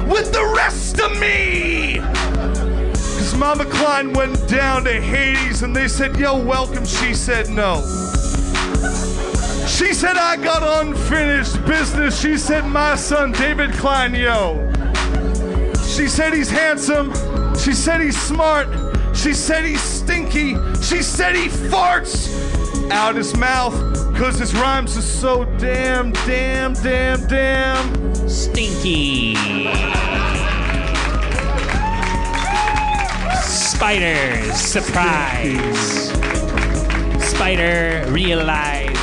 [0.07, 1.99] with the rest of me.
[3.43, 6.85] Mama Klein went down to Hades and they said, Yo, welcome.
[6.85, 7.81] She said, No.
[9.67, 12.21] She said, I got unfinished business.
[12.21, 14.71] She said, My son, David Klein, yo.
[15.85, 17.11] She said, He's handsome.
[17.57, 18.69] She said, He's smart.
[19.13, 20.55] She said, He's stinky.
[20.81, 22.31] She said, He farts
[22.91, 23.73] out his mouth.
[24.15, 28.29] Cause his rhymes are so damn, damn, damn, damn.
[28.29, 29.35] Stinky.
[33.83, 36.07] Spiders, surprise.
[37.19, 38.97] Spider, realize.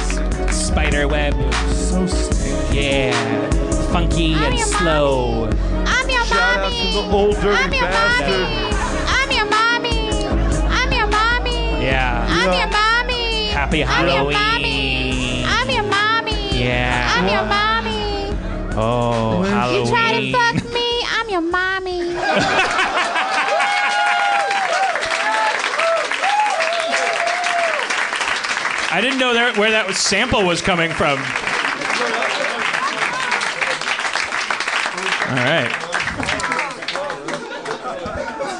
[0.50, 1.34] Spider web.
[1.74, 2.80] So sticky.
[2.80, 3.50] Yeah.
[3.92, 5.50] Funky and slow.
[5.84, 6.94] I'm your mommy.
[6.94, 8.40] the old dirty I'm your bastard.
[8.40, 8.72] mommy.
[9.06, 10.24] I'm your mommy.
[10.70, 11.84] I'm your mommy.
[11.84, 12.26] Yeah.
[12.30, 13.48] I'm your mommy.
[13.48, 14.34] Happy I'm your mommy.
[14.34, 15.44] Halloween.
[15.46, 16.58] I'm your mommy.
[16.58, 17.12] Yeah.
[17.16, 18.72] I'm your mommy.
[18.80, 19.84] Oh, Halloween.
[19.84, 22.86] You try to fuck me, I'm your mommy.
[28.92, 31.18] I didn't know there, where that was sample was coming from.
[35.30, 35.70] All right.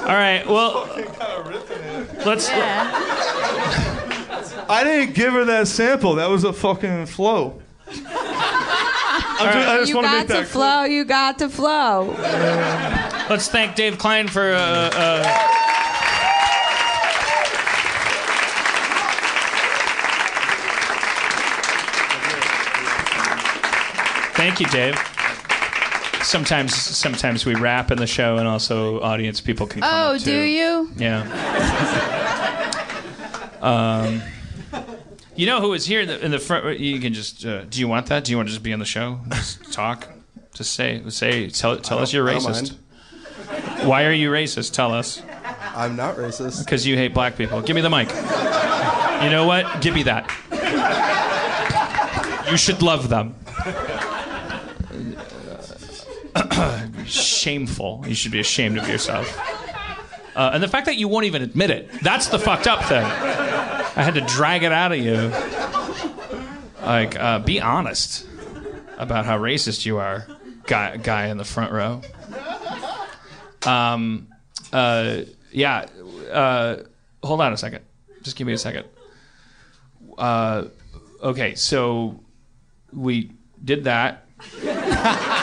[0.03, 0.47] All right.
[0.47, 0.89] Well,
[2.25, 2.49] let's.
[4.69, 6.15] I didn't give her that sample.
[6.15, 7.61] That was a fucking flow.
[7.89, 10.85] I'm just, I just you want to got make to that flow.
[10.85, 12.15] You got to flow.
[13.29, 14.53] Let's thank Dave Klein for.
[14.53, 15.60] Uh, uh,
[24.41, 24.97] Thank you, Dave.
[26.23, 30.23] Sometimes, sometimes we rap in the show, and also audience people can come Oh, up
[30.23, 30.41] do too.
[30.41, 30.91] you?
[30.97, 31.21] Yeah.
[33.61, 34.23] um,
[35.37, 36.81] you know who is here in the, in the front?
[36.81, 37.45] You can just.
[37.45, 38.25] Uh, do you want that?
[38.25, 39.21] Do you want to just be on the show?
[39.29, 40.09] Just talk.
[40.55, 41.03] Just say.
[41.11, 41.51] Say.
[41.51, 41.77] Tell.
[41.77, 42.77] Tell us you're racist.
[43.85, 44.73] Why are you racist?
[44.73, 45.21] Tell us.
[45.75, 46.65] I'm not racist.
[46.65, 47.61] Because you hate black people.
[47.61, 48.09] Give me the mic.
[49.23, 49.83] You know what?
[49.83, 50.25] Give me that.
[52.51, 53.35] You should love them.
[57.07, 58.05] Shameful.
[58.07, 59.39] You should be ashamed of yourself.
[60.35, 63.05] Uh, and the fact that you won't even admit it, that's the fucked up thing.
[63.05, 65.33] I had to drag it out of you.
[66.83, 68.27] Like, uh, be honest
[68.97, 70.27] about how racist you are,
[70.67, 72.01] guy, guy in the front row.
[73.67, 74.29] Um,
[74.73, 75.87] uh, yeah.
[76.31, 76.85] Uh,
[77.23, 77.85] hold on a second.
[78.23, 78.87] Just give me a second.
[80.17, 80.65] Uh,
[81.23, 82.21] okay, so
[82.93, 83.33] we
[83.65, 84.27] did that.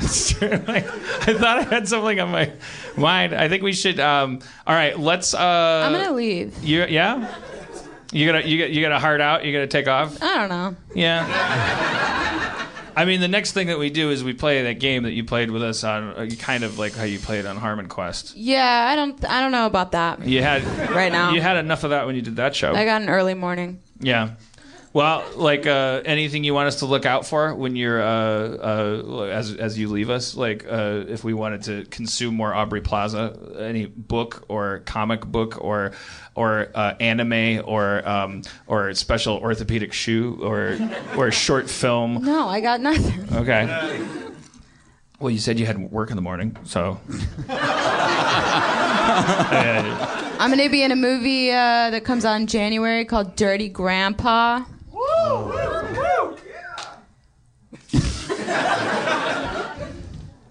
[0.02, 2.50] I thought I had something on my
[2.96, 3.34] mind.
[3.34, 4.00] I think we should.
[4.00, 5.34] Um, all right, let's.
[5.34, 6.62] Uh, I'm gonna leave.
[6.64, 7.34] You yeah.
[8.12, 9.44] You gotta you got you got a heart out.
[9.44, 10.20] You gotta take off.
[10.22, 10.76] I don't know.
[10.94, 11.26] Yeah.
[12.96, 15.24] I mean, the next thing that we do is we play that game that you
[15.24, 18.36] played with us on, uh, kind of like how you played on Harmon Quest.
[18.36, 19.24] Yeah, I don't.
[19.24, 20.26] I don't know about that.
[20.26, 21.32] You had Right now.
[21.32, 22.74] You had enough of that when you did that show.
[22.74, 23.80] I got an early morning.
[24.00, 24.30] Yeah.
[24.92, 29.22] Well, like uh, anything you want us to look out for when you're uh, uh,
[29.30, 33.38] as as you leave us, like uh, if we wanted to consume more Aubrey Plaza,
[33.60, 35.92] any book or comic book or
[36.34, 40.76] or uh, anime or um, or special orthopedic shoe or
[41.16, 42.24] or short film.
[42.24, 43.36] No, I got nothing.
[43.36, 44.06] Okay.
[45.20, 46.98] Well, you said you had work in the morning, so.
[50.40, 54.64] I'm gonna be in a movie uh, that comes out in January called Dirty Grandpa.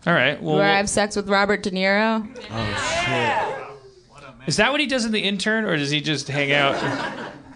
[0.07, 0.41] All right.
[0.41, 2.27] Well, where I have sex with Robert De Niro.
[2.51, 4.47] Oh shit!
[4.47, 6.75] is that what he does in the intern, or does he just hang out?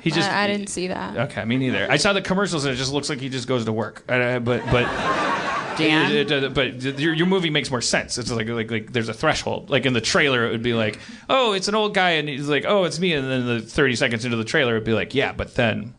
[0.02, 0.30] He just.
[0.30, 1.18] I, I didn't see that.
[1.31, 1.90] Okay, me neither.
[1.90, 4.03] I saw the commercials and it just looks like he just goes to work.
[4.10, 4.84] Uh, but but
[5.77, 6.11] Dan?
[6.11, 8.18] it- it- but your, your movie makes more sense.
[8.18, 9.69] It's like, like like there's a threshold.
[9.69, 10.99] Like in the trailer, it would be like,
[11.30, 13.14] oh, it's an old guy, and he's like, oh, it's me.
[13.14, 15.95] And then the 30 seconds into the trailer, it'd be like, yeah, but then,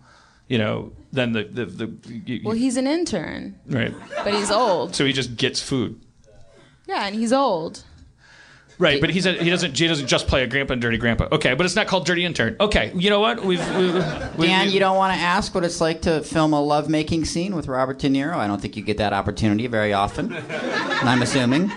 [0.48, 3.94] you know, then the the, the you, Well, he's an intern, right.
[4.24, 4.94] but he's old.
[4.94, 6.00] So he just gets food.
[6.86, 7.82] Yeah, and he's old.
[8.76, 11.28] Right, but he's a, he doesn't he doesn't just play a grandpa and dirty grandpa.
[11.30, 12.56] Okay, but it's not called dirty intern.
[12.58, 13.44] Okay, you know what?
[13.44, 13.94] We've, we've,
[14.36, 17.54] we've Dan, you don't want to ask what it's like to film a lovemaking scene
[17.54, 18.34] with Robert De Niro?
[18.34, 20.34] I don't think you get that opportunity very often.
[20.50, 21.70] I'm assuming.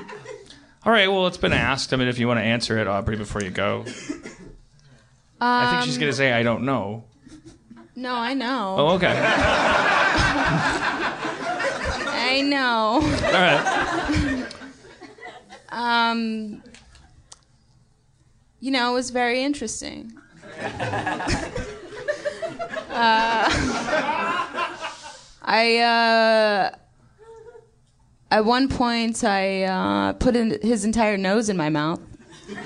[0.86, 1.94] All right, well, it's been asked.
[1.94, 3.84] I mean, if you want to answer it, Aubrey, before you go.
[5.40, 7.04] I think she's Um, going to say, I don't know.
[7.98, 8.76] No, I know.
[8.78, 9.08] Oh, okay.
[12.30, 13.02] I know.
[13.02, 14.46] All right.
[15.70, 16.62] Um,
[18.60, 20.14] you know, it was very interesting.
[20.60, 20.70] uh,
[25.42, 26.76] I, uh,
[28.30, 32.02] at one point, I uh, put in his entire nose in my mouth.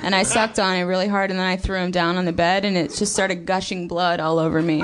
[0.04, 2.34] And I sucked on it really hard, and then I threw him down on the
[2.34, 4.84] bed, and it just started gushing blood all over me.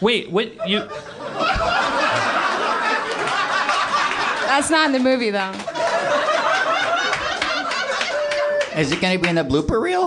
[0.00, 0.68] Wait, what?
[0.68, 0.80] You.
[4.48, 5.52] That's not in the movie, though.
[8.76, 10.06] Is it going to be in the blooper reel?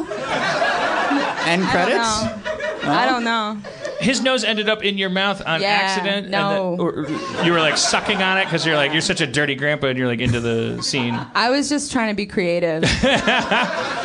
[1.45, 2.23] End I don't credits?
[2.83, 2.91] know.
[2.91, 3.57] I don't know.
[4.03, 6.25] His nose ended up in your mouth on Yeah, accident.
[6.25, 6.75] and no.
[6.75, 9.27] then- or, or you were like sucking on it because you're like you're such a
[9.27, 11.13] dirty grandpa and you're like into the scene.
[11.35, 12.83] I was just trying to be creative.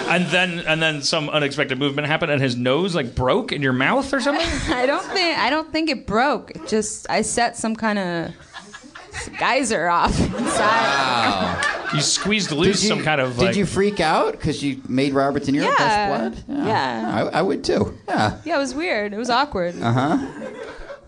[0.08, 3.74] And then and then some unexpected movement happened and his nose like broke in your
[3.74, 4.46] mouth or something.
[4.74, 6.50] I don't think I don't think it broke.
[6.52, 8.32] It just I set some kind of
[9.38, 11.64] geyser off inside.
[11.94, 13.56] You squeezed loose you- some kind of Did like.
[13.56, 15.74] you freak out because you made Robert De Niro Yeah.
[15.76, 16.66] best blood?
[16.66, 17.28] Yeah.
[17.32, 17.96] I, I would too.
[18.06, 18.38] Yeah.
[18.44, 19.12] Yeah, it was weird.
[19.12, 19.80] It was awkward.
[19.80, 20.26] Uh huh.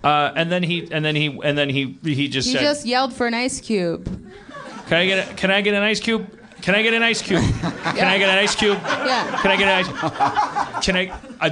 [0.02, 2.86] Uh, and then he and then he and then he he just He said, just
[2.86, 4.06] yelled for an ice cube.
[4.88, 6.26] "Can I get a, can I get an ice cube?
[6.62, 7.42] Can I get an ice cube?
[7.62, 8.78] Can I get an ice cube?
[8.82, 9.38] Yeah.
[9.42, 10.84] Can I get an ice?
[10.84, 11.12] Can I?
[11.40, 11.50] I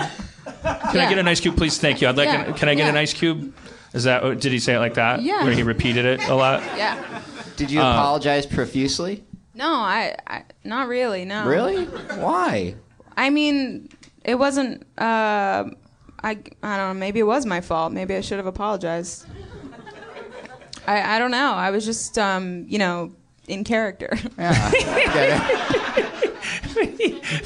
[0.91, 1.79] can I get an ice cube, please?
[1.79, 2.09] Thank you.
[2.09, 2.27] I'd like.
[2.27, 2.45] Yeah.
[2.47, 2.89] An, can I get Yeah.
[2.91, 3.55] an ice cube?
[3.95, 4.41] Is that?
[4.41, 5.23] Did he say it like that?
[5.23, 5.45] Yeah.
[5.45, 6.63] Where he repeated it a lot.
[6.77, 7.23] Yeah.
[7.57, 9.25] Did you Uh, apologize profusely?
[9.55, 11.25] No, I, I not really.
[11.25, 11.47] No.
[11.47, 11.85] Really?
[11.87, 12.75] Why?
[13.17, 13.89] I mean,
[14.25, 14.83] it wasn't.
[14.97, 15.65] Uh,
[16.23, 16.31] I
[16.63, 16.95] I don't know.
[16.95, 17.93] Maybe it was my fault.
[17.93, 19.27] Maybe I should have apologized.
[20.87, 21.53] I I don't know.
[21.53, 23.13] I was just um you know
[23.49, 24.17] in character.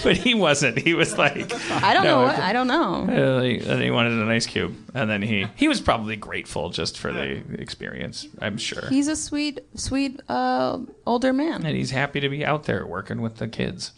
[0.02, 0.78] but he wasn't.
[0.78, 2.22] He was like, I don't no, know.
[2.26, 3.05] What, I don't know.
[3.05, 6.98] Uh, he- he wanted an ice cube, and then he he was probably grateful just
[6.98, 8.26] for the experience.
[8.40, 8.89] I'm sure.
[8.89, 11.64] He's a sweet, sweet uh, older man.
[11.66, 13.93] and he's happy to be out there working with the kids.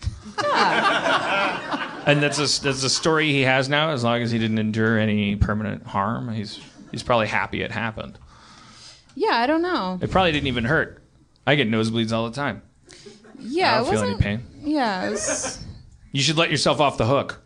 [2.07, 3.91] and that's a that's a story he has now.
[3.91, 6.61] As long as he didn't endure any permanent harm, he's
[6.91, 8.19] he's probably happy it happened.
[9.15, 9.99] Yeah, I don't know.
[10.03, 11.03] It probably didn't even hurt.
[11.47, 12.63] I get nosebleeds all the time.
[13.39, 14.23] Yeah, I don't it feel any wasn't.
[14.23, 14.47] pain.
[14.65, 15.63] Yeah, was.
[16.13, 17.41] You should let yourself off the hook.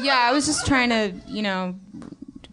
[0.00, 1.76] Yeah, I was just trying to, you know,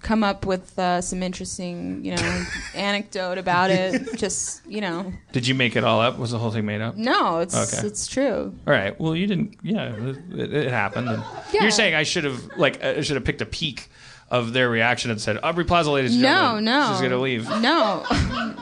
[0.02, 2.46] come up with uh, some interesting, you know,
[2.76, 4.18] anecdote about it.
[4.18, 6.18] Just, you know, Did you make it all up?
[6.20, 6.96] Was the whole thing made up?
[6.98, 7.88] no, it's Okay.
[7.88, 8.54] it's true.
[8.68, 9.00] All right.
[9.00, 9.56] Well, you didn't.
[9.64, 11.08] Yeah, it, it happened.
[11.54, 11.62] Yeah.
[11.62, 13.88] You're saying I should have like I should have picked a peak
[14.30, 17.48] of their reaction and said, "Aubrey Plaza, ladies and No, gentlemen, no, she's gonna leave."
[17.62, 18.04] No,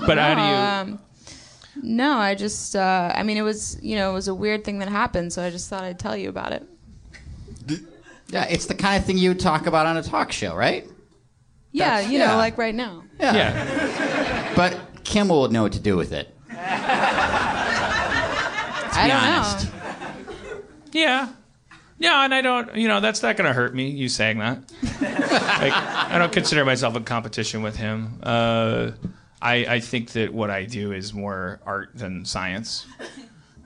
[0.05, 0.91] But how do you?
[0.93, 0.99] Um,
[1.81, 4.79] no, I just, uh, I mean, it was, you know, it was a weird thing
[4.79, 6.67] that happened, so I just thought I'd tell you about it.
[8.29, 10.87] Yeah, it's the kind of thing you talk about on a talk show, right?
[11.73, 12.35] Yeah, That's- you know, yeah.
[12.35, 13.03] like right now.
[13.19, 13.33] Yeah.
[13.35, 14.53] Yeah.
[14.55, 16.33] But Kimmel would know what to do with it.
[18.93, 19.65] I be don't honest.
[19.65, 20.61] know.
[20.93, 21.29] Yeah.
[21.99, 24.57] Yeah, and I don't, you know, that's not going to hurt me, you saying that.
[25.01, 28.19] like, I don't consider myself in competition with him.
[28.23, 28.91] Uh,
[29.41, 32.85] I, I think that what I do is more art than science.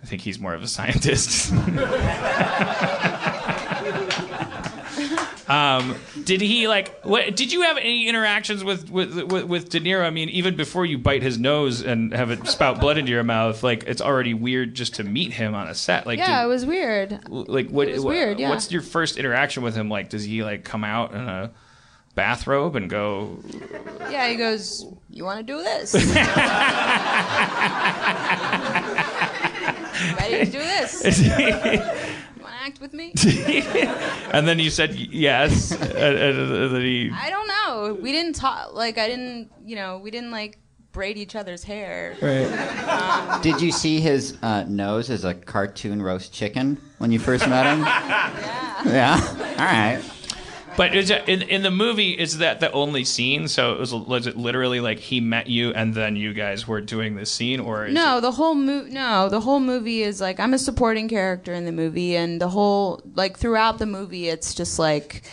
[0.02, 1.52] I think he's more of a scientist.
[5.50, 7.04] um, did he like?
[7.04, 10.06] What, did you have any interactions with, with with with De Niro?
[10.06, 13.24] I mean, even before you bite his nose and have it spout blood into your
[13.24, 16.06] mouth, like it's already weird just to meet him on a set.
[16.06, 17.30] Like, yeah, did- it was weird.
[17.30, 17.88] like what?
[17.88, 18.50] It was what- weird, yeah.
[18.50, 20.10] What's your first interaction with him like?
[20.10, 21.52] Does he like come out in a
[22.16, 23.40] bathrobe and go?
[24.10, 24.86] Yeah, he goes,
[25.16, 25.94] "You want to do this?
[30.20, 31.22] Ready to do this?
[31.22, 31.32] You
[32.44, 33.14] want to act with me?"
[34.32, 37.10] and then you said yes, and, and, and then he.
[37.12, 37.98] I don't know.
[38.02, 38.74] We didn't talk.
[38.74, 39.50] Like I didn't.
[39.66, 40.60] You know, we didn't like
[40.96, 42.16] braid each other's hair.
[42.22, 42.46] Right.
[42.88, 47.48] Um, Did you see his uh, nose as a cartoon roast chicken when you first
[47.50, 47.80] met him?
[47.86, 48.84] yeah.
[48.86, 49.56] Yeah.
[49.60, 50.02] All right.
[50.78, 53.48] But is it, in in the movie is that the only scene?
[53.48, 56.82] So it was was it literally like he met you and then you guys were
[56.82, 58.92] doing this scene, or is No, the whole movie.
[58.92, 62.50] No, the whole movie is like I'm a supporting character in the movie, and the
[62.50, 65.24] whole like throughout the movie, it's just like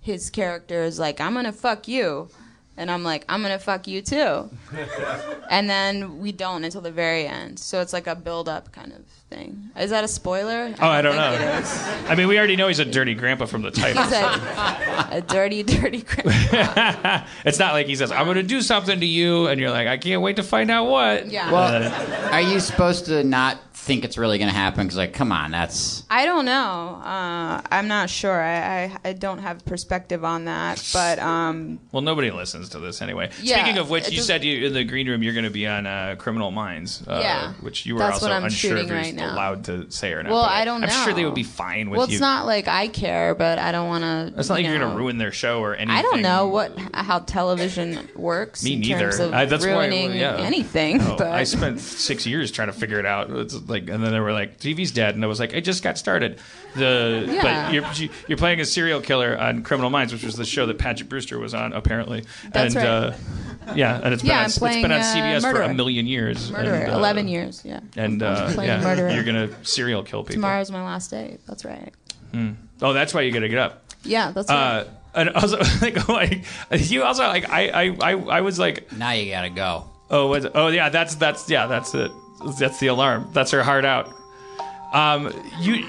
[0.00, 2.28] his character is like I'm gonna fuck you,
[2.76, 4.48] and I'm like I'm gonna fuck you too,
[5.50, 7.58] and then we don't until the very end.
[7.58, 9.02] So it's like a build up kind of
[9.34, 9.70] thing.
[9.76, 10.74] Is that a spoiler?
[10.80, 11.56] Oh, I don't think know.
[11.58, 11.82] It is.
[12.08, 14.02] I mean, we already know he's a dirty grandpa from the title.
[14.02, 16.02] He's a, a dirty, dirty.
[16.02, 17.26] Grandpa.
[17.44, 19.88] it's not like he says, "I'm going to do something to you," and you're like,
[19.88, 21.50] "I can't wait to find out what." Yeah.
[21.50, 24.84] Well, uh, are you supposed to not think it's really going to happen?
[24.86, 26.04] Because, like, come on, that's.
[26.10, 27.00] I don't know.
[27.04, 28.40] Uh, I'm not sure.
[28.40, 31.78] I, I I don't have perspective on that, but um.
[31.92, 33.30] Well, nobody listens to this anyway.
[33.42, 35.50] Yeah, Speaking of which, you does- said you in the green room you're going to
[35.50, 38.96] be on uh, Criminal Minds, uh, Yeah, which you were also I'm unsure if you're
[38.96, 40.32] right allowed to say or not.
[40.32, 42.14] Well, I don't I'm sure they would be fine with Well, you.
[42.14, 44.38] it's not like I care, but I don't want to.
[44.38, 45.90] It's not like you're going to ruin their show or anything.
[45.98, 49.00] I don't know what how television works Me in neither.
[49.10, 50.36] terms of I, that's ruining why, yeah.
[50.38, 50.98] anything.
[50.98, 53.30] No, but I spent six years trying to figure it out.
[53.30, 55.82] It's like, and then they were like, "TV's dead," and I was like, "I just
[55.82, 56.38] got started."
[56.74, 57.42] The Yeah.
[57.68, 60.78] but you're you're playing a serial killer on Criminal Minds, which was the show that
[60.78, 62.24] Patrick Brewster was on, apparently.
[62.52, 62.86] That's and, right.
[63.68, 65.60] Uh, yeah, and it's been Yeah, on, I'm it's playing, been on uh, CBS for
[65.62, 66.50] a million years.
[66.50, 67.62] murderer, and, uh, eleven years.
[67.64, 67.80] Yeah.
[67.96, 69.10] And uh, yeah, murderer.
[69.10, 70.34] you're gonna serial kill people.
[70.36, 71.38] Tomorrow's my last day.
[71.46, 71.92] That's right.
[72.32, 72.52] Hmm.
[72.82, 73.84] Oh, that's why you got to get up.
[74.02, 74.86] Yeah, that's Uh, right.
[75.14, 76.44] and also like, like
[76.90, 79.84] you also like I I I, I was like now you gotta go.
[80.10, 80.52] Oh, was it?
[80.54, 82.10] oh yeah, that's that's yeah, that's it.
[82.58, 83.28] That's the alarm.
[83.32, 84.12] That's her heart out.
[84.92, 85.86] Um, you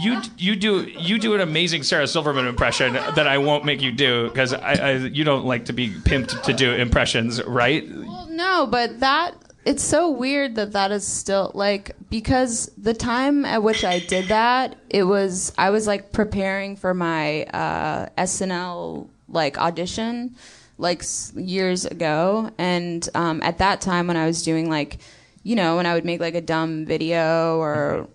[0.00, 3.92] you you do you do an amazing Sarah Silverman impression that I won't make you
[3.92, 7.88] do because I, I you don't like to be pimped to do impressions, right?
[7.88, 13.44] Well, no, but that it's so weird that that is still like because the time
[13.44, 19.08] at which I did that, it was I was like preparing for my uh, SNL
[19.28, 20.36] like audition
[20.76, 21.04] like
[21.36, 24.98] years ago, and um, at that time when I was doing like
[25.44, 28.08] you know when I would make like a dumb video or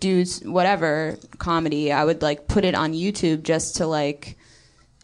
[0.00, 4.36] do whatever comedy, I would like put it on YouTube just to like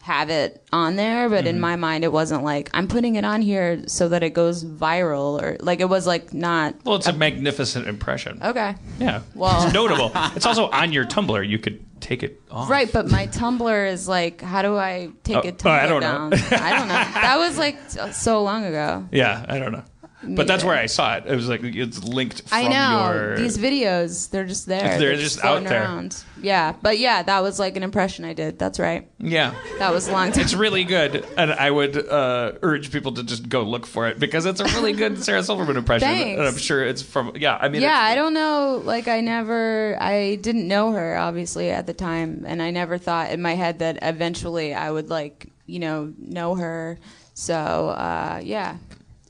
[0.01, 1.59] have it on there, but in Mhm.
[1.61, 5.41] my mind, it wasn't like I'm putting it on here so that it goes viral
[5.41, 6.75] or like it was like not.
[6.85, 8.39] Well, it's a magnificent impression.
[8.43, 8.75] Okay.
[8.99, 9.21] Yeah.
[9.33, 10.11] Well- it's notable.
[10.35, 11.47] It's also on your Tumblr.
[11.47, 12.69] You could take it off.
[12.69, 15.87] Right, but my Tumblr is like, how do I take Oh, a Tumblr oh, I
[15.87, 16.29] don't know.
[16.29, 16.33] down?
[16.61, 16.93] I don't know.
[16.93, 17.77] That was like
[18.13, 19.05] so long ago.
[19.11, 19.83] Yeah, I don't know.
[20.27, 21.25] But that's where I saw it.
[21.27, 24.97] It was like it's linked from I know your these videos; they're just there.
[24.97, 25.83] They're just out there.
[25.83, 26.23] Around.
[26.41, 28.59] Yeah, but yeah, that was like an impression I did.
[28.59, 29.09] That's right.
[29.19, 29.53] Yeah.
[29.79, 30.41] That was a long time.
[30.41, 34.19] It's really good, and I would uh, urge people to just go look for it
[34.19, 36.39] because it's a really good Sarah Silverman impression, Thanks.
[36.39, 37.33] and I'm sure it's from.
[37.35, 38.81] Yeah, I mean, yeah, I don't know.
[38.83, 43.31] Like, I never, I didn't know her obviously at the time, and I never thought
[43.31, 46.99] in my head that eventually I would like, you know, know her.
[47.33, 48.77] So, uh, yeah,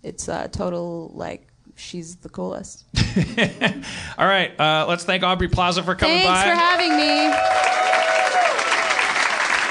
[0.05, 2.85] it's a total like she's the coolest.
[4.17, 6.43] All right, uh, let's thank Aubrey Plaza for coming Thanks by.
[6.43, 7.31] for having me.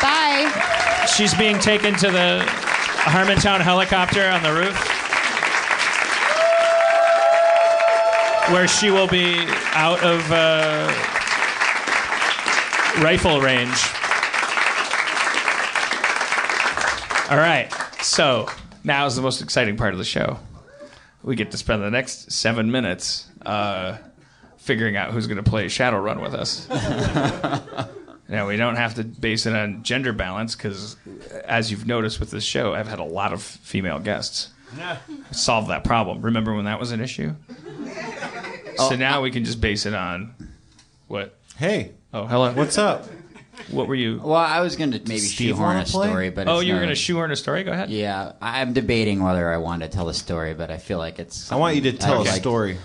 [0.02, 1.06] Bye.
[1.16, 2.43] She's being taken to the
[3.05, 4.77] Harmontown helicopter on the roof,
[8.52, 9.39] where she will be
[9.74, 10.89] out of uh,
[13.05, 13.78] rifle range.
[17.31, 17.69] All right,
[18.02, 18.48] so
[18.85, 20.39] now is the most exciting part of the show.
[21.23, 23.97] We get to spend the next seven minutes uh,
[24.59, 26.69] figuring out who's going to play Shadowrun with us.
[28.28, 30.97] Now, we don't have to base it on gender balance because,
[31.44, 34.48] as you've noticed with this show, I've had a lot of female guests.
[35.31, 36.23] Solve that problem.
[36.23, 37.35] Remember when that was an issue?
[38.78, 40.35] Oh, so now we can just base it on
[41.06, 41.39] what?
[41.56, 41.93] Hey.
[42.12, 42.52] Oh, hello.
[42.55, 43.06] What's up?
[43.70, 44.20] What were you?
[44.22, 46.09] Well, I was going to maybe Steve shoehorn wanna a play?
[46.09, 47.62] story, but Oh, it's you were not- gonna shoehorn a story?
[47.64, 47.90] Go ahead.
[47.90, 51.51] Yeah, I'm debating whether I want to tell a story, but I feel like it's.
[51.52, 52.78] I want you to something tell I'd a like- story.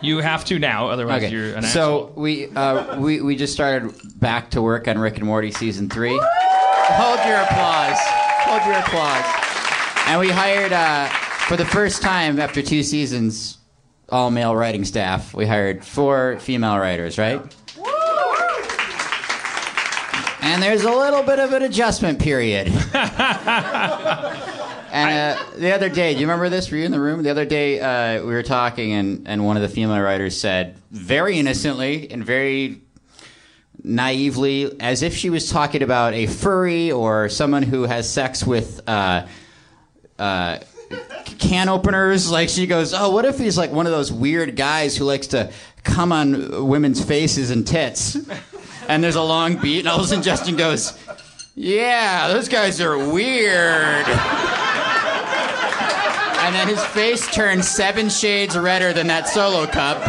[0.00, 1.32] You have to now, otherwise Okay.
[1.32, 2.08] you're an asshole.
[2.08, 5.88] so we uh, we we just started back to work on Rick and Morty season
[5.88, 6.18] three.
[6.18, 7.96] Hold your applause.
[8.00, 9.24] Hold your applause.
[10.08, 11.06] And we hired uh,
[11.46, 13.58] for the first time after two seasons,
[14.08, 15.32] all male writing staff.
[15.34, 17.40] We hired four female writers, right?
[20.42, 22.72] And there's a little bit of an adjustment period.
[24.92, 26.70] And uh, the other day, do you remember this?
[26.70, 27.22] Were you in the room?
[27.22, 30.76] The other day, uh, we were talking, and, and one of the female writers said,
[30.90, 32.82] very innocently and very
[33.82, 38.86] naively, as if she was talking about a furry or someone who has sex with
[38.86, 39.26] uh,
[40.18, 40.58] uh,
[41.38, 42.30] can openers.
[42.30, 45.28] Like she goes, "Oh, what if he's like one of those weird guys who likes
[45.28, 45.50] to
[45.84, 48.16] come on women's faces and tits?"
[48.88, 50.92] And there's a long beat, and all of a sudden Justin goes,
[51.54, 54.06] "Yeah, those guys are weird."
[56.44, 60.02] And then his face turns seven shades redder than that solo cup.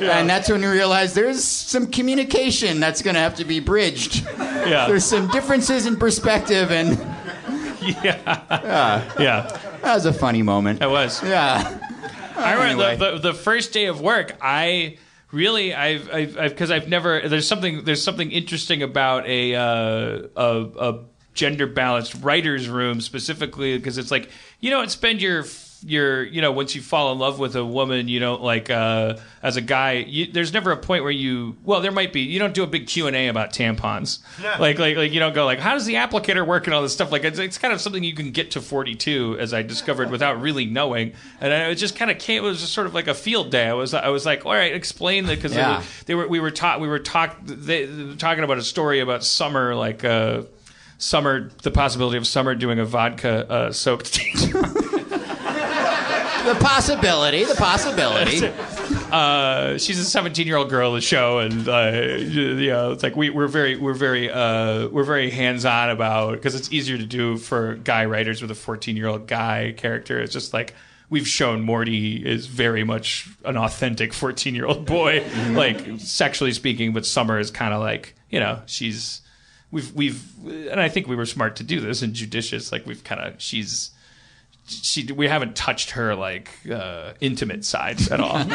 [0.00, 4.24] And that's when you realize there's some communication that's going to have to be bridged.
[4.38, 4.86] Yeah.
[4.86, 6.90] There's some differences in perspective, and
[7.80, 9.58] yeah, yeah.
[9.82, 10.82] That was a funny moment.
[10.82, 11.22] It was.
[11.22, 11.78] Yeah.
[12.38, 12.96] I remember Anyway.
[12.96, 14.36] the, the, the first day of work.
[14.40, 14.98] I
[15.32, 17.28] really, I've, I've, because I've, never.
[17.28, 21.04] There's something, there's something interesting about a, uh, a, a
[21.34, 25.44] gender balanced writers' room specifically because it's like you don't spend your
[25.86, 29.16] your you know once you fall in love with a woman you don't like uh
[29.42, 32.38] as a guy you, there's never a point where you well there might be you
[32.38, 34.18] don't do a big q&a about tampons.
[34.58, 36.66] Like like like you don't go like how does the applicator work?
[36.66, 37.12] and all this stuff.
[37.12, 40.40] Like it's, it's kind of something you can get to 42 as i discovered without
[40.40, 41.12] really knowing.
[41.40, 43.50] And I, it just kind of came it was just sort of like a field
[43.50, 43.68] day.
[43.68, 45.82] I was i was like all right explain that because Yeah.
[46.06, 49.00] they, were, we were taught we were talk they, they were talking about a story
[49.00, 50.42] about summer like uh
[50.98, 54.18] summer the possibility of summer doing a vodka uh, soaked
[56.48, 58.46] The possibility, the possibility.
[59.12, 63.02] uh, she's a 17 year old girl in the show, and uh, you know, it's
[63.02, 66.96] like we, we're very we're very uh, we're very hands on about because it's easier
[66.96, 70.18] to do for guy writers with a 14 year old guy character.
[70.18, 70.72] It's just like
[71.10, 76.94] we've shown Morty is very much an authentic 14 year old boy, like sexually speaking,
[76.94, 79.20] but Summer is kind of like you know she's
[79.70, 82.72] we've we've and I think we were smart to do this and judicious.
[82.72, 83.90] Like we've kind of she's
[84.68, 88.36] she we haven't touched her like uh, intimate side at all.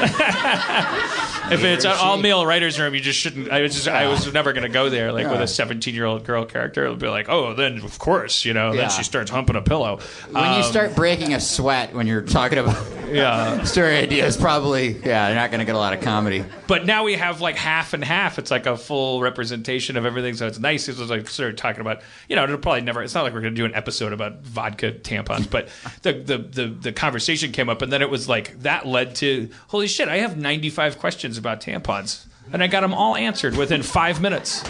[1.51, 3.51] if it's an all male writers room, you just shouldn't.
[3.51, 6.23] I was just I was never gonna go there like with a seventeen year old
[6.25, 6.83] girl character.
[6.83, 8.81] It'll be like, oh, then of course, you know, Yeah.
[8.81, 9.99] then she starts humping a pillow.
[10.31, 12.75] When you Um, start breaking a sweat when you're talking about
[13.13, 13.63] yeah.
[13.63, 16.43] story ideas, probably yeah, you're not going to get a lot of comedy.
[16.67, 18.39] But now we have like half and half.
[18.39, 20.87] It's like a full representation of everything, so it's nice.
[20.87, 23.03] It's like started talking about, you know, it'll probably never.
[23.03, 25.69] It's not like we're going to do an episode about vodka tampons, but
[26.01, 29.49] the, the the the conversation came up, and then it was like that led to
[29.67, 30.07] holy shit!
[30.07, 34.21] I have ninety five questions about tampons, and I got them all answered within five
[34.21, 34.63] minutes.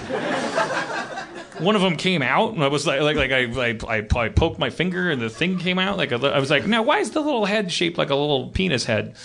[1.59, 4.59] One of them came out, and I was like, like, like I, I, I, poked
[4.59, 5.97] my finger, and the thing came out.
[5.97, 8.85] Like I was like, now why is the little head shaped like a little penis
[8.85, 9.15] head?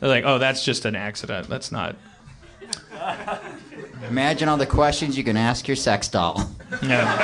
[0.00, 1.48] They're like, oh, that's just an accident.
[1.48, 1.96] That's not.
[4.08, 6.50] Imagine all the questions you can ask your sex doll.
[6.82, 7.16] Yeah.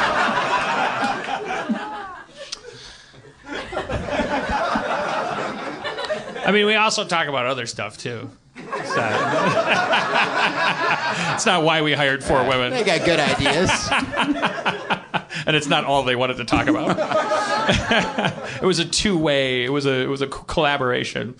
[6.46, 8.30] I mean, we also talk about other stuff too.
[8.74, 9.12] It's not,
[11.34, 12.72] it's not why we hired four women.
[12.72, 13.70] They got good ideas.
[15.46, 16.96] and it's not all they wanted to talk about.
[18.62, 19.64] it was a two-way.
[19.64, 21.34] It was a it was a co- collaboration.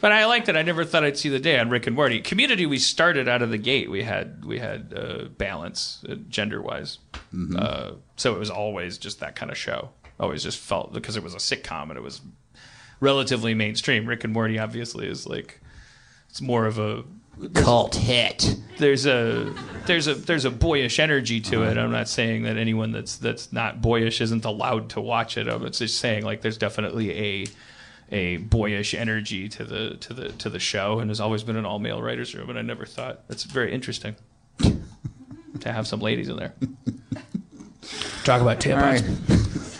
[0.00, 0.56] But I liked it.
[0.56, 2.20] I never thought I'd see the day on Rick and Morty.
[2.20, 2.66] Community.
[2.66, 3.90] We started out of the gate.
[3.90, 6.98] We had we had uh, balance uh, gender-wise.
[7.56, 9.90] Uh, so it was always just that kind of show.
[10.18, 12.20] Always just felt because it was a sitcom and it was
[13.00, 14.06] relatively mainstream.
[14.06, 15.60] Rick and Morty obviously is like
[16.36, 17.02] it's more of a
[17.54, 18.56] Cult hit.
[18.76, 19.54] there's a
[19.86, 21.78] there's a there's a boyish energy to it.
[21.78, 25.48] I'm not saying that anyone that's that's not boyish isn't allowed to watch it.
[25.48, 27.46] I'm just saying like there's definitely a
[28.12, 31.64] a boyish energy to the to the to the show, and has always been an
[31.64, 34.16] all male writers room, and I never thought that's very interesting
[34.58, 36.52] to have some ladies in there.
[38.24, 39.75] Talk about tampons.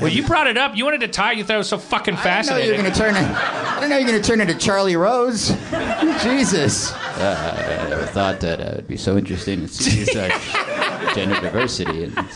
[0.00, 0.76] Well, you brought it up.
[0.76, 1.32] You wanted to tie.
[1.32, 2.76] You thought it was so fucking I didn't know you fascinating.
[2.76, 3.22] were going to turn it.
[3.22, 5.48] I didn't know you were going to turn into Charlie Rose.
[6.22, 6.92] Jesus.
[6.92, 10.54] Uh, I never thought that uh, would be so interesting to see such
[11.14, 12.26] gender diversity in uh,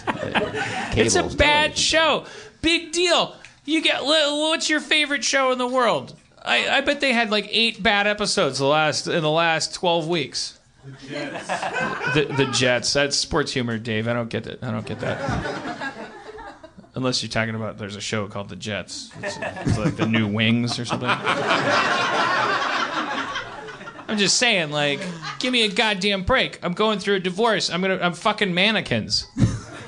[0.96, 2.26] It's a cable bad show.
[2.60, 3.34] Big deal.
[3.64, 6.14] You get what's your favorite show in the world?
[6.44, 10.06] I, I bet they had like eight bad episodes the last in the last twelve
[10.06, 10.58] weeks.
[10.84, 12.36] The Jets.
[12.36, 12.92] the Jets.
[12.92, 14.06] That's sports humor, Dave.
[14.06, 14.58] I don't get it.
[14.62, 15.93] I don't get that.
[16.96, 19.10] Unless you're talking about there's a show called The Jets.
[19.22, 21.08] It's, it's like the new Wings or something.
[24.06, 25.00] I'm just saying, like,
[25.40, 26.60] give me a goddamn break.
[26.62, 27.68] I'm going through a divorce.
[27.70, 29.26] I'm gonna I'm fucking mannequins.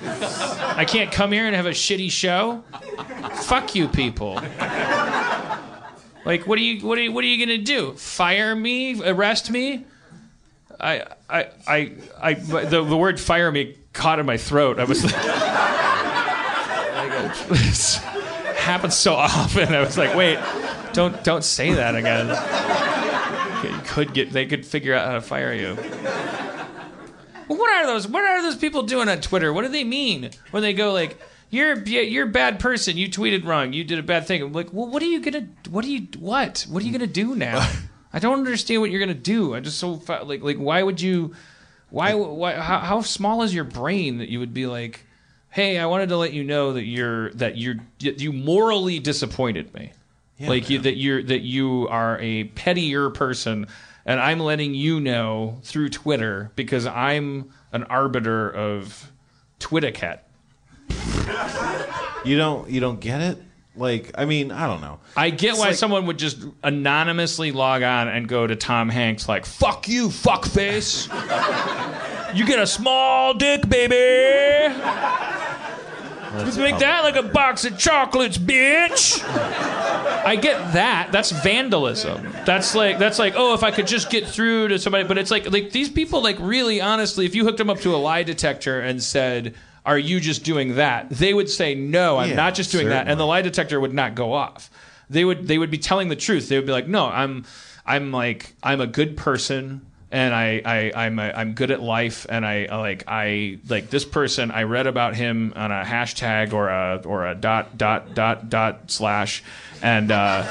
[0.03, 2.65] I can't come here and have a shitty show.
[3.43, 4.41] Fuck you, people.
[6.25, 7.93] Like, what are you, what are you, what are you gonna do?
[7.93, 9.01] Fire me?
[9.01, 9.85] Arrest me?
[10.81, 14.79] I, I, I, I the, the word "fire me" caught in my throat.
[14.81, 15.15] I was like,
[17.49, 19.75] this happens so often.
[19.75, 20.39] I was like, wait,
[20.93, 22.29] don't, don't say that again.
[23.65, 25.77] You could get, they could figure out how to fire you.
[27.49, 28.09] Well, what are those?
[28.09, 29.53] What are those people doing on Twitter?
[29.53, 32.97] What do they mean when they go like, "You're you're a bad person.
[32.97, 33.73] You tweeted wrong.
[33.73, 35.47] You did a bad thing." I'm like, well, what are you gonna?
[35.71, 36.09] What are you?
[36.19, 36.67] What?
[36.69, 37.59] What are you gonna do now?
[38.13, 39.55] I don't understand what you're gonna do.
[39.55, 41.35] I just so like like why would you?
[41.91, 45.06] Why why how, how small is your brain that you would be like,
[45.57, 49.93] "Hey, I wanted to let you know that you're that you're you morally disappointed me."
[50.39, 53.67] like you, that you're that you are a pettier person
[54.05, 59.11] and i'm letting you know through twitter because i'm an arbiter of
[59.61, 60.19] twittercat
[62.27, 63.39] You don't you don't get it?
[63.77, 64.99] Like I mean, I don't know.
[65.17, 68.91] i get It's why like- someone would just anonymously log on and go to tom
[68.91, 71.09] hanks like fuck you fuckface
[72.37, 74.75] you get a small dick baby
[76.59, 79.23] make that like a box of chocolates bitch
[80.27, 81.11] I get that.
[81.13, 82.27] That's vandalism.
[82.45, 85.05] That's like that's like oh, if I could just get through to somebody.
[85.05, 87.95] But it's like like these people like really honestly, if you hooked them up to
[87.95, 89.55] a lie detector and said,
[89.85, 93.01] "Are you just doing that?" They would say, "No, I'm Yeah, not just doing that,"
[93.03, 93.23] and certainly.
[93.23, 94.69] the lie detector would not go off.
[95.09, 96.49] They would they would be telling the truth.
[96.49, 97.45] They would be like, "No, I'm
[97.87, 102.27] I'm like I'm a good person." And I, I I'm a, I'm good at life,
[102.29, 104.53] and I like I like this person.
[104.53, 108.91] I read about him on a hashtag or a or a dot dot dot dot
[108.91, 109.43] slash,
[109.83, 110.45] and uh,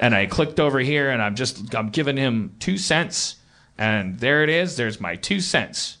[0.00, 3.36] and I clicked over here and I'm just I'm giving him two cents
[3.76, 5.98] and there it is there's my two cents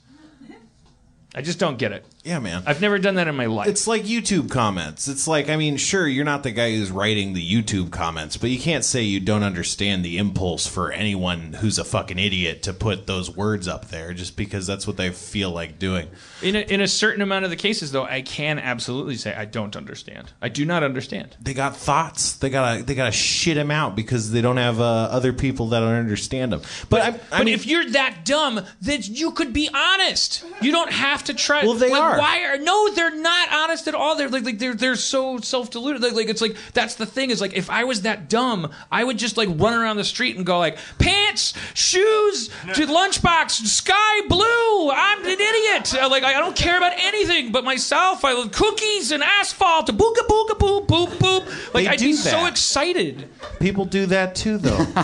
[1.34, 2.62] I just don't get it Yeah, man.
[2.66, 3.68] I've never done that in my life.
[3.68, 5.08] It's like YouTube comments.
[5.08, 8.50] It's like, I mean, sure, you're not the guy who's writing the YouTube comments, but
[8.50, 12.72] you can't say you don't understand the impulse for anyone who's a fucking idiot to
[12.72, 16.08] put those words up there just because that's what they feel like doing.
[16.42, 19.44] in a, in a certain amount of the cases, though, I can absolutely say I
[19.44, 20.32] don't understand.
[20.42, 21.36] I do not understand.
[21.40, 22.34] They got thoughts.
[22.34, 25.80] They gotta they gotta shit them out because they don't have uh, other people that
[25.80, 26.62] don't understand them.
[26.90, 30.44] But, I, I but mean, if you're that dumb, then you could be honest.
[30.60, 31.64] You don't have to try.
[31.64, 32.07] Well, they like, are.
[32.16, 32.90] Why are no?
[32.94, 34.16] They're not honest at all.
[34.16, 36.02] They're like, like they're they're so self deluded.
[36.02, 39.04] Like, like it's like that's the thing is like if I was that dumb, I
[39.04, 44.20] would just like run around the street and go like pants, shoes, to lunchbox, sky
[44.28, 44.90] blue.
[44.90, 45.94] I'm an idiot.
[45.94, 48.24] Uh, Like I don't care about anything but myself.
[48.24, 49.86] I love cookies and asphalt.
[49.88, 51.74] Booga booga boop boop boop.
[51.74, 53.28] Like They I'd do be so excited.
[53.60, 54.86] People do that too, though.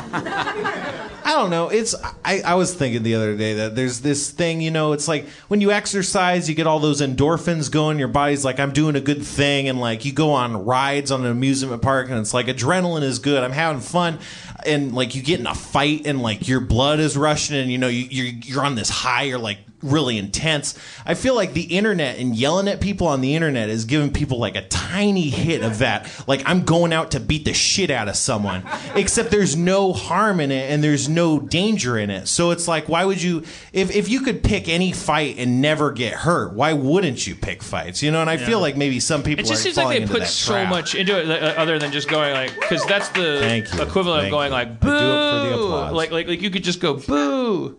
[1.26, 1.68] I don't know.
[1.68, 1.94] It's
[2.24, 5.26] I, I was thinking the other day that there's this thing, you know, it's like
[5.48, 7.98] when you exercise, you get all those endorphins going.
[7.98, 11.24] Your body's like, I'm doing a good thing, and like you go on rides on
[11.24, 13.42] an amusement park, and it's like adrenaline is good.
[13.42, 14.18] I'm having fun,
[14.66, 17.78] and like you get in a fight, and like your blood is rushing, and you
[17.78, 19.22] know you, you're you're on this high.
[19.22, 20.78] You're like really intense.
[21.06, 24.38] I feel like the internet and yelling at people on the internet is giving people
[24.38, 26.10] like a tiny hit of that.
[26.26, 30.40] Like I'm going out to beat the shit out of someone, except there's no harm
[30.40, 32.28] in it and there's no danger in it.
[32.28, 33.42] So it's like, why would you,
[33.72, 37.62] if, if you could pick any fight and never get hurt, why wouldn't you pick
[37.62, 38.02] fights?
[38.02, 40.08] You know, and I feel like maybe some people It just are seems falling like
[40.08, 40.68] they put so trap.
[40.70, 43.44] much into it, uh, other than just going like, because that's the
[43.80, 44.52] equivalent Thank of going you.
[44.52, 44.88] like, boo.
[44.88, 45.92] do it for the applause.
[45.92, 47.78] Like, like, like you could just go boo,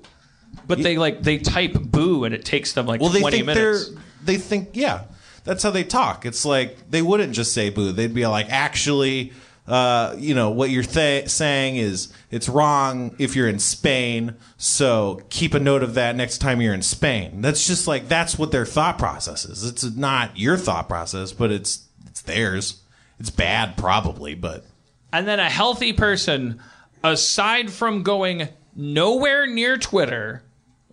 [0.68, 3.48] but they like they type boo and it takes them like well, they twenty think
[3.48, 3.90] minutes.
[3.90, 5.04] they're, they think, yeah,
[5.44, 6.26] that's how they talk.
[6.26, 7.92] It's like they wouldn't just say boo.
[7.92, 9.34] They'd be like, actually,
[9.68, 14.36] uh, you know, what you're th- saying is it's wrong if you're in Spain.
[14.58, 17.42] So keep a note of that next time you're in Spain.
[17.42, 19.64] That's just like that's what their thought process is.
[19.64, 22.82] It's not your thought process, but it's it's theirs.
[23.20, 24.66] It's bad, probably, but
[25.14, 26.60] And then a healthy person,
[27.04, 30.44] aside from going nowhere near Twitter,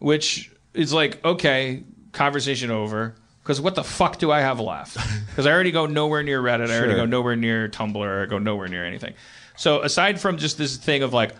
[0.02, 3.14] which is like, okay, conversation over.
[3.42, 4.96] Because what the fuck do I have left?
[5.32, 6.68] Because I already go nowhere near Reddit.
[6.68, 6.96] I already Sure.
[6.96, 8.22] go nowhere near Tumblr.
[8.22, 9.14] I go nowhere near anything.
[9.56, 11.32] So aside from just this thing of like,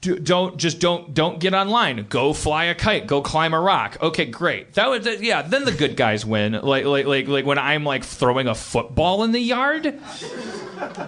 [0.00, 2.06] do, don't just don't don't get online.
[2.08, 3.08] Go fly a kite.
[3.08, 3.96] Go climb a rock.
[4.00, 4.74] Okay, great.
[4.74, 5.42] That would that- yeah.
[5.42, 6.52] Then the good guys win.
[6.52, 9.98] Like like like like when I'm like throwing a football in the yard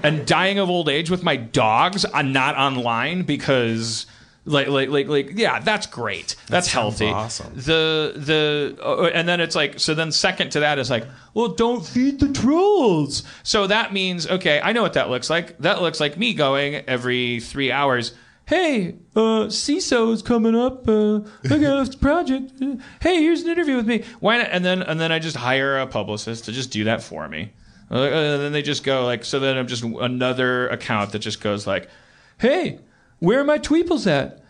[0.03, 2.05] and dying of old age with my dogs.
[2.13, 4.07] I'm not online because.
[4.49, 6.37] Like, like, like, like, yeah, that's great.
[6.47, 7.13] That's sounds healthy.
[7.13, 7.53] awesome.
[7.57, 11.05] The, the, uh, and then it's like, so then second to that is like,
[11.35, 13.25] well, don't feed the trolls.
[13.43, 15.59] So that means, okay, I know what that looks like.
[15.59, 18.15] That looks like me going every three hours.
[18.47, 20.89] Hey, uh, CISO is coming up.
[20.89, 22.53] Uh, I got a project.
[23.03, 24.05] Hey, here's an interview with me.
[24.21, 24.49] Why not?
[24.53, 27.53] And then, and then I just hire a publicist to just do that for me.
[27.91, 31.41] Uh, and then they just go like, so then I'm just another account that just
[31.41, 31.89] goes like,
[32.39, 32.79] hey,
[33.27, 34.41] where are my tweeples at?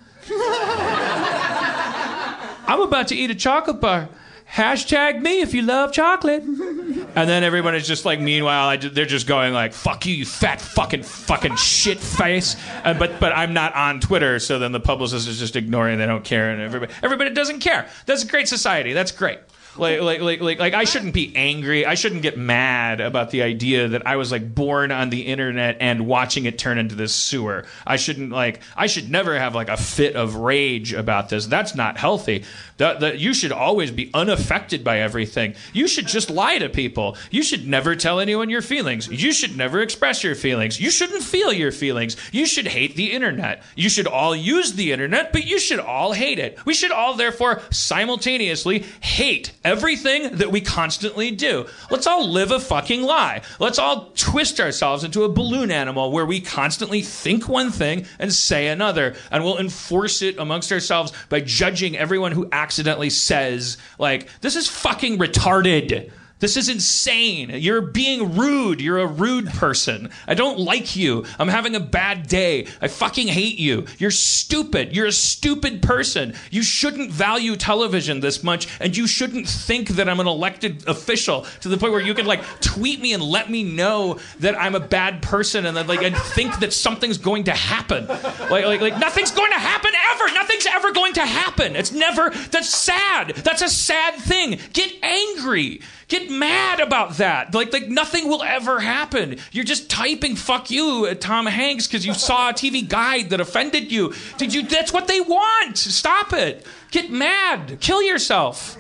[2.69, 4.11] I'm about to eat a chocolate bar.
[4.53, 6.43] Hashtag me if you love chocolate.
[6.43, 10.61] And then everyone is just like, meanwhile, they're just going like, "Fuck you, you fat
[10.61, 12.55] fucking fucking shit face."
[12.85, 15.97] Uh, but but I'm not on Twitter, so then the publicist is just ignoring.
[15.99, 17.89] They don't care, and everybody everybody doesn't care.
[18.05, 18.93] That's a great society.
[18.93, 19.39] That's great.
[19.79, 21.87] Like, like, like, like, like, I shouldn't be angry.
[21.87, 25.77] I shouldn't get mad about the idea that I was like born on the internet
[25.81, 27.65] and watching it turn into this sewer.
[27.87, 28.61] I shouldn't like.
[28.77, 31.47] I should never have like a fit of rage about this.
[31.47, 32.45] That's not healthy.
[32.79, 35.55] That, that you should always be unaffected by everything.
[35.73, 37.17] You should just lie to people.
[37.31, 39.09] You should never tell anyone your feelings.
[39.09, 40.79] You should never express your feelings.
[40.81, 42.17] You shouldn't feel your feelings.
[42.33, 43.63] You should hate the internet.
[43.77, 46.59] You should all use the internet, but you should all hate it.
[46.67, 51.67] We should all therefore simultaneously hate everything that we constantly do.
[51.91, 53.43] Let's all live a fucking lie.
[53.59, 58.33] Let's all twist ourselves into a balloon animal where we constantly think one thing and
[58.33, 64.29] say another, and we'll enforce it amongst ourselves by judging everyone who accidentally says, like,
[64.41, 66.13] this is fucking retarded.
[66.39, 67.49] This is insane.
[67.51, 68.83] You're being rude.
[68.83, 70.11] You're a rude person.
[70.29, 71.25] I don't like you.
[71.39, 72.67] I'm having a bad day.
[72.83, 73.87] I fucking hate you.
[73.97, 74.95] You're stupid.
[74.95, 76.35] You're a stupid person.
[76.51, 81.47] You shouldn't value television this much, and you shouldn't think that I'm an elected official
[81.63, 84.75] to the point where you can like tweet me and let me know that I'm
[84.75, 88.07] a bad person and then like and think that something's going to happen.
[88.07, 90.35] Like like like nothing's going to happen ever.
[90.35, 91.77] Nothing's ever going to happen.
[91.77, 92.29] It's never.
[92.29, 93.29] That's sad.
[93.37, 94.59] That's a sad thing.
[94.75, 95.81] Get angry.
[96.09, 97.53] Get mad about that.
[97.53, 99.39] Like, like nothing will ever happen.
[99.51, 103.41] You're just typing "fuck you" at Tom Hanks because you saw a TV guide that
[103.41, 104.15] offended you.
[104.39, 104.63] Did you?
[104.63, 105.77] That's what they want.
[105.77, 106.65] Stop it.
[106.93, 107.79] Get mad.
[107.81, 108.79] Kill yourself.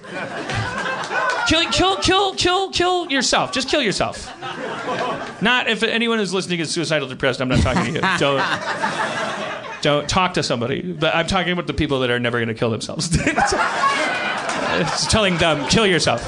[1.48, 3.50] Kill, kill, kill, kill, kill yourself.
[3.50, 4.32] Just kill yourself.
[5.42, 7.40] Not if anyone who's listening is suicidal depressed.
[7.40, 8.00] I'm not talking to you.
[8.18, 9.82] Don't.
[9.82, 10.80] Don't talk to somebody.
[10.80, 13.08] But I'm talking about the people that are never going to kill themselves.
[13.20, 16.22] it's telling them, kill yourself.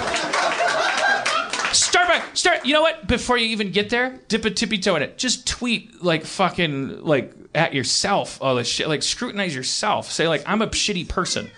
[2.19, 2.67] Start start.
[2.67, 3.07] You know what?
[3.07, 5.19] Before you even get there, dip a tippy toe in it.
[5.19, 8.89] Just tweet like fucking like at yourself all this shit.
[8.89, 10.11] Like scrutinize yourself.
[10.11, 11.51] Say like I'm a shitty person.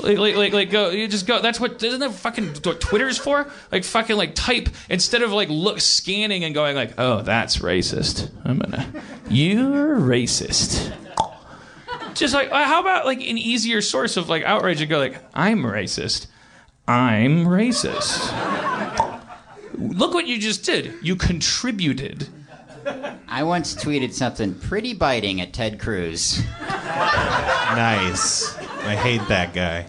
[0.00, 0.90] Like, like, like, like, go.
[0.90, 1.40] You just go.
[1.40, 1.80] That's what.
[1.82, 3.48] Isn't that fucking what Twitter's for?
[3.70, 8.28] Like, fucking, like, type instead of like look scanning and going like, oh, that's racist.
[8.44, 8.90] I'm gonna.
[9.30, 10.92] You're racist.
[12.14, 15.16] Just like, uh, how about like an easier source of like outrage and go like,
[15.32, 16.26] I'm racist.
[16.86, 19.12] I'm racist.
[19.76, 20.94] Look what you just did.
[21.02, 22.28] You contributed.
[23.28, 26.42] I once tweeted something pretty biting at Ted Cruz.
[26.60, 28.56] Nice.
[28.58, 29.86] I hate that guy.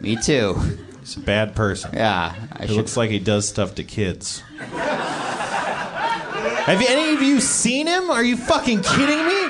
[0.00, 0.54] Me too.
[1.00, 1.90] He's a bad person.
[1.94, 2.34] Yeah.
[2.52, 4.42] I It should- looks like he does stuff to kids.
[6.66, 8.10] Have any of you seen him?
[8.10, 9.48] Are you fucking kidding me?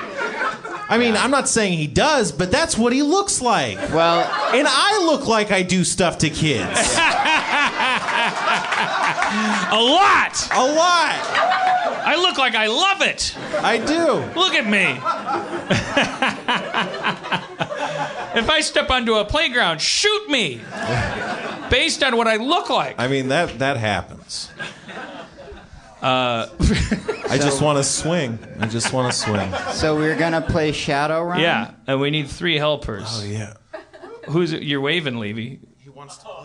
[0.87, 3.77] I mean, I'm not saying he does, but that's what he looks like.
[3.93, 4.19] Well,
[4.53, 6.69] and I look like I do stuff to kids.
[9.71, 10.47] A lot.
[10.51, 11.19] A lot.
[12.07, 13.35] I look like I love it.
[13.61, 14.39] I do.
[14.39, 14.99] Look at me.
[18.39, 20.61] if I step onto a playground, shoot me.
[21.69, 22.95] Based on what I look like.
[22.99, 24.51] I mean, that that happens.
[26.01, 26.47] Uh,
[27.29, 28.37] I just want to swing.
[28.59, 29.51] I just want to swing.
[29.73, 31.39] So we're gonna play Shadowrun.
[31.39, 33.07] yeah, and we need three helpers.
[33.07, 33.53] Oh yeah.
[34.29, 34.53] Who's?
[34.53, 35.59] You're waving, Levy.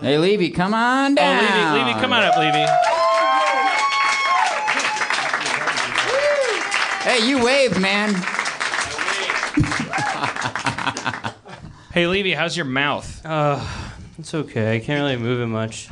[0.00, 1.74] Hey, Levy, come on Oh, down.
[1.74, 2.66] Levy, Levy, come on up, Levy.
[7.02, 8.14] Hey, you wave, man.
[11.92, 13.20] Hey, Levy, how's your mouth?
[13.26, 13.60] Uh,
[14.16, 14.76] it's okay.
[14.76, 15.88] I can't really move it much.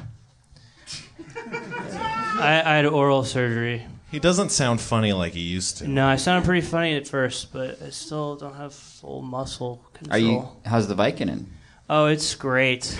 [2.41, 3.85] I, I had oral surgery.
[4.13, 5.89] He doesn't sound funny like he used to.
[5.89, 10.15] No, I sounded pretty funny at first, but I still don't have full muscle control.
[10.15, 10.49] Are you?
[10.65, 11.47] How's the Vicodin?
[11.91, 12.85] Oh, it's great.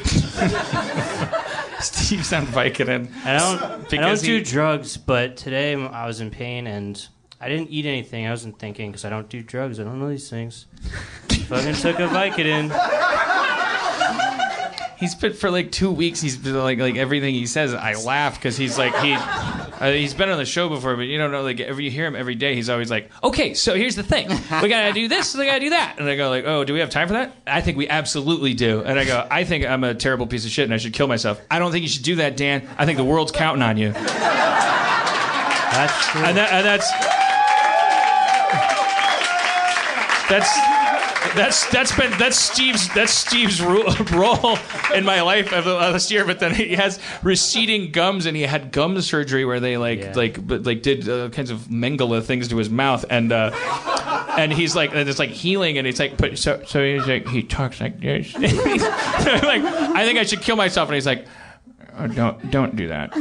[1.81, 3.09] Steve's on Vicodin.
[3.25, 3.93] I don't.
[3.93, 7.07] I don't do he- drugs, but today I was in pain and
[7.41, 8.27] I didn't eat anything.
[8.27, 9.79] I wasn't thinking because I don't do drugs.
[9.79, 10.67] I don't know these things.
[11.49, 12.71] Fucking took a Vicodin.
[14.99, 16.21] He's been for like two weeks.
[16.21, 17.75] He's been like like everything he says.
[17.75, 19.17] I laugh because he's like he.
[19.81, 21.43] Uh, he's been on the show before, but you don't know.
[21.43, 24.29] Like every you hear him every day, he's always like, "Okay, so here's the thing.
[24.63, 25.37] We gotta do this.
[25.37, 27.33] We gotta do that." And I go like, "Oh, do we have time for that?"
[27.47, 28.83] I think we absolutely do.
[28.83, 31.07] And I go, "I think I'm a terrible piece of shit and I should kill
[31.07, 32.69] myself." I don't think you should do that, Dan.
[32.77, 33.93] I think the world's counting on you.
[35.71, 36.23] That's true.
[36.23, 36.91] And, that, and that's
[40.29, 40.78] that's
[41.35, 43.61] that's that's been that's Steve's that's Steve's
[44.13, 44.59] role
[44.95, 46.25] in my life of the last year.
[46.25, 50.13] But then he has receding gums, and he had gum surgery where they like Yeah.
[50.15, 53.51] like but like did uh, kinds of Mengele things to his mouth, and uh,
[54.39, 57.27] and he's like and it's like healing, and he's like but so so he's like
[57.29, 58.35] he talks like this.
[58.39, 58.53] like
[59.63, 61.27] I think I should kill myself, and he's like
[61.99, 63.13] "Oh, don't don't do that.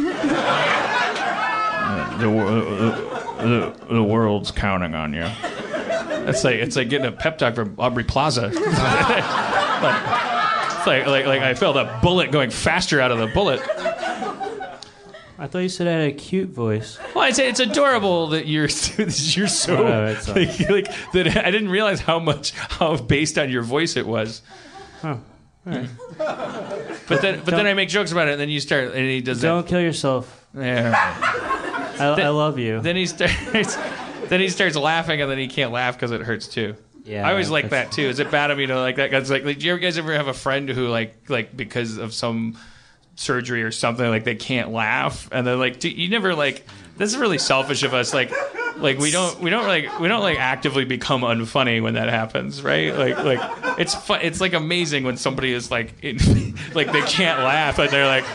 [0.89, 5.27] Uh, the, wor- uh, the, the world's counting on you.
[6.27, 8.47] It's like it's like getting a pep talk from Aubrey Plaza.
[8.47, 8.53] like,
[10.77, 13.61] it's like, like like I felt a bullet going faster out of the bullet.
[15.39, 16.97] I thought you said I had a cute voice.
[17.13, 18.63] Well, I it's it's adorable that you're
[18.97, 20.27] you're so it's all right.
[20.27, 21.45] like, like that.
[21.45, 24.41] I didn't realize how much how based on your voice it was.
[25.01, 25.17] Huh.
[25.67, 25.89] All right.
[27.07, 29.21] But then but then I make jokes about it, and then you start and he
[29.21, 30.45] does Don't kill yourself.
[30.55, 30.65] that.
[30.65, 31.45] Yeah.
[31.99, 32.81] I, I love you.
[32.81, 33.77] Then he starts.
[34.29, 36.75] Then he starts laughing, and then he can't laugh because it hurts too.
[37.03, 38.03] Yeah, I always like that too.
[38.03, 39.09] Is it bad of me to like that?
[39.09, 42.13] Cause like, like, do you guys ever have a friend who like, like because of
[42.13, 42.57] some
[43.15, 46.65] surgery or something, like they can't laugh, and they're like, do, you never like.
[46.97, 48.11] This is really selfish of us.
[48.13, 48.31] Like,
[48.79, 52.61] like we don't, we don't like, we don't like actively become unfunny when that happens,
[52.61, 52.95] right?
[52.95, 54.19] Like, like it's fun.
[54.21, 56.17] It's like amazing when somebody is like, in,
[56.73, 58.25] like they can't laugh, and they're like,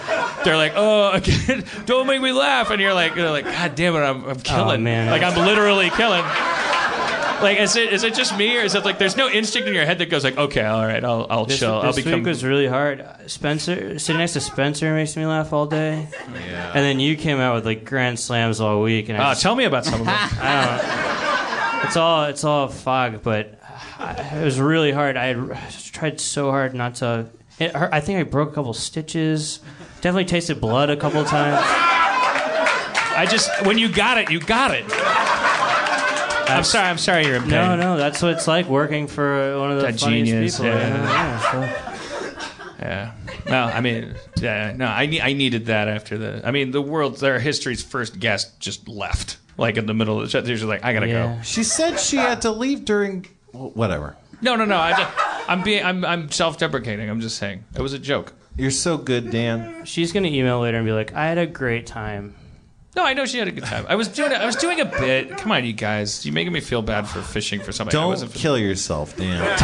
[0.45, 3.95] they're like, oh, again, don't make me laugh, and you're like, they're like, God damn
[3.95, 5.11] it, I'm, I'm oh, killing, man.
[5.11, 6.25] like I'm literally killing.
[7.43, 9.75] Like, is it is it just me, or is it like there's no instinct in
[9.75, 12.11] your head that goes like, okay, all right, I'll I'll This, chill, I'll become.
[12.13, 13.05] this week was really hard.
[13.27, 16.09] Spencer, sitting next to Spencer makes me laugh all day.
[16.35, 16.69] Yeah.
[16.69, 19.43] And then you came out with like grand slams all week, and I Ah, just,
[19.43, 20.15] tell me about some of them.
[20.19, 21.87] I don't know.
[21.89, 23.59] It's all it's all fog, but
[23.99, 25.17] I, it was really hard.
[25.17, 27.27] I had tried so hard not to.
[27.59, 27.93] It hurt.
[27.93, 29.59] I think I broke a couple stitches.
[30.01, 31.59] Definitely tasted blood a couple times.
[33.15, 34.85] I just when you got it, you got it.
[36.57, 36.89] I'm sorry.
[36.89, 37.51] I'm sorry you're in pain.
[37.51, 40.57] No, no, that's what it's like working for uh, one of the A funniest genius,
[40.57, 40.73] people.
[40.73, 41.03] yeah.
[41.05, 41.53] yeah,
[41.93, 43.13] so- Yeah.
[43.47, 46.43] Well, I mean, yeah, no, I, I needed that after the.
[46.47, 50.25] I mean, the world, their history's first guest just left, like in the middle of
[50.25, 50.41] the show.
[50.41, 51.39] They're just like, I gotta go.
[51.43, 54.17] She said she had to leave during whatever.
[54.41, 54.77] No, no, no.
[54.77, 55.11] I just,
[55.49, 57.09] I'm being, I'm, I'm self-deprecating.
[57.09, 58.33] I'm just saying it was a joke.
[58.57, 59.85] You're so good, Dan.
[59.85, 62.35] She's gonna email later and be like, "I had a great time."
[62.95, 63.87] No, I know she had a good time.
[63.89, 65.39] I was doing, I was doing a bit.
[65.39, 67.97] Come on, you guys, you're making me feel bad for fishing for somebody.
[67.97, 69.41] Don't wasn't kill yourself, Dan.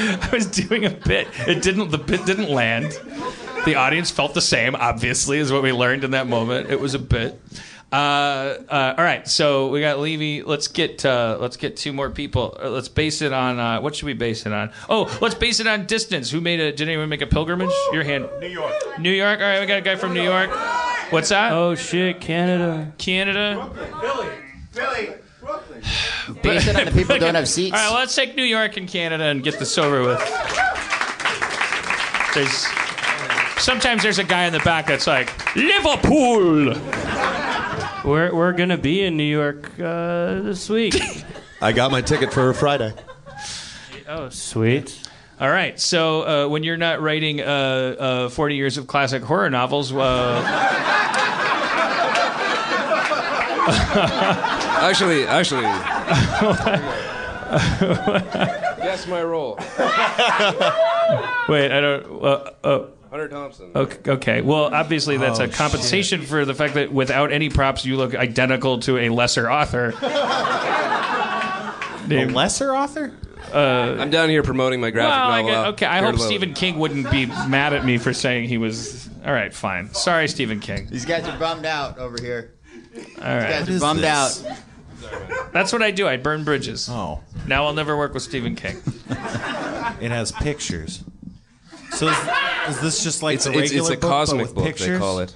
[0.00, 1.28] I was doing a bit.
[1.46, 1.90] It didn't.
[1.90, 2.98] The bit didn't land.
[3.64, 4.74] The audience felt the same.
[4.74, 6.70] Obviously, is what we learned in that moment.
[6.70, 7.40] It was a bit.
[7.90, 7.94] Uh,
[8.68, 10.42] uh, all right, so we got Levy.
[10.42, 12.54] Let's get uh, let's get two more people.
[12.62, 14.72] Uh, Let's base it on uh, what should we base it on?
[14.90, 16.30] Oh, let's base it on distance.
[16.30, 16.70] Who made a?
[16.70, 17.72] Did anyone make a pilgrimage?
[17.92, 18.28] Your hand.
[18.40, 18.74] New York.
[18.98, 19.40] New York.
[19.40, 20.50] All right, we got a guy from New York.
[21.10, 21.52] What's that?
[21.52, 22.92] Oh shit, Canada.
[22.98, 23.70] Canada.
[23.72, 24.00] Brooklyn.
[24.02, 24.28] Billy.
[24.74, 25.14] Billy!
[25.40, 25.82] Brooklyn.
[26.42, 27.72] Base it on the people don't have seats.
[27.72, 30.18] All right, well, let's take New York and Canada and get this over with.
[32.34, 32.66] There's
[33.56, 36.74] sometimes there's a guy in the back that's like Liverpool.
[38.04, 40.94] We're we're gonna be in New York uh, this week.
[41.60, 42.94] I got my ticket for Friday.
[44.08, 44.98] oh, sweet.
[45.40, 49.50] All right, so uh, when you're not writing uh, uh, 40 years of classic horror
[49.50, 50.42] novels, uh,
[54.80, 55.62] Actually, actually.
[58.82, 59.56] Guess my role.
[61.48, 62.97] wait, I don't.
[63.10, 63.72] Hunter Thompson.
[63.74, 64.40] Okay, okay.
[64.42, 68.14] Well, obviously that's Oh, a compensation for the fact that without any props, you look
[68.14, 69.94] identical to a lesser author.
[72.10, 73.12] A lesser author?
[73.52, 75.52] Uh, I'm down here promoting my graphic well, I novel.
[75.54, 75.86] get- okay.
[75.86, 76.18] I hope.
[76.18, 79.08] Stephen King wouldn't be mad at me for saying he was.
[79.26, 79.92] All right, fine.
[79.92, 80.86] Sorry, Stephen King.
[80.90, 82.54] These guys are bummed out over here.
[82.96, 83.60] All right.
[83.66, 84.42] These guys are bummed out.
[85.52, 86.08] That's what I do.
[86.08, 86.88] I burn bridges.
[86.90, 87.20] Oh.
[87.46, 88.80] Now I'll never work with Stephen King.
[89.10, 91.04] It has pictures.
[91.92, 92.16] So is,
[92.68, 94.64] is this just like It's, the it's, regular it's a book, but cosmic with book,
[94.64, 94.86] pictures?
[94.88, 95.34] they call it.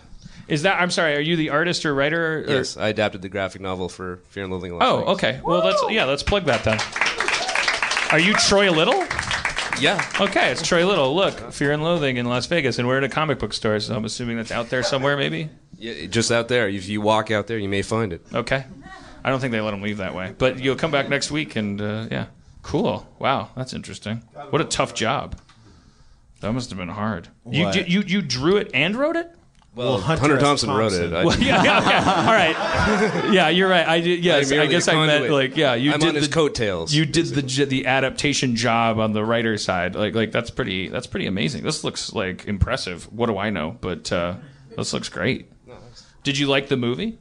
[0.49, 0.81] Is that?
[0.81, 1.17] I'm sorry.
[1.17, 2.39] Are you the artist or writer?
[2.41, 5.13] Or, Yes, I adapted the graphic novel for Fear and Loathing in Las Oh, Vegas.
[5.15, 5.41] okay.
[5.43, 6.79] Well, let's yeah, let's plug that then.
[8.13, 9.05] Are you Troy Little?
[9.81, 10.05] Yeah.
[10.21, 11.15] Okay, it's Troy Little.
[11.15, 13.95] Look, Fear and Loathing in Las Vegas, and we're in a comic book store, so
[13.97, 15.49] I'm assuming that's out there somewhere, maybe.
[15.79, 16.69] Yeah, just out there.
[16.69, 18.21] If you walk out there, you may find it.
[18.35, 18.65] Okay.
[19.25, 21.57] I don't think they let them leave that way, but you'll come back next week,
[21.57, 22.27] and uh, yeah,
[22.63, 23.07] cool.
[23.19, 24.17] Wow, that's interesting.
[24.51, 25.37] What a tough job.
[26.43, 27.29] That must have been hard.
[27.51, 27.75] You What?
[27.77, 29.31] you you, you drew it and wrote it.
[29.75, 30.43] Well, Well, Hunter Hunter S.
[30.43, 31.13] Thompson wrote it.
[31.15, 32.27] I- Well, yeah, yeah, yeah.
[32.27, 33.33] All right.
[33.33, 33.89] Yeah, you're right.
[33.89, 34.23] I did.
[34.23, 35.31] Yes, I'm I merely guess a I meant conduit.
[35.33, 35.75] like yeah.
[35.75, 36.93] You I'm did on his the coattails.
[36.93, 39.95] You did the j- the adaptation job on the writer side.
[39.95, 41.63] Like like that's pretty that's pretty amazing.
[41.65, 43.11] This looks like impressive.
[43.11, 43.79] What do I know?
[43.81, 44.35] But uh,
[44.77, 45.51] this looks great.
[46.23, 47.19] Did you like the movie?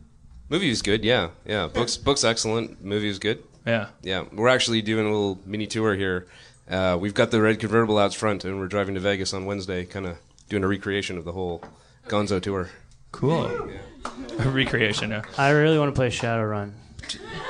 [0.50, 1.06] Movie was good.
[1.06, 1.68] Yeah, yeah.
[1.68, 2.84] Books, books excellent.
[2.84, 3.42] Movie was good.
[3.66, 3.88] Yeah.
[4.02, 4.26] yeah.
[4.34, 6.28] We're actually doing a little mini tour here.
[6.70, 9.84] Uh, we've got the red convertible out front, and we're driving to Vegas on Wednesday,
[9.86, 10.18] kind of
[10.50, 11.64] doing a recreation of the whole
[12.08, 12.70] Gonzo tour.
[13.12, 13.70] Cool.
[14.40, 15.12] Recreation.
[15.12, 15.24] Yeah.
[15.38, 16.72] I really want to play Shadowrun.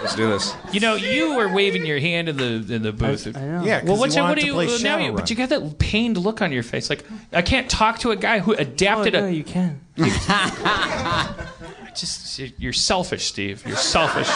[0.02, 0.56] Let's do this.
[0.72, 3.28] You know, you were waving your hand in the in the booth.
[3.28, 3.64] I know.
[3.64, 4.98] Yeah, 'cause Well, what's you what wanted do you play well, now?
[4.98, 6.90] You, but you got that pained look on your face.
[6.90, 9.30] Like I can't talk to a guy who adapted Oh, no, a.
[9.32, 9.80] you can.
[11.96, 13.64] Just you're selfish, Steve.
[13.68, 14.30] You're selfish.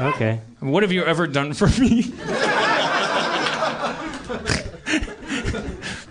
[0.00, 0.40] Okay.
[0.60, 2.02] What have you ever done for me?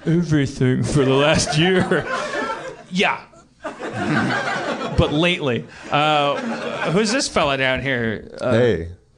[0.07, 2.05] Everything for the last year.
[2.89, 3.21] yeah.
[4.97, 8.29] but lately, uh, who's this fella down here?
[8.39, 8.89] Uh, Hey.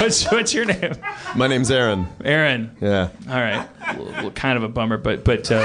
[0.00, 0.94] what's, what's your name?
[1.36, 2.08] My name's Aaron.
[2.24, 2.76] Aaron.
[2.80, 3.10] Yeah.
[3.28, 3.68] All right.
[3.96, 5.60] Well, well, kind of a bummer, but but uh,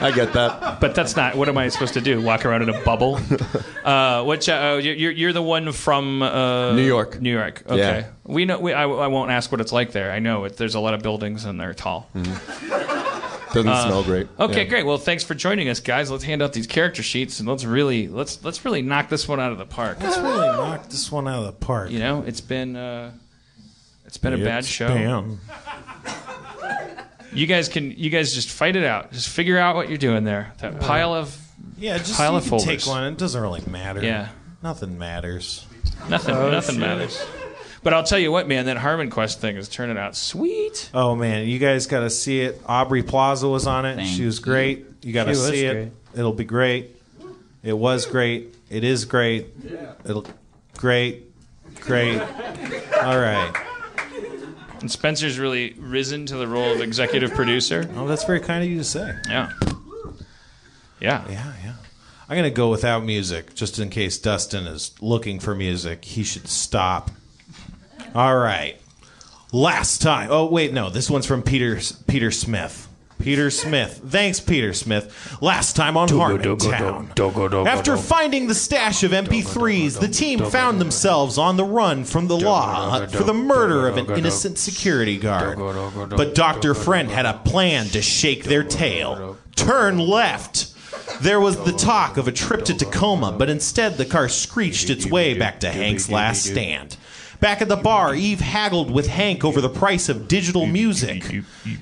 [0.00, 0.80] I get that.
[0.80, 1.34] but that's not.
[1.36, 2.20] What am I supposed to do?
[2.20, 3.18] Walk around in a bubble?
[3.86, 4.48] Uh, what?
[4.48, 7.20] Uh, you're you're the one from uh, New York.
[7.20, 7.62] New York.
[7.66, 7.78] Okay.
[7.78, 8.06] Yeah.
[8.24, 8.58] We know.
[8.58, 10.10] We, I, I won't ask what it's like there.
[10.10, 12.10] I know it, there's a lot of buildings and they're tall.
[13.52, 14.26] Doesn't Uh, smell great.
[14.40, 14.68] Okay, Yeah.
[14.68, 14.86] great.
[14.86, 16.10] Well, thanks for joining us, guys.
[16.10, 19.38] Let's hand out these character sheets and let's really let's let's really knock this one
[19.38, 19.98] out of the park.
[20.02, 21.92] Let's really knock this one out of the park.
[21.92, 23.12] You know, it's been uh,
[24.04, 24.88] it's been a bad It's show.
[24.88, 25.38] been.
[27.36, 29.12] You guys can you guys just fight it out.
[29.12, 30.52] Just figure out what you're doing there.
[30.58, 31.36] That pile of
[31.78, 32.66] Yeah, just pile you of can folders.
[32.66, 33.04] take one.
[33.04, 34.02] It doesn't really matter.
[34.02, 34.28] Yeah.
[34.62, 35.66] Nothing matters.
[36.08, 36.80] Nothing Oh, nothing shit.
[36.80, 37.24] matters.
[37.82, 40.90] But I'll tell you what, man, that HarmonQuest thing is turning out sweet.
[40.92, 42.60] Oh man, you guys got to see it.
[42.66, 43.96] Aubrey Plaza was on it.
[43.96, 44.86] Thank she was great.
[45.02, 45.76] You got to She was see great.
[45.76, 45.92] it.
[46.16, 46.96] It'll be great.
[47.62, 48.54] It was great.
[48.70, 49.48] It is great.
[49.62, 49.92] Yeah.
[50.04, 50.26] It'll
[50.76, 51.24] great.
[51.80, 52.20] Great.
[52.20, 53.52] All right.
[54.80, 57.88] And Spencer's really risen to the role of executive producer.
[57.96, 59.14] Oh, that's very kind of you to say.
[59.28, 59.50] Yeah.
[61.00, 61.24] Yeah.
[61.28, 61.74] Yeah, yeah.
[62.28, 66.04] I'm going to go without music just in case Dustin is looking for music.
[66.04, 67.10] He should stop.
[68.14, 68.80] All right.
[69.52, 70.28] Last time.
[70.30, 70.90] Oh, wait, no.
[70.90, 72.85] This one's from Peter Peter Smith.
[73.18, 74.00] Peter Smith.
[74.08, 75.38] Thanks, Peter Smith.
[75.40, 77.66] Last time on Harmontown.
[77.66, 82.36] After finding the stash of MP3s, the team found themselves on the run from the
[82.38, 85.58] law for the murder of an innocent security guard.
[86.10, 86.74] But Dr.
[86.74, 89.36] Friend had a plan to shake their tail.
[89.56, 90.72] Turn left.
[91.20, 95.06] There was the talk of a trip to Tacoma, but instead the car screeched its
[95.06, 96.96] way back to Hank's last stand.
[97.40, 101.24] Back at the bar, Eve haggled with Hank over the price of digital music.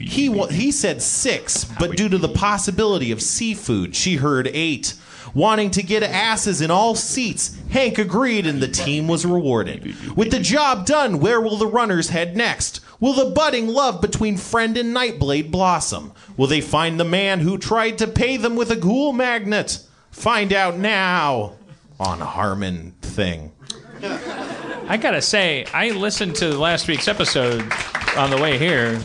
[0.00, 4.94] He he said six, but due to the possibility of seafood, she heard eight.
[5.32, 10.16] Wanting to get asses in all seats, Hank agreed and the team was rewarded.
[10.16, 12.80] With the job done, where will the runners head next?
[13.00, 16.12] Will the budding love between Friend and Nightblade blossom?
[16.36, 19.80] Will they find the man who tried to pay them with a ghoul magnet?
[20.10, 21.54] Find out now
[21.98, 23.50] on Harmon Thing.
[24.06, 27.62] I gotta say, I listened to last week's episode
[28.16, 29.00] on the way here,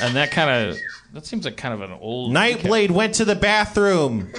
[0.00, 0.78] and that kind of
[1.12, 4.30] that seems like kind of an old Nightblade went to the bathroom.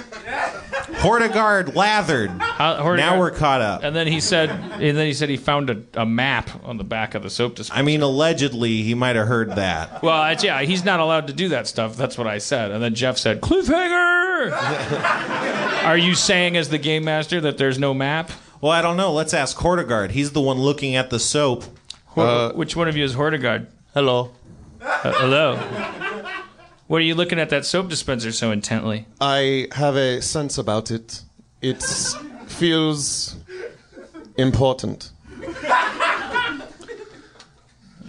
[0.98, 2.30] Hortigard lathered.
[2.38, 3.82] now we're caught up.
[3.82, 6.84] And then he said, and then he said he found a, a map on the
[6.84, 7.78] back of the soap dispenser.
[7.78, 10.02] I mean, allegedly, he might have heard that.
[10.02, 11.96] Well, it's, yeah, he's not allowed to do that stuff.
[11.96, 12.70] That's what I said.
[12.70, 14.52] And then Jeff said, cliffhanger.
[15.84, 18.30] Are you saying, as the game master, that there's no map?
[18.60, 19.12] Well, I don't know.
[19.12, 20.10] Let's ask Hortigard.
[20.10, 21.64] He's the one looking at the soap.
[22.06, 23.66] Hor- Which one of you is Hortigard?
[23.94, 24.32] Hello.
[24.80, 25.56] Uh, hello.
[26.88, 29.04] What are you looking at that soap dispenser so intently?
[29.20, 31.20] I have a sense about it.
[31.60, 31.82] It
[32.46, 33.36] feels
[34.38, 35.10] important.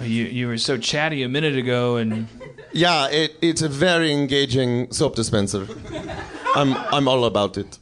[0.01, 2.27] You you were so chatty a minute ago, and
[2.71, 5.67] Yeah, it, it's a very engaging soap dispenser.
[6.55, 7.77] I'm I'm all about it.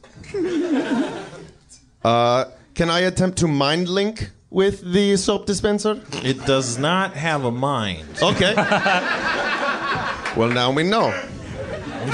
[2.04, 2.46] Uh,
[2.78, 6.00] can I attempt to mind link with the soap dispenser?
[6.22, 8.06] It does not have a mind.
[8.22, 8.54] Okay.
[10.36, 11.08] well, now we know.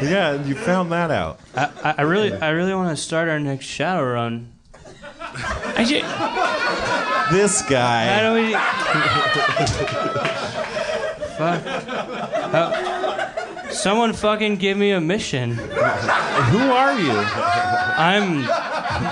[0.00, 1.38] yeah, you found that out.
[1.54, 4.52] I, I- I really, I really want to start our next shadow run.
[5.76, 6.00] I ju-
[7.36, 8.06] This guy.
[8.06, 8.52] How do we?
[11.36, 11.62] Fuck.
[12.54, 15.52] Uh, someone fucking give me a mission.
[15.52, 17.12] Who are you?
[17.12, 18.44] I'm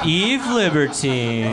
[0.04, 1.46] Eve Libertine.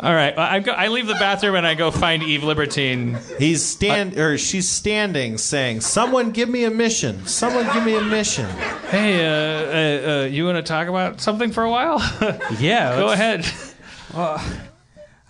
[0.00, 3.18] all right, I, go, I leave the bathroom and I go find Eve Libertine.
[3.38, 7.26] He's stand or she's standing, saying, "Someone give me a mission.
[7.26, 8.48] Someone give me a mission."
[8.90, 11.98] Hey, uh, uh, uh, you want to talk about something for a while?
[12.58, 13.46] Yeah, go ahead.
[14.14, 14.44] Well,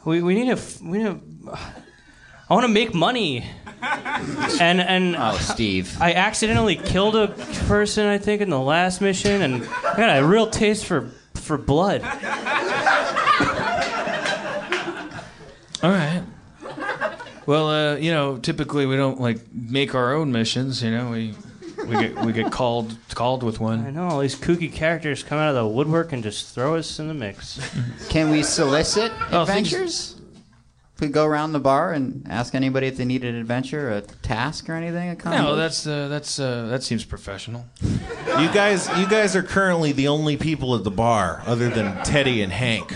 [0.04, 1.20] we we need to we need to.
[2.50, 3.44] I want to make money.
[3.82, 5.96] And and Oh, Steve.
[6.00, 7.28] I accidentally killed a
[7.66, 11.58] person I think in the last mission, and I got a real taste for for
[11.58, 12.02] blood.
[15.82, 16.22] All right.
[17.44, 20.80] Well, uh, you know, typically we don't like make our own missions.
[20.82, 21.34] You know, we
[21.86, 23.84] we get we get called called with one.
[23.84, 27.00] I know all these kooky characters come out of the woodwork and just throw us
[27.00, 27.58] in the mix.
[28.10, 30.14] Can we solicit Oh, things- adventures?
[31.02, 34.70] We go around the bar and ask anybody if they need an adventure, a task,
[34.70, 35.10] or anything.
[35.10, 37.66] A No, that's uh, that's uh, that seems professional.
[37.82, 42.40] You guys, you guys are currently the only people at the bar other than Teddy
[42.40, 42.94] and Hank.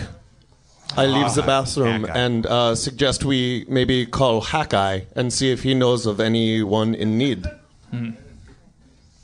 [0.95, 5.63] I leave the Ah, bathroom and uh, suggest we maybe call Hackeye and see if
[5.63, 7.45] he knows of anyone in need.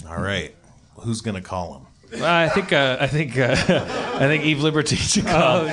[0.10, 0.54] All right,
[0.98, 2.22] who's gonna call him?
[2.22, 3.52] I think uh, I think uh,
[4.20, 5.70] I think Eve Liberty should call.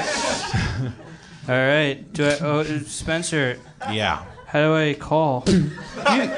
[1.49, 2.39] All right, do I?
[2.41, 3.59] Oh, Spencer,
[3.91, 5.45] Yeah, how do I call?
[5.49, 5.71] you,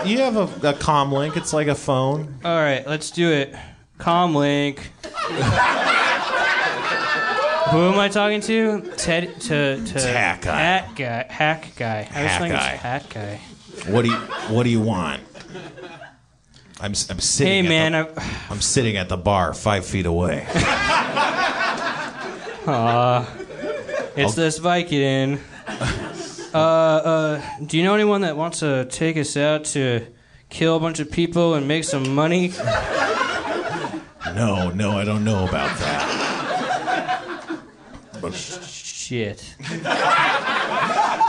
[0.04, 1.36] you have a, a com link.
[1.36, 2.38] It's like a phone.
[2.44, 3.54] All right, let's do it.
[3.98, 4.78] Comlink.
[7.70, 8.80] Who am I talking to?
[8.96, 10.56] Ted to to Hack guy.
[10.58, 11.26] Hat guy.
[11.28, 11.98] Hack guy.
[12.12, 12.72] I was Hack thinking guy.
[12.72, 13.40] it's hat guy.
[13.92, 14.16] What do you
[14.54, 15.22] What do you want?
[16.80, 17.52] I'm s- I'm sitting.
[17.52, 20.46] Hey at man, the, I, I'm sitting at the bar, five feet away.
[24.16, 25.38] It's this Vicodin.
[26.54, 30.06] Uh, uh, do you know anyone that wants to take us out to
[30.50, 32.52] kill a bunch of people and make some money?
[34.34, 37.58] No, no, I don't know about that.
[38.34, 39.56] Shit.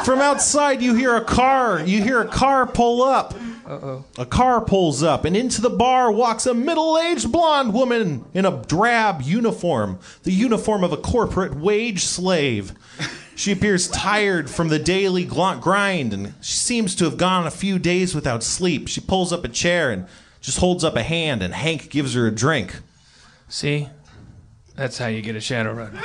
[0.03, 1.80] From outside, you hear a car.
[1.80, 3.34] You hear a car pull up.
[3.65, 4.03] Uh-oh.
[4.18, 8.45] A car pulls up, and into the bar walks a middle aged blonde woman in
[8.45, 12.73] a drab uniform, the uniform of a corporate wage slave.
[13.35, 17.52] She appears tired from the daily gl- grind, and she seems to have gone a
[17.52, 18.88] few days without sleep.
[18.88, 20.07] She pulls up a chair and
[20.41, 22.76] just holds up a hand, and Hank gives her a drink.
[23.48, 23.90] See,
[24.76, 25.99] that's how you get a shadow runner.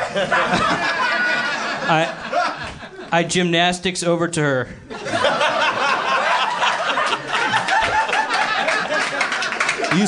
[1.90, 4.68] I, I gymnastics over to her.
[9.98, 10.06] You,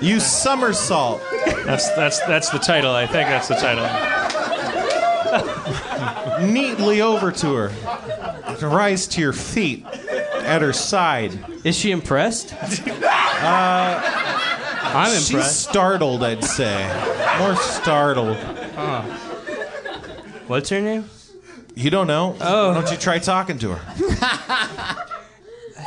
[0.00, 1.20] you somersault.
[1.66, 2.92] That's that's that's the title.
[2.94, 3.84] I think that's the title.
[6.46, 7.68] neatly over to her.
[8.56, 11.38] To rise to your feet at her side.
[11.64, 12.54] Is she impressed?
[12.54, 15.16] Uh, I'm impressed.
[15.16, 15.60] She's impressed.
[15.60, 16.86] startled, I'd say.
[17.38, 18.36] More startled.
[18.76, 19.02] Oh.
[20.46, 21.10] What's her name?
[21.74, 22.36] You don't know?
[22.40, 22.68] Oh.
[22.68, 25.06] Why don't you try talking to her?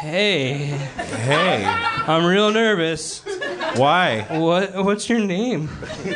[0.06, 0.58] Hey.
[0.68, 1.66] Hey.
[1.66, 3.24] I'm real nervous.
[3.76, 4.22] Why?
[4.30, 5.68] What What's your name?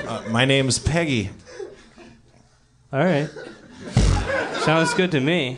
[0.08, 1.32] Uh, my name's Peggy.
[2.94, 3.28] All right.
[4.62, 5.58] Sounds good to me.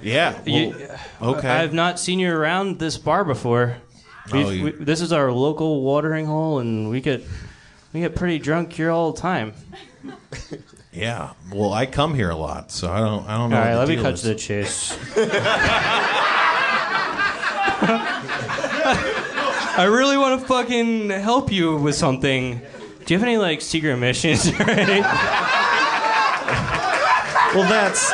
[0.00, 0.40] Yeah.
[0.46, 0.76] You-
[1.20, 1.48] okay.
[1.48, 3.78] I've not seen you around this bar before.
[4.32, 7.24] Oh, you- we, this is our local watering hole, and we get
[7.92, 9.54] we get pretty drunk here all the time.
[10.92, 11.32] Yeah.
[11.52, 13.26] Well, I come here a lot, so I don't.
[13.28, 13.58] I don't know.
[13.60, 14.20] All the let me cut is.
[14.22, 14.96] to the chase.
[19.74, 22.60] I really want to fucking help you with something.
[23.04, 25.02] Do you have any like secret missions or anything?
[27.54, 28.10] Well, that's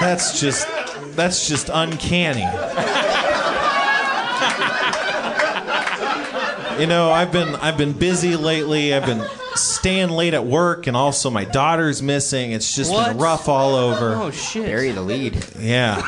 [0.00, 0.66] that's just
[1.16, 2.46] that's just uncanny.
[6.80, 8.94] You know, I've been I've been busy lately.
[8.94, 9.22] I've been
[9.54, 12.52] staying late at work, and also my daughter's missing.
[12.52, 13.08] It's just What?
[13.08, 14.14] been rough all over.
[14.14, 14.66] Oh shit!
[14.66, 15.44] Bury the lead.
[15.58, 16.00] Yeah,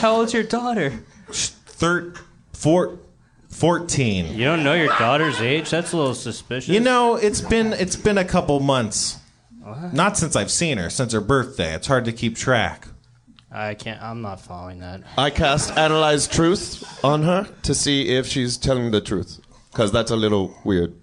[0.00, 0.92] How old's your daughter?
[1.30, 2.18] third,
[2.52, 2.98] four,
[3.48, 4.34] 14.
[4.34, 5.70] You don't know your daughter's age?
[5.70, 6.68] That's a little suspicious.
[6.68, 9.18] You know, it's been it's been a couple months.
[9.92, 11.74] Not since I've seen her, since her birthday.
[11.74, 12.88] It's hard to keep track.
[13.50, 14.02] I can't.
[14.02, 15.02] I'm not following that.
[15.18, 19.40] I cast Analyze Truth on her to see if she's telling the truth.
[19.70, 20.94] Because that's a little weird.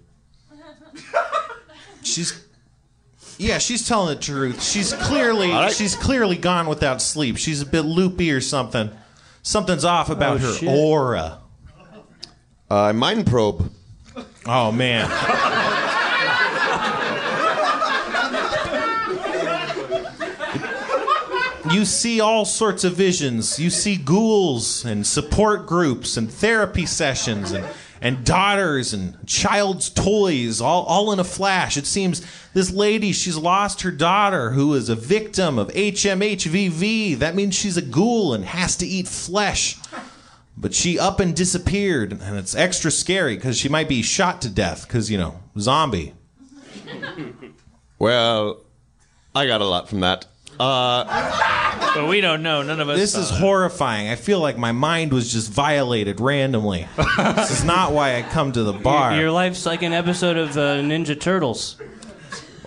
[2.02, 2.44] She's
[3.38, 4.62] Yeah, she's telling the truth.
[4.62, 5.72] She's clearly All right.
[5.72, 7.36] she's clearly gone without sleep.
[7.36, 8.90] She's a bit loopy or something.
[9.42, 10.68] Something's off about Oh, her shit.
[10.68, 11.38] aura.
[12.68, 13.70] Uh, mind probe.
[14.46, 15.08] Oh man.
[21.70, 23.58] You see all sorts of visions.
[23.60, 27.64] You see ghouls and support groups and therapy sessions and,
[28.00, 31.76] and daughters and child's toys all, all in a flash.
[31.76, 32.22] It seems
[32.54, 37.18] this lady, she's lost her daughter who is a victim of HMHVV.
[37.18, 39.76] That means she's a ghoul and has to eat flesh.
[40.56, 44.50] But she up and disappeared, and it's extra scary because she might be shot to
[44.50, 46.14] death because, you know, zombie.
[48.00, 48.62] Well,
[49.34, 50.24] I got a lot from that.
[50.60, 52.62] Uh, But we don't know.
[52.62, 52.98] None of us.
[52.98, 54.08] This is horrifying.
[54.10, 56.86] I feel like my mind was just violated randomly.
[57.16, 59.12] this is not why I come to the bar.
[59.12, 61.76] Your, your life's like an episode of uh, Ninja Turtles.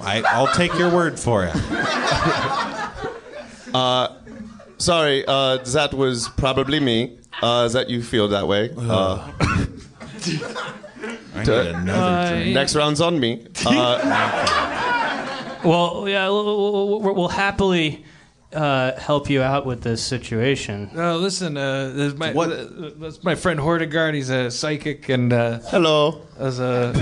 [0.02, 1.56] I, I'll take your word for it.
[3.74, 4.10] uh,
[4.78, 7.20] sorry, uh, that was probably me.
[7.41, 8.70] Uh, that you feel that way.
[8.78, 9.32] Uh,
[11.36, 12.53] I need another drink.
[12.53, 13.48] Next round's on me.
[15.64, 18.03] Uh, Well, yeah, we'll, we'll, we'll- we'll happily
[18.53, 20.90] uh, help you out with this situation.
[20.94, 21.57] No, listen.
[21.57, 24.14] Uh, there's my uh, that's my friend Hordegard.
[24.14, 26.22] He's a psychic, and uh, hello.
[26.38, 26.94] As a,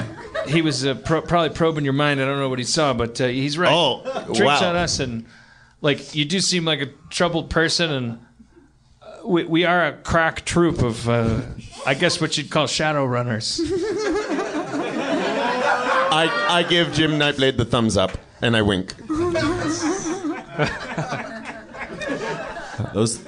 [0.48, 2.22] he was uh, pro- probably probing your mind.
[2.22, 3.72] I don't know what he saw, but uh, he's right.
[3.72, 4.02] Oh,
[4.34, 4.70] drinks wow.
[4.70, 5.26] on us, and
[5.82, 8.20] like you do seem like a troubled person, and
[9.02, 11.42] uh, we we are a crack troop of, uh,
[11.86, 13.60] I guess what you'd call shadow runners.
[16.14, 18.12] I, I give Jim Nightblade the thumbs up,
[18.42, 18.96] and I wink.
[22.94, 23.24] those,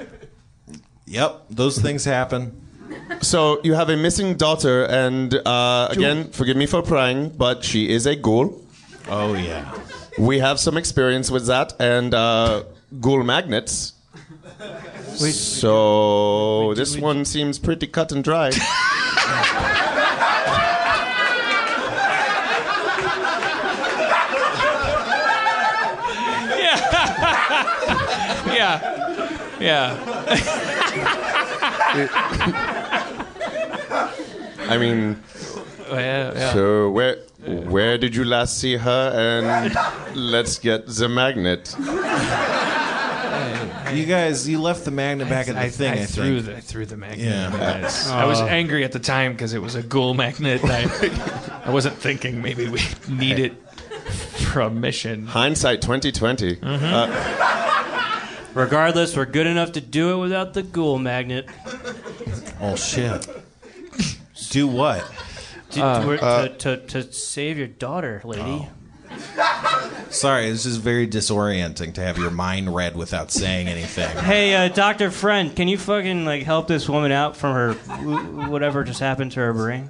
[1.05, 2.59] yep, those things happen.
[3.21, 7.89] So you have a missing daughter, and uh, again, forgive me for prying, but she
[7.89, 8.61] is a ghoul.
[9.07, 9.73] Oh yeah.
[10.17, 12.63] We have some experience with that, and uh,
[12.99, 13.93] ghoul magnets.
[15.15, 18.51] so this one seems pretty cut and dry.
[29.63, 29.97] yeah,
[31.95, 32.09] yeah.
[34.69, 35.21] I mean,
[35.89, 36.53] Oh, yeah, yeah.
[36.53, 39.11] so where where did you last see her?
[39.13, 39.75] And
[40.15, 41.75] let's get the magnet.
[43.93, 45.91] You guys, you left the magnet back at the I, thing.
[45.99, 46.45] I, I threw think.
[46.47, 47.19] the I threw the magnet.
[47.27, 47.51] Yeah.
[47.51, 48.07] Guys.
[48.09, 48.47] I was Oh.
[48.47, 50.63] angry at the time because it was a ghoul magnet.
[50.63, 53.53] and I, I wasn't thinking maybe we need it
[54.51, 55.27] for a mission.
[55.27, 56.55] Hindsight 2020.
[56.55, 56.85] Mm-hmm.
[56.85, 57.07] Uh,
[58.53, 61.47] Regardless, we're good enough to do it without the ghoul magnet.
[62.61, 63.27] Oh shit.
[64.51, 65.03] Do what?
[65.71, 68.67] To, Uh, to, uh, to, to, to save your daughter, lady.
[70.09, 74.15] Sorry, this is very disorienting to have your mind read without saying anything.
[74.17, 77.73] Hey, uh, Doctor Friend, can you fucking like help this woman out from her
[78.49, 79.89] whatever just happened to her brain?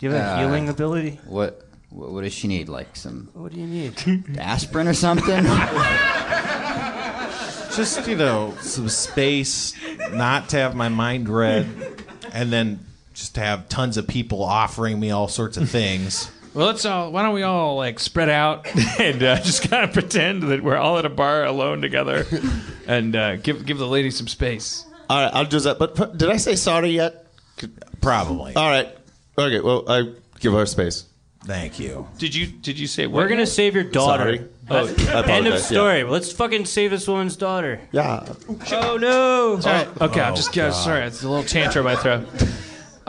[0.00, 1.20] Do you have a Uh, healing ability?
[1.24, 2.68] What, what what does she need?
[2.68, 4.36] Like some What do you need?
[4.38, 5.44] aspirin or something?
[7.78, 9.72] Just you know, some space,
[10.10, 11.64] not to have my mind read,
[12.32, 12.84] and then
[13.14, 16.28] just to have tons of people offering me all sorts of things.
[16.54, 17.12] Well, let's all.
[17.12, 18.66] Why don't we all like spread out
[18.98, 22.26] and uh, just kind of pretend that we're all at a bar alone together,
[22.88, 24.84] and uh, give give the lady some space.
[25.08, 25.78] all right, I'll do that.
[25.78, 27.26] But, but did I say sorry yet?
[28.00, 28.56] Probably.
[28.56, 28.88] All right.
[29.38, 29.60] Okay.
[29.60, 31.04] Well, I give her space.
[31.48, 32.06] Thank you.
[32.18, 34.36] Did you did you say We're gonna save your daughter.
[34.36, 34.48] Sorry.
[34.70, 36.04] Oh, I end of apologize, story.
[36.04, 37.80] Let's fucking save this woman's daughter.
[37.90, 38.26] Yeah.
[38.70, 39.58] Oh no!
[39.58, 39.86] Sorry.
[39.98, 40.72] okay, I'm Oh, just yeah, God.
[40.74, 41.06] sorry.
[41.06, 42.26] It's a little tantrum I throw.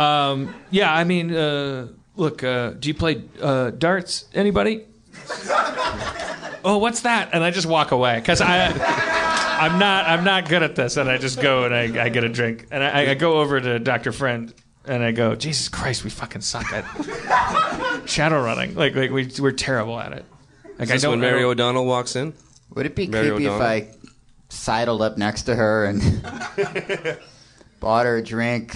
[0.02, 4.30] Um, yeah, I mean, uh, look, uh, do you play uh, darts?
[4.34, 4.86] Anybody?
[6.64, 7.32] Oh, what's that?
[7.34, 8.68] And I just walk away because I,
[9.60, 12.24] I'm not, I'm not good at this, and I just go and I, I get
[12.24, 14.54] a drink, and I, I go over to Doctor Friend,
[14.86, 16.86] and I go, Jesus Christ, we fucking suck at
[18.10, 18.76] shadow running.
[18.76, 20.26] Like, like we, we're terrible at it.
[20.78, 21.12] Like Is this I don't.
[21.14, 22.34] when Mary I don't- O'Donnell walks in?
[22.76, 23.88] Would it be Mary creepy if I
[24.50, 26.00] sidled up next to her and
[27.80, 28.76] bought her a drink?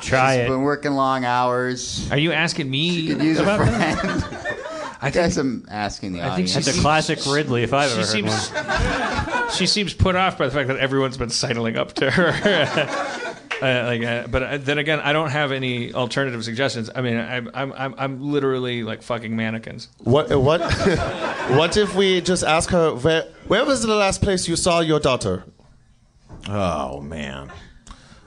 [0.00, 0.48] Try She's it.
[0.48, 2.10] been working long hours.
[2.10, 4.24] Are you asking me Could use a about friend.
[5.04, 6.52] I guess I'm asking the I audience.
[6.52, 9.50] she's That's a classic Ridley if I've she ever heard one.
[9.50, 12.30] she seems put off by the fact that everyone's been sidling up to her.
[13.62, 16.90] Uh, like, uh, but uh, then again, I don't have any alternative suggestions.
[16.94, 19.88] I mean, I, I'm I'm I'm literally like fucking mannequins.
[19.98, 20.30] What?
[20.30, 20.60] What?
[21.50, 23.22] what if we just ask her where?
[23.46, 25.44] Where was the last place you saw your daughter?
[26.48, 27.52] Oh man.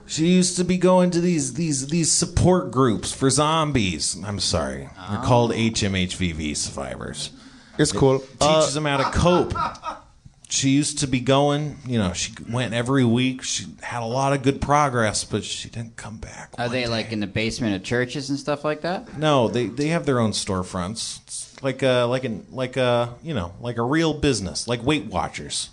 [0.08, 4.16] She used to be going to these these these support groups for zombies.
[4.24, 7.30] I'm sorry, they're called HMHVV survivors.
[7.76, 8.20] It's cool.
[8.20, 9.52] Teaches Uh, them how to cope.
[10.48, 11.78] She used to be going.
[11.86, 13.42] You know, she went every week.
[13.42, 16.54] She had a lot of good progress, but she didn't come back.
[16.56, 19.18] Are they like in the basement of churches and stuff like that?
[19.18, 21.20] No, they they have their own storefronts.
[21.22, 25.06] It's like a like an like a you know like a real business, like Weight
[25.06, 25.70] Watchers.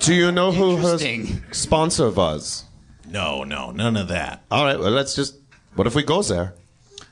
[0.00, 1.42] Do you know who her Interesting.
[1.52, 2.64] sponsor was?
[3.06, 4.42] No, no, none of that.
[4.50, 4.78] All right.
[4.78, 5.36] Well, let's just.
[5.76, 6.54] What if we go there?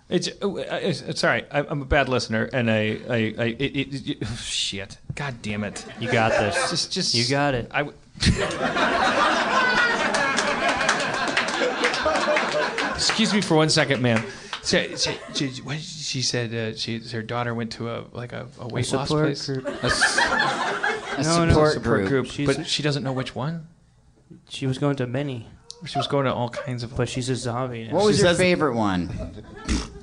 [0.08, 1.46] It's uh, it's, it's all right.
[1.50, 4.98] I, I'm a bad listener, and I I, I it, it, it, shit.
[5.16, 5.84] God damn it!
[5.98, 6.70] You got this.
[6.70, 7.68] Just just You got it.
[7.72, 7.78] I.
[7.82, 7.96] w-
[12.94, 14.22] Excuse me for one second, ma'am.
[14.64, 18.46] She, she, she, what, she said uh, she her daughter went to a like a,
[18.58, 19.46] a weight loss support place.
[19.46, 19.66] group.
[19.66, 20.18] A, s-
[21.18, 22.08] A no, no, support support group.
[22.08, 22.26] group.
[22.26, 23.68] She's- but she doesn't know which one.
[24.48, 25.46] She was going to many,
[25.86, 26.96] She was going to all kinds of.
[26.96, 27.94] but she's a zombie now.
[27.94, 29.10] What was She your says- favorite one?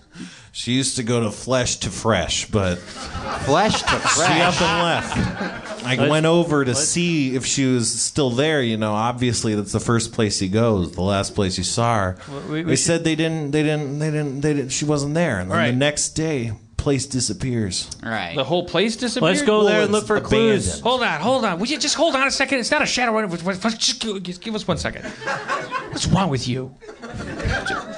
[0.55, 4.35] She used to go to Flesh to Fresh, but Flesh to Fresh.
[4.35, 5.83] she up and left.
[5.83, 8.61] I Let's- went over to let's- see if she was still there.
[8.61, 12.17] You know, obviously that's the first place he goes, the last place you saw her.
[12.49, 14.69] We- we they should- said they didn't, they didn't, they didn't, they didn't.
[14.69, 15.71] She wasn't there, and then Right.
[15.71, 17.89] the next day, place disappears.
[18.03, 18.35] Right.
[18.35, 19.31] The whole place disappeared.
[19.31, 20.67] Let's go there and look it's for clues.
[20.67, 20.83] abandoned.
[20.83, 21.59] Hold on, hold on.
[21.59, 22.59] Would you just hold on a second?
[22.59, 23.29] It's not a shadow running.
[23.31, 25.05] Just give, us one second.
[25.05, 26.75] What's wrong with you?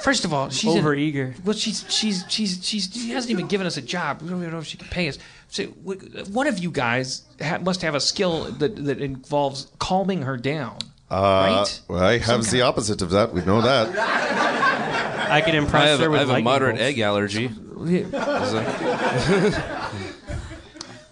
[0.02, 1.34] First of all, she's Over eager.
[1.44, 4.22] Well, she's she's she's she's she hasn't even given us a job.
[4.22, 5.18] We don't even know if she can pay us.
[5.48, 10.36] So one of you guys ha- must have a skill that that involves calming her
[10.36, 10.78] down.
[11.10, 11.80] Uh, Right?
[11.88, 13.32] Well, I have the opposite of that.
[13.32, 13.86] We know that.
[15.36, 16.82] I can impress I have, her with I have a lightning moderate bolts.
[16.84, 17.46] egg allergy.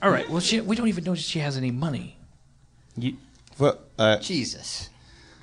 [0.03, 0.29] All right.
[0.29, 2.17] Well, she, we don't even know if she has any money.
[2.97, 3.17] You-
[3.59, 4.91] Well, uh, Jesus.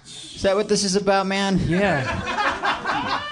[0.06, 1.60] Is that what this is about, man?
[1.68, 3.22] yeah.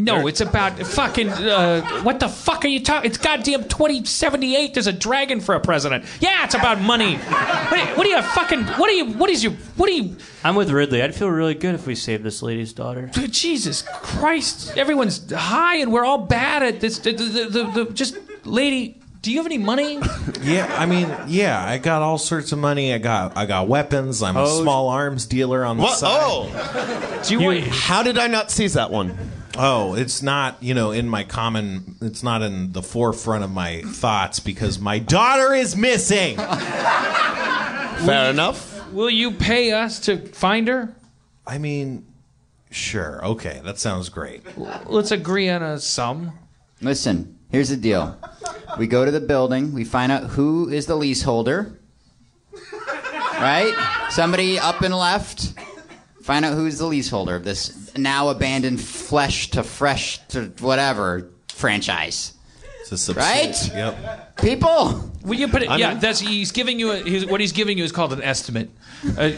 [0.00, 1.28] No, it's about fucking.
[1.28, 3.10] Uh, what the fuck are you talking?
[3.10, 4.72] It's goddamn 2078.
[4.72, 6.04] There's a dragon for a president.
[6.20, 7.16] Yeah, it's about money.
[7.16, 8.62] What, what are you fucking?
[8.64, 9.06] What are you?
[9.14, 9.52] What is your?
[9.76, 10.16] What are you?
[10.44, 11.02] I'm with Ridley.
[11.02, 13.10] I'd feel really good if we saved this lady's daughter.
[13.12, 14.76] Jesus Christ!
[14.78, 17.00] Everyone's high and we're all bad at this.
[17.00, 19.98] The, the, the, the, just, lady, do you have any money?
[20.40, 22.94] Yeah, I mean, yeah, I got all sorts of money.
[22.94, 24.22] I got, I got weapons.
[24.22, 25.98] I'm a Oh, small arms dealer on the what?
[25.98, 26.08] side.
[26.10, 27.64] Oh, Do you, want?
[27.66, 29.18] how did I not seize that one?
[29.60, 33.82] Oh, it's not, you know, in my common, it's not in the forefront of my
[33.82, 36.36] thoughts because my daughter is missing.
[36.36, 38.88] Fair enough.
[38.92, 40.94] Will you pay us to find her?
[41.44, 42.06] I mean,
[42.70, 43.24] sure.
[43.24, 44.42] Okay, that sounds great.
[44.86, 46.38] Let's agree on a sum.
[46.80, 48.16] Listen, here's the deal.
[48.78, 51.76] We go to the building, we find out who is the leaseholder.
[53.34, 53.74] Right?
[54.10, 55.52] Somebody up and left.
[56.28, 62.34] Find out who's the leaseholder of this now abandoned flesh to fresh to whatever franchise.
[63.14, 63.56] Right?
[63.74, 64.36] Yep.
[64.36, 65.10] People.
[65.22, 65.70] Will you put it?
[65.70, 66.90] I yeah, mean- that's he's giving you.
[66.90, 68.68] A, he's, what he's giving you is called an estimate.
[69.16, 69.32] Uh,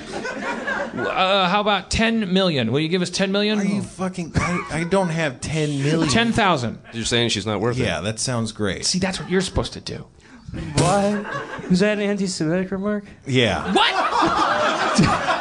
[0.97, 2.73] uh, how about ten million?
[2.73, 3.61] Will you give us ten million?
[3.61, 4.33] Are you fucking?
[4.35, 6.09] I, I don't have ten million.
[6.09, 6.81] Ten thousand.
[6.93, 7.85] You're saying she's not worth it.
[7.85, 8.85] Yeah, that sounds great.
[8.85, 10.09] See, that's what you're supposed to do.
[10.75, 11.71] What?
[11.71, 13.05] Was that an anti-Semitic remark?
[13.27, 13.73] Yeah.
[13.73, 13.95] What?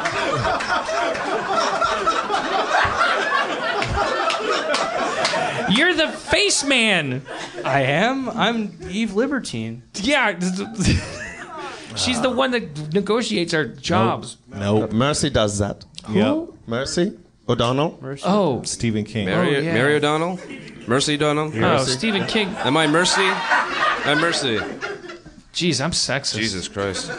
[5.70, 7.22] You're the face man.
[7.64, 8.28] I am.
[8.30, 9.82] I'm Eve Libertine.
[9.94, 10.38] Yeah.
[11.96, 14.36] She's the one that negotiates our jobs.
[14.48, 14.86] No.
[14.88, 15.84] Mercy does that.
[16.08, 16.48] Yep.
[16.66, 17.18] Mercy
[17.48, 17.98] O'Donnell.
[18.24, 18.62] Oh.
[18.62, 19.26] Stephen King.
[19.26, 19.74] Mary, Oh, yeah.
[19.74, 20.38] Mary O'Donnell?
[20.86, 21.52] Mercy O'Donnell?
[21.64, 22.48] Oh, Stephen King.
[22.58, 23.22] Am I Mercy?
[23.22, 24.56] I'm Mercy.
[25.52, 26.36] Jeez, I'm sexist.
[26.36, 27.10] Jesus Christ.
[27.10, 27.16] Is,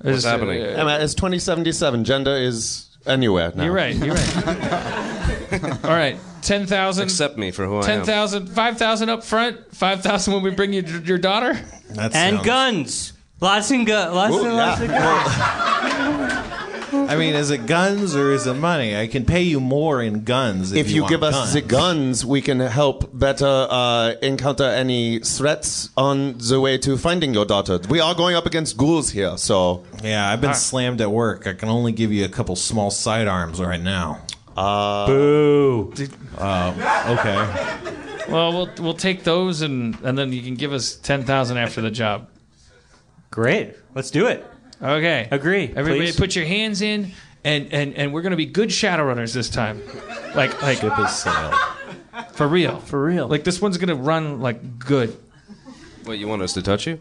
[0.00, 0.62] What's happening?
[0.62, 2.04] uh, Emma, it's 2077.
[2.04, 3.64] Gender is anywhere now.
[3.64, 3.94] You're right.
[3.94, 5.18] You're right.
[5.84, 6.18] All right.
[6.42, 7.04] Ten thousand.
[7.04, 7.84] Accept me for who I am.
[7.84, 8.48] Ten thousand.
[8.48, 9.74] Five thousand up front.
[9.74, 11.54] Five thousand when we bring you your daughter.
[11.90, 13.12] That And sounds- guns.
[13.40, 14.14] Lots and guns.
[14.14, 14.84] Lots Ooh, and lots yeah.
[14.86, 16.48] of guns.
[16.94, 18.94] I mean, is it guns or is it money?
[18.96, 21.52] I can pay you more in guns if, If you, want give us guns.
[21.54, 27.32] the guns, we can help better uh, encounter any threats on the way to finding
[27.32, 27.80] your daughter.
[27.88, 29.84] We are going up against ghouls here, so.
[30.04, 31.46] Yeah, I've been slammed at work.
[31.46, 34.20] I can only give you a couple small sidearms right now.
[34.56, 35.94] Uh, Boo.
[36.38, 38.32] Uh, okay.
[38.32, 41.80] Well, we'll we'll take those and and then you can give us ten thousand after
[41.80, 42.28] the job.
[43.30, 43.76] Great.
[43.94, 44.46] Let's do it.
[44.80, 45.28] Okay.
[45.30, 45.72] Agree.
[45.74, 46.16] Everybody, please.
[46.16, 47.12] put your hands in,
[47.44, 49.82] and and and we're gonna be good shadow runners this time.
[50.34, 51.54] Like like Ship is sailed.
[52.32, 52.78] for real.
[52.80, 53.28] For real.
[53.28, 55.16] Like this one's gonna run like good.
[56.04, 57.00] What, you want us to touch you?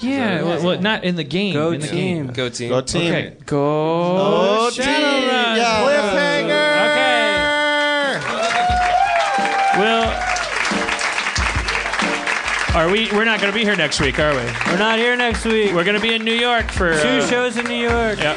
[0.00, 0.42] Yeah.
[0.42, 1.54] Well, well, not in the game.
[1.54, 2.26] Go in the team.
[2.26, 2.32] Game.
[2.32, 2.68] Go team.
[2.68, 3.12] Go team.
[3.12, 3.36] Okay.
[3.46, 4.70] Go.
[4.70, 5.58] shadow run.
[5.58, 5.91] Okay.
[12.74, 13.10] Are we?
[13.12, 14.40] We're not going to be here next week, are we?
[14.72, 15.74] We're not here next week.
[15.74, 18.18] We're going to be in New York for Two uh, shows in New York.
[18.18, 18.34] Yeah.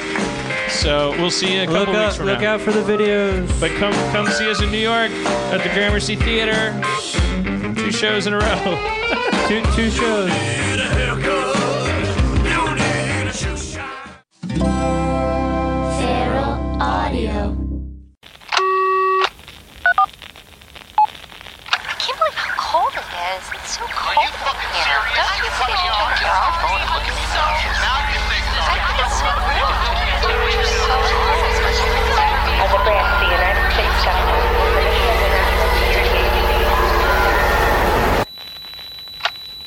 [0.67, 2.55] So we'll see you a Look couple out, weeks from look now.
[2.55, 3.47] out for the videos.
[3.61, 6.73] But come come see us in New York at the Gramercy Theater.
[7.75, 9.45] Two shows in a row.
[9.47, 10.29] two two shows.
[15.99, 17.64] Feral Audio.